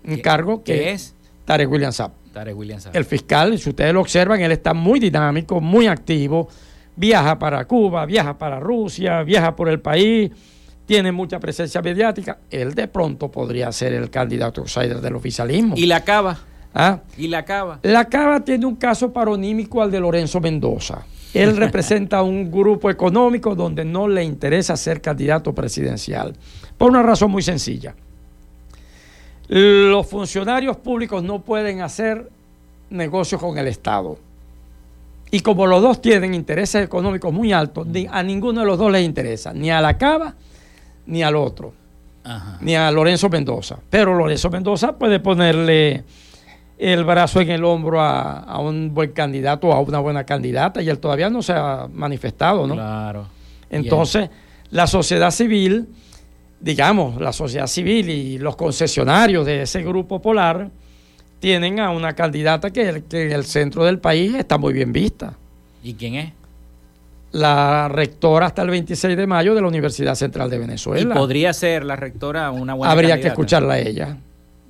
Un 0.05 0.17
cargo 0.17 0.63
que 0.63 0.91
es 0.91 1.15
Tarek 1.45 1.71
William 1.71 1.93
Saab. 1.93 2.11
Tarek 2.33 2.57
William 2.57 2.79
El 2.91 3.05
fiscal, 3.05 3.57
si 3.57 3.69
ustedes 3.69 3.93
lo 3.93 4.01
observan, 4.01 4.41
él 4.41 4.51
está 4.51 4.73
muy 4.73 4.99
dinámico, 4.99 5.61
muy 5.61 5.87
activo, 5.87 6.49
viaja 6.95 7.39
para 7.39 7.63
Cuba, 7.65 8.05
viaja 8.05 8.37
para 8.37 8.59
Rusia, 8.59 9.23
viaja 9.23 9.55
por 9.55 9.69
el 9.69 9.79
país 9.79 10.31
tiene 10.85 11.11
mucha 11.11 11.39
presencia 11.39 11.81
mediática, 11.81 12.39
él 12.49 12.73
de 12.73 12.87
pronto 12.87 13.31
podría 13.31 13.71
ser 13.71 13.93
el 13.93 14.09
candidato 14.09 14.61
outsider 14.61 14.99
del 14.99 15.15
oficialismo. 15.15 15.75
¿Y 15.77 15.85
la 15.85 16.03
Cava? 16.03 16.39
¿Ah? 16.73 16.99
¿Y 17.17 17.27
la 17.27 17.45
Cava? 17.45 17.79
La 17.83 18.05
Cava 18.05 18.41
tiene 18.41 18.65
un 18.65 18.75
caso 18.75 19.13
paronímico 19.13 19.81
al 19.81 19.91
de 19.91 19.99
Lorenzo 19.99 20.41
Mendoza. 20.41 21.05
Él 21.33 21.55
representa 21.57 22.21
un 22.21 22.51
grupo 22.51 22.89
económico 22.89 23.55
donde 23.55 23.85
no 23.85 24.07
le 24.07 24.23
interesa 24.23 24.75
ser 24.75 25.01
candidato 25.01 25.53
presidencial. 25.53 26.35
Por 26.77 26.89
una 26.91 27.03
razón 27.03 27.31
muy 27.31 27.43
sencilla. 27.43 27.95
Los 29.47 30.07
funcionarios 30.07 30.77
públicos 30.77 31.23
no 31.23 31.41
pueden 31.41 31.81
hacer 31.81 32.29
negocios 32.89 33.39
con 33.39 33.57
el 33.57 33.67
Estado. 33.67 34.17
Y 35.31 35.39
como 35.39 35.65
los 35.65 35.81
dos 35.81 36.01
tienen 36.01 36.33
intereses 36.33 36.83
económicos 36.83 37.33
muy 37.33 37.53
altos, 37.53 37.87
a 38.09 38.23
ninguno 38.23 38.61
de 38.61 38.67
los 38.67 38.77
dos 38.77 38.91
les 38.91 39.03
interesa, 39.03 39.53
ni 39.53 39.71
a 39.71 39.81
la 39.81 39.97
Cava 39.97 40.35
ni 41.05 41.23
al 41.23 41.35
otro, 41.35 41.73
ni 42.61 42.75
a 42.75 42.91
Lorenzo 42.91 43.29
Mendoza. 43.29 43.77
Pero 43.89 44.13
Lorenzo 44.13 44.49
Mendoza 44.49 44.97
puede 44.97 45.19
ponerle 45.19 46.03
el 46.77 47.03
brazo 47.03 47.41
en 47.41 47.51
el 47.51 47.63
hombro 47.63 48.01
a, 48.01 48.59
un 48.59 48.93
buen 48.93 49.11
candidato 49.11 49.67
o 49.67 49.73
a 49.73 49.79
una 49.79 49.99
buena 49.99 50.25
candidata 50.25 50.81
y 50.81 50.89
él 50.89 50.99
todavía 50.99 51.29
no 51.29 51.41
se 51.41 51.53
ha 51.53 51.87
manifestado, 51.91 52.67
¿no? 52.67 52.73
Claro. 52.75 53.27
Entonces, 53.69 54.29
la 54.69 54.87
sociedad 54.87 55.31
civil, 55.31 55.87
digamos, 56.59 57.19
la 57.21 57.33
sociedad 57.33 57.67
civil 57.67 58.09
y 58.09 58.37
los 58.37 58.55
concesionarios 58.55 59.45
de 59.45 59.63
ese 59.63 59.83
grupo 59.83 60.21
polar 60.21 60.69
tienen 61.39 61.79
a 61.79 61.89
una 61.89 62.13
candidata 62.13 62.71
que, 62.71 63.03
que 63.09 63.23
en 63.23 63.31
el 63.31 63.45
centro 63.45 63.83
del 63.83 63.99
país 63.99 64.33
está 64.35 64.57
muy 64.57 64.73
bien 64.73 64.93
vista. 64.93 65.33
¿Y 65.83 65.93
quién 65.93 66.15
es? 66.15 66.31
La 67.33 67.89
rectora 67.89 68.45
hasta 68.45 68.61
el 68.61 68.69
26 68.69 69.17
de 69.17 69.27
mayo 69.27 69.55
de 69.55 69.61
la 69.61 69.67
Universidad 69.67 70.13
Central 70.13 70.51
de 70.51 70.59
Venezuela. 70.59 71.15
¿Y 71.15 71.17
podría 71.17 71.51
ser 71.51 71.83
la 71.83 71.95
rectora 71.95 72.51
una 72.51 72.75
buena 72.75 72.91
Habría 72.91 73.19
que 73.19 73.27
escucharla 73.27 73.73
a 73.73 73.79
ella. 73.79 74.17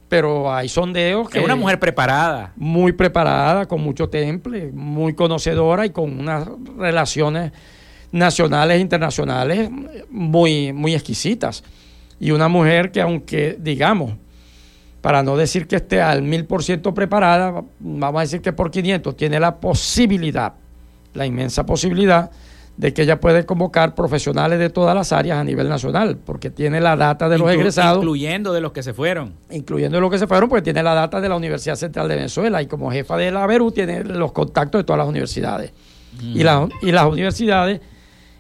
Pero 0.08 0.54
hay 0.54 0.70
sondeos 0.70 1.30
que... 1.30 1.40
Es 1.40 1.46
una 1.46 1.58
mujer 1.58 1.78
preparada. 1.78 2.54
Muy 2.56 2.94
preparada, 2.94 3.66
con 3.66 3.82
mucho 3.82 4.08
temple, 4.08 4.72
muy 4.72 5.14
conocedora 5.14 5.86
y 5.86 5.90
con 5.90 6.18
unas 6.18 6.48
relaciones 6.78 7.52
nacionales 8.14 8.78
e 8.78 8.80
internacionales 8.80 9.70
muy, 10.10 10.72
muy 10.72 10.94
exquisitas. 10.94 11.64
Y 12.18 12.32
una 12.32 12.48
mujer 12.48 12.92
que 12.92 13.02
aunque, 13.02 13.58
digamos, 13.60 14.14
para 15.02 15.22
no 15.22 15.36
decir 15.36 15.68
que 15.68 15.76
esté 15.76 16.02
al 16.02 16.22
mil 16.22 16.46
por 16.46 16.64
ciento 16.64 16.94
preparada, 16.94 17.62
vamos 17.80 18.20
a 18.20 18.22
decir 18.22 18.42
que 18.42 18.54
por 18.54 18.72
500 18.72 19.18
tiene 19.18 19.38
la 19.38 19.58
posibilidad, 19.58 20.54
la 21.14 21.26
inmensa 21.26 21.66
posibilidad 21.66 22.32
de 22.78 22.94
que 22.94 23.04
ella 23.04 23.20
puede 23.20 23.46
convocar 23.46 23.94
profesionales 23.94 24.58
de 24.58 24.70
todas 24.70 24.96
las 24.96 25.12
áreas 25.12 25.38
a 25.38 25.44
nivel 25.44 25.70
nacional, 25.70 26.18
porque 26.18 26.50
tiene 26.50 26.82
la 26.82 26.96
data 26.96 27.30
de 27.30 27.38
los 27.38 27.52
egresados. 27.52 27.98
Incluyendo 27.98 28.52
de 28.52 28.62
los 28.62 28.72
que 28.72 28.82
se 28.82 28.94
fueron. 28.94 29.36
Incluyendo 29.52 29.98
de 29.98 30.02
los 30.02 30.10
que 30.10 30.18
se 30.18 30.28
fueron, 30.28 30.50
porque 30.50 30.64
tiene 30.64 30.82
la 30.82 30.96
data 30.96 31.22
de 31.22 31.30
la 31.30 31.36
Universidad 31.36 31.76
Central 31.76 32.08
de 32.08 32.16
Venezuela 32.16 32.62
y 32.62 32.68
como 32.68 32.92
jefa 32.92 33.16
de 33.18 33.32
la 33.32 33.46
Verú 33.46 33.72
tiene 33.72 34.04
los 34.04 34.32
contactos 34.32 34.80
de 34.80 34.84
todas 34.84 34.98
las 34.98 35.08
universidades. 35.08 35.72
Y, 36.22 36.44
la, 36.44 36.68
y 36.82 36.92
las 36.92 37.06
universidades, 37.06 37.82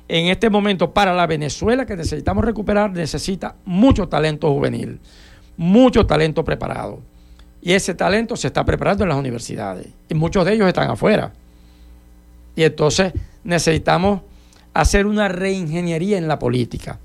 en 0.08 0.28
este 0.28 0.50
momento, 0.50 0.94
para 0.94 1.14
la 1.14 1.26
Venezuela 1.28 1.86
que 1.86 1.96
necesitamos 1.96 2.44
recuperar, 2.44 2.92
necesita 2.92 3.56
mucho 3.66 4.08
talento 4.08 4.52
juvenil, 4.52 5.00
mucho 5.58 6.06
talento 6.06 6.44
preparado. 6.44 7.00
Y 7.62 7.74
ese 7.74 7.94
talento 7.94 8.36
se 8.36 8.48
está 8.48 8.66
preparando 8.66 9.04
en 9.04 9.10
las 9.10 9.18
universidades. 9.18 9.88
Y 10.10 10.16
muchos 10.16 10.44
de 10.46 10.54
ellos 10.54 10.68
están 10.68 10.90
afuera. 10.90 11.32
Y 12.56 12.64
entonces 12.64 13.14
necesitamos 13.44 14.22
hacer 14.74 15.06
una 15.06 15.28
reingeniería 15.28 16.18
en 16.18 16.28
la 16.28 16.40
política. 16.40 17.00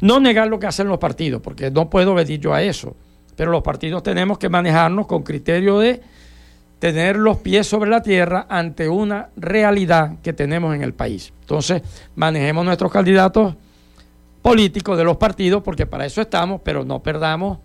No 0.00 0.20
negar 0.20 0.48
lo 0.48 0.58
que 0.58 0.66
hacen 0.66 0.88
los 0.88 0.98
partidos, 0.98 1.42
porque 1.42 1.70
no 1.70 1.90
puedo 1.90 2.14
venir 2.14 2.40
yo 2.40 2.54
a 2.54 2.62
eso, 2.62 2.96
pero 3.36 3.50
los 3.50 3.62
partidos 3.62 4.02
tenemos 4.02 4.38
que 4.38 4.48
manejarnos 4.48 5.06
con 5.06 5.22
criterio 5.22 5.78
de 5.78 6.00
tener 6.78 7.16
los 7.16 7.38
pies 7.38 7.66
sobre 7.66 7.90
la 7.90 8.02
tierra 8.02 8.46
ante 8.48 8.88
una 8.88 9.28
realidad 9.36 10.16
que 10.22 10.32
tenemos 10.32 10.74
en 10.74 10.82
el 10.82 10.94
país. 10.94 11.32
Entonces, 11.42 11.82
manejemos 12.14 12.64
nuestros 12.64 12.90
candidatos 12.90 13.54
políticos 14.40 14.96
de 14.96 15.04
los 15.04 15.18
partidos, 15.18 15.62
porque 15.62 15.84
para 15.84 16.06
eso 16.06 16.22
estamos, 16.22 16.62
pero 16.64 16.84
no 16.84 17.02
perdamos 17.02 17.58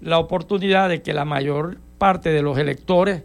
la 0.00 0.18
oportunidad 0.18 0.88
de 0.88 1.02
que 1.02 1.12
la 1.12 1.26
mayor 1.26 1.78
parte 1.98 2.30
de 2.30 2.42
los 2.42 2.56
electores 2.56 3.22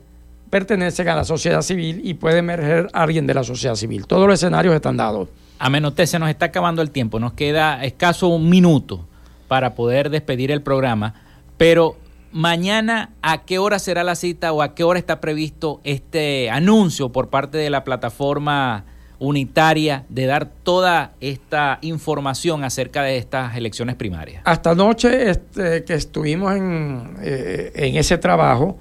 pertenecen 0.50 1.08
a 1.10 1.16
la 1.16 1.24
sociedad 1.24 1.62
civil 1.62 2.02
y 2.04 2.16
puede 2.16 2.40
emerger 2.40 2.90
alguien 2.94 3.28
de 3.28 3.34
la 3.34 3.44
sociedad 3.44 3.76
civil. 3.76 4.08
Todos 4.08 4.28
los 4.28 4.36
escenarios 4.36 4.74
están 4.76 4.98
dados. 4.98 5.30
A 5.60 5.70
Menoté 5.70 6.06
se 6.08 6.20
nos 6.20 6.30
está 6.30 6.48
acabando 6.48 6.82
el 6.82 6.92
tiempo, 6.92 7.20
nos 7.20 7.34
queda 7.34 7.84
escaso 7.84 8.28
un 8.28 8.50
minuto 8.50 9.06
para 9.48 9.76
poder 9.76 10.10
despedir 10.10 10.52
el 10.52 10.62
programa, 10.62 11.16
pero 11.58 11.98
mañana 12.32 13.12
a 13.22 13.44
qué 13.46 13.58
hora 13.58 13.80
será 13.80 14.04
la 14.04 14.16
cita 14.16 14.52
o 14.54 14.62
a 14.62 14.76
qué 14.76 14.84
hora 14.84 15.00
está 15.00 15.20
previsto 15.20 15.82
este 15.84 16.50
anuncio 16.50 17.12
por 17.12 17.30
parte 17.30 17.58
de 17.58 17.70
la 17.70 17.84
plataforma 17.84 18.86
unitaria 19.20 20.06
de 20.10 20.26
dar 20.28 20.46
toda 20.46 21.14
esta 21.22 21.80
información 21.82 22.64
acerca 22.64 23.02
de 23.02 23.18
estas 23.18 23.56
elecciones 23.56 23.96
primarias. 23.96 24.42
Hasta 24.46 24.72
anoche 24.72 25.30
este, 25.30 25.84
que 25.84 25.96
estuvimos 25.96 26.56
en, 26.56 27.18
eh, 27.22 27.72
en 27.76 27.96
ese 27.96 28.18
trabajo, 28.18 28.78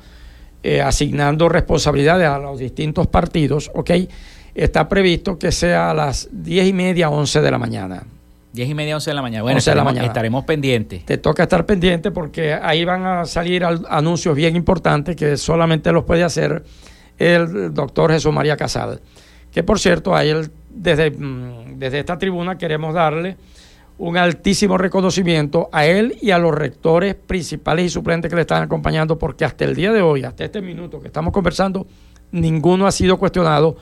eh, 0.69 0.83
asignando 0.83 1.49
responsabilidades 1.49 2.27
a 2.27 2.41
los 2.41 2.59
distintos 2.59 3.07
partidos, 3.07 3.71
¿ok? 3.73 3.93
Está 4.53 4.89
previsto 4.89 5.39
que 5.39 5.53
sea 5.53 5.93
a 5.93 5.95
las 5.95 6.29
10 6.33 6.67
y 6.67 6.73
media, 6.73 7.09
11 7.09 7.41
de 7.41 7.51
la 7.53 7.57
mañana. 7.57 8.03
10 8.53 8.71
y 8.71 8.75
media, 8.75 8.97
11 8.97 9.11
de 9.11 9.15
la 9.15 9.23
mañana. 9.23 9.43
Bueno, 9.45 9.59
estaremos, 9.59 9.85
la 9.85 9.91
mañana. 9.93 10.09
estaremos 10.09 10.45
pendientes. 10.45 11.05
Te 11.05 11.19
toca 11.19 11.45
estar 11.45 11.65
pendiente 11.67 12.11
porque 12.11 12.53
ahí 12.53 12.85
van 12.85 13.07
a 13.07 13.27
salir 13.27 13.65
anuncios 13.65 14.35
bien 14.35 14.57
importantes 14.57 15.15
que 15.15 15.37
solamente 15.37 15.93
los 15.93 16.03
puede 16.03 16.25
hacer 16.25 16.65
el 17.17 17.73
doctor 17.73 18.11
Jesús 18.11 18.35
María 18.35 18.57
Casal. 18.57 19.01
Que 19.53 19.63
por 19.63 19.79
cierto, 19.79 20.17
ahí 20.17 20.31
él 20.31 20.51
desde, 20.69 21.13
mm, 21.13 21.79
desde 21.79 22.01
esta 22.01 22.19
tribuna 22.19 22.59
queremos 22.59 22.93
darle 22.93 23.37
un 23.99 24.17
altísimo 24.17 24.77
reconocimiento 24.77 25.69
a 25.73 25.87
él 25.87 26.17
y 26.21 26.31
a 26.31 26.39
los 26.39 26.55
rectores 26.55 27.15
principales 27.15 27.87
y 27.87 27.89
suplentes 27.89 28.29
que 28.29 28.37
le 28.37 28.43
están 28.43 28.63
acompañando, 28.63 29.19
porque 29.19 29.45
hasta 29.45 29.65
el 29.65 29.75
día 29.75 29.93
de 29.93 30.03
hoy, 30.03 30.25
hasta 30.25 30.45
este 30.45 30.61
minuto 30.61 31.01
que 31.01 31.07
estamos 31.07 31.33
conversando, 31.33 31.87
ninguno 32.31 32.87
ha 32.87 32.93
sido 32.93 33.19
cuestionado 33.19 33.77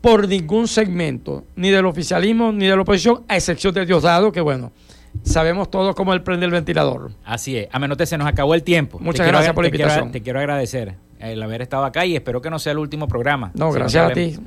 por 0.00 0.28
ningún 0.28 0.68
segmento, 0.68 1.44
ni 1.56 1.70
del 1.70 1.84
oficialismo 1.86 2.52
ni 2.52 2.66
de 2.66 2.76
la 2.76 2.82
oposición, 2.82 3.24
a 3.28 3.36
excepción 3.36 3.74
de 3.74 3.84
Diosdado, 3.84 4.32
que 4.32 4.40
bueno, 4.40 4.72
sabemos 5.22 5.70
todos 5.70 5.94
cómo 5.94 6.14
él 6.14 6.22
prende 6.22 6.46
el 6.46 6.52
ventilador. 6.52 7.10
Así 7.24 7.56
es. 7.58 7.68
Amenote, 7.72 8.06
se 8.06 8.16
nos 8.16 8.26
acabó 8.26 8.54
el 8.54 8.62
tiempo. 8.62 8.98
Muchas 9.00 9.26
gracias 9.26 9.52
por 9.52 9.64
la 9.64 9.68
invitación. 9.68 10.12
te 10.12 10.22
quiero 10.22 10.38
agradecer 10.38 10.94
el 11.18 11.42
haber 11.42 11.60
estado 11.60 11.84
acá 11.84 12.06
y 12.06 12.14
espero 12.14 12.40
que 12.40 12.48
no 12.48 12.58
sea 12.58 12.72
el 12.72 12.78
último 12.78 13.08
programa. 13.08 13.50
No, 13.54 13.72
gracias 13.72 14.10
a 14.10 14.12
ti 14.12 14.38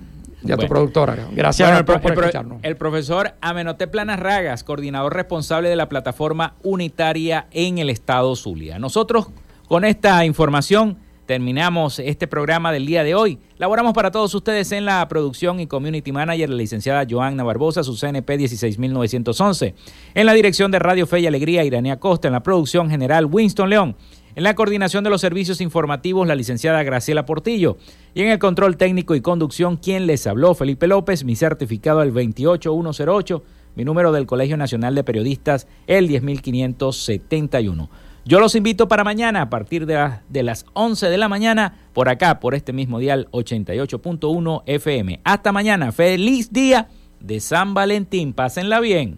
y 0.44 0.52
a 0.52 0.58
tu 0.58 0.68
productora. 0.68 1.28
Gracias 1.32 1.70
a 1.70 1.86
por, 1.86 1.96
escucharnos. 2.04 2.60
El 2.64 2.78
profesor 2.78 3.34
Amenote 3.42 3.88
Planas 3.88 4.20
Ragas, 4.20 4.64
coordinador 4.64 5.14
responsable 5.14 5.70
de 5.70 5.76
la 5.76 5.90
plataforma 5.90 6.56
unitaria 6.64 7.48
en 7.52 7.78
el 7.78 7.90
estado 7.90 8.36
Zulia. 8.36 8.80
Nosotros 8.80 9.28
con 9.68 9.86
esta 9.86 10.26
información 10.26 10.98
terminamos 11.26 12.00
este 12.00 12.28
programa 12.28 12.72
del 12.72 12.86
día 12.86 13.04
de 13.04 13.16
hoy. 13.16 13.40
Laboramos 13.58 13.94
para 13.94 14.12
todos 14.12 14.34
ustedes 14.36 14.72
en 14.72 14.86
la 14.86 15.08
producción 15.08 15.60
y 15.60 15.68
community 15.68 16.12
manager, 16.12 16.50
la 16.50 16.58
licenciada 16.58 17.06
Joanna 17.10 17.44
Barbosa, 17.44 17.84
su 17.84 17.96
CNP 17.96 18.38
16911. 18.38 19.76
En 20.16 20.26
la 20.26 20.34
dirección 20.34 20.72
de 20.72 20.80
Radio 20.80 21.08
Fe 21.08 21.22
y 21.22 21.28
Alegría, 21.28 21.64
Iranía 21.64 22.00
Costa. 22.00 22.28
En 22.28 22.34
la 22.34 22.44
producción 22.44 22.90
general, 22.90 23.26
Winston 23.26 23.70
León. 23.70 23.96
En 24.36 24.44
la 24.44 24.56
coordinación 24.56 25.04
de 25.04 25.12
los 25.12 25.22
servicios 25.22 25.62
informativos, 25.62 26.28
la 26.28 26.34
licenciada 26.34 26.82
Graciela 26.82 27.26
Portillo. 27.26 27.78
Y 28.16 28.22
en 28.24 28.30
el 28.30 28.40
control 28.40 28.78
técnico 28.78 29.14
y 29.14 29.22
conducción, 29.22 29.78
quien 29.78 30.08
les 30.08 30.26
habló, 30.26 30.56
Felipe 30.56 30.88
López, 30.88 31.24
mi 31.24 31.36
certificado 31.36 32.02
el 32.02 32.12
28108, 32.12 33.44
mi 33.76 33.86
número 33.86 34.12
del 34.12 34.26
Colegio 34.26 34.58
Nacional 34.58 34.96
de 34.96 35.04
Periodistas, 35.04 35.68
el 35.86 36.08
10571. 36.08 37.90
Yo 38.26 38.40
los 38.40 38.56
invito 38.56 38.88
para 38.88 39.04
mañana 39.04 39.44
a 39.44 39.50
partir 39.50 39.86
de, 39.86 40.12
de, 40.30 40.44
las 40.44 40.66
11 40.74 41.10
de 41.10 41.18
la 41.18 41.28
mañana 41.30 41.78
por 41.94 42.10
acá, 42.10 42.40
por 42.40 42.56
este 42.56 42.74
mismo 42.74 42.98
dial 42.98 43.28
88.1 43.32 44.64
FM. 44.66 45.20
Hasta 45.24 45.52
mañana. 45.52 45.92
Feliz 45.92 46.52
día 46.52 46.88
de 47.20 47.40
San 47.40 47.74
Valentín. 47.74 48.34
Pásenla 48.34 48.80
bien. 48.80 49.18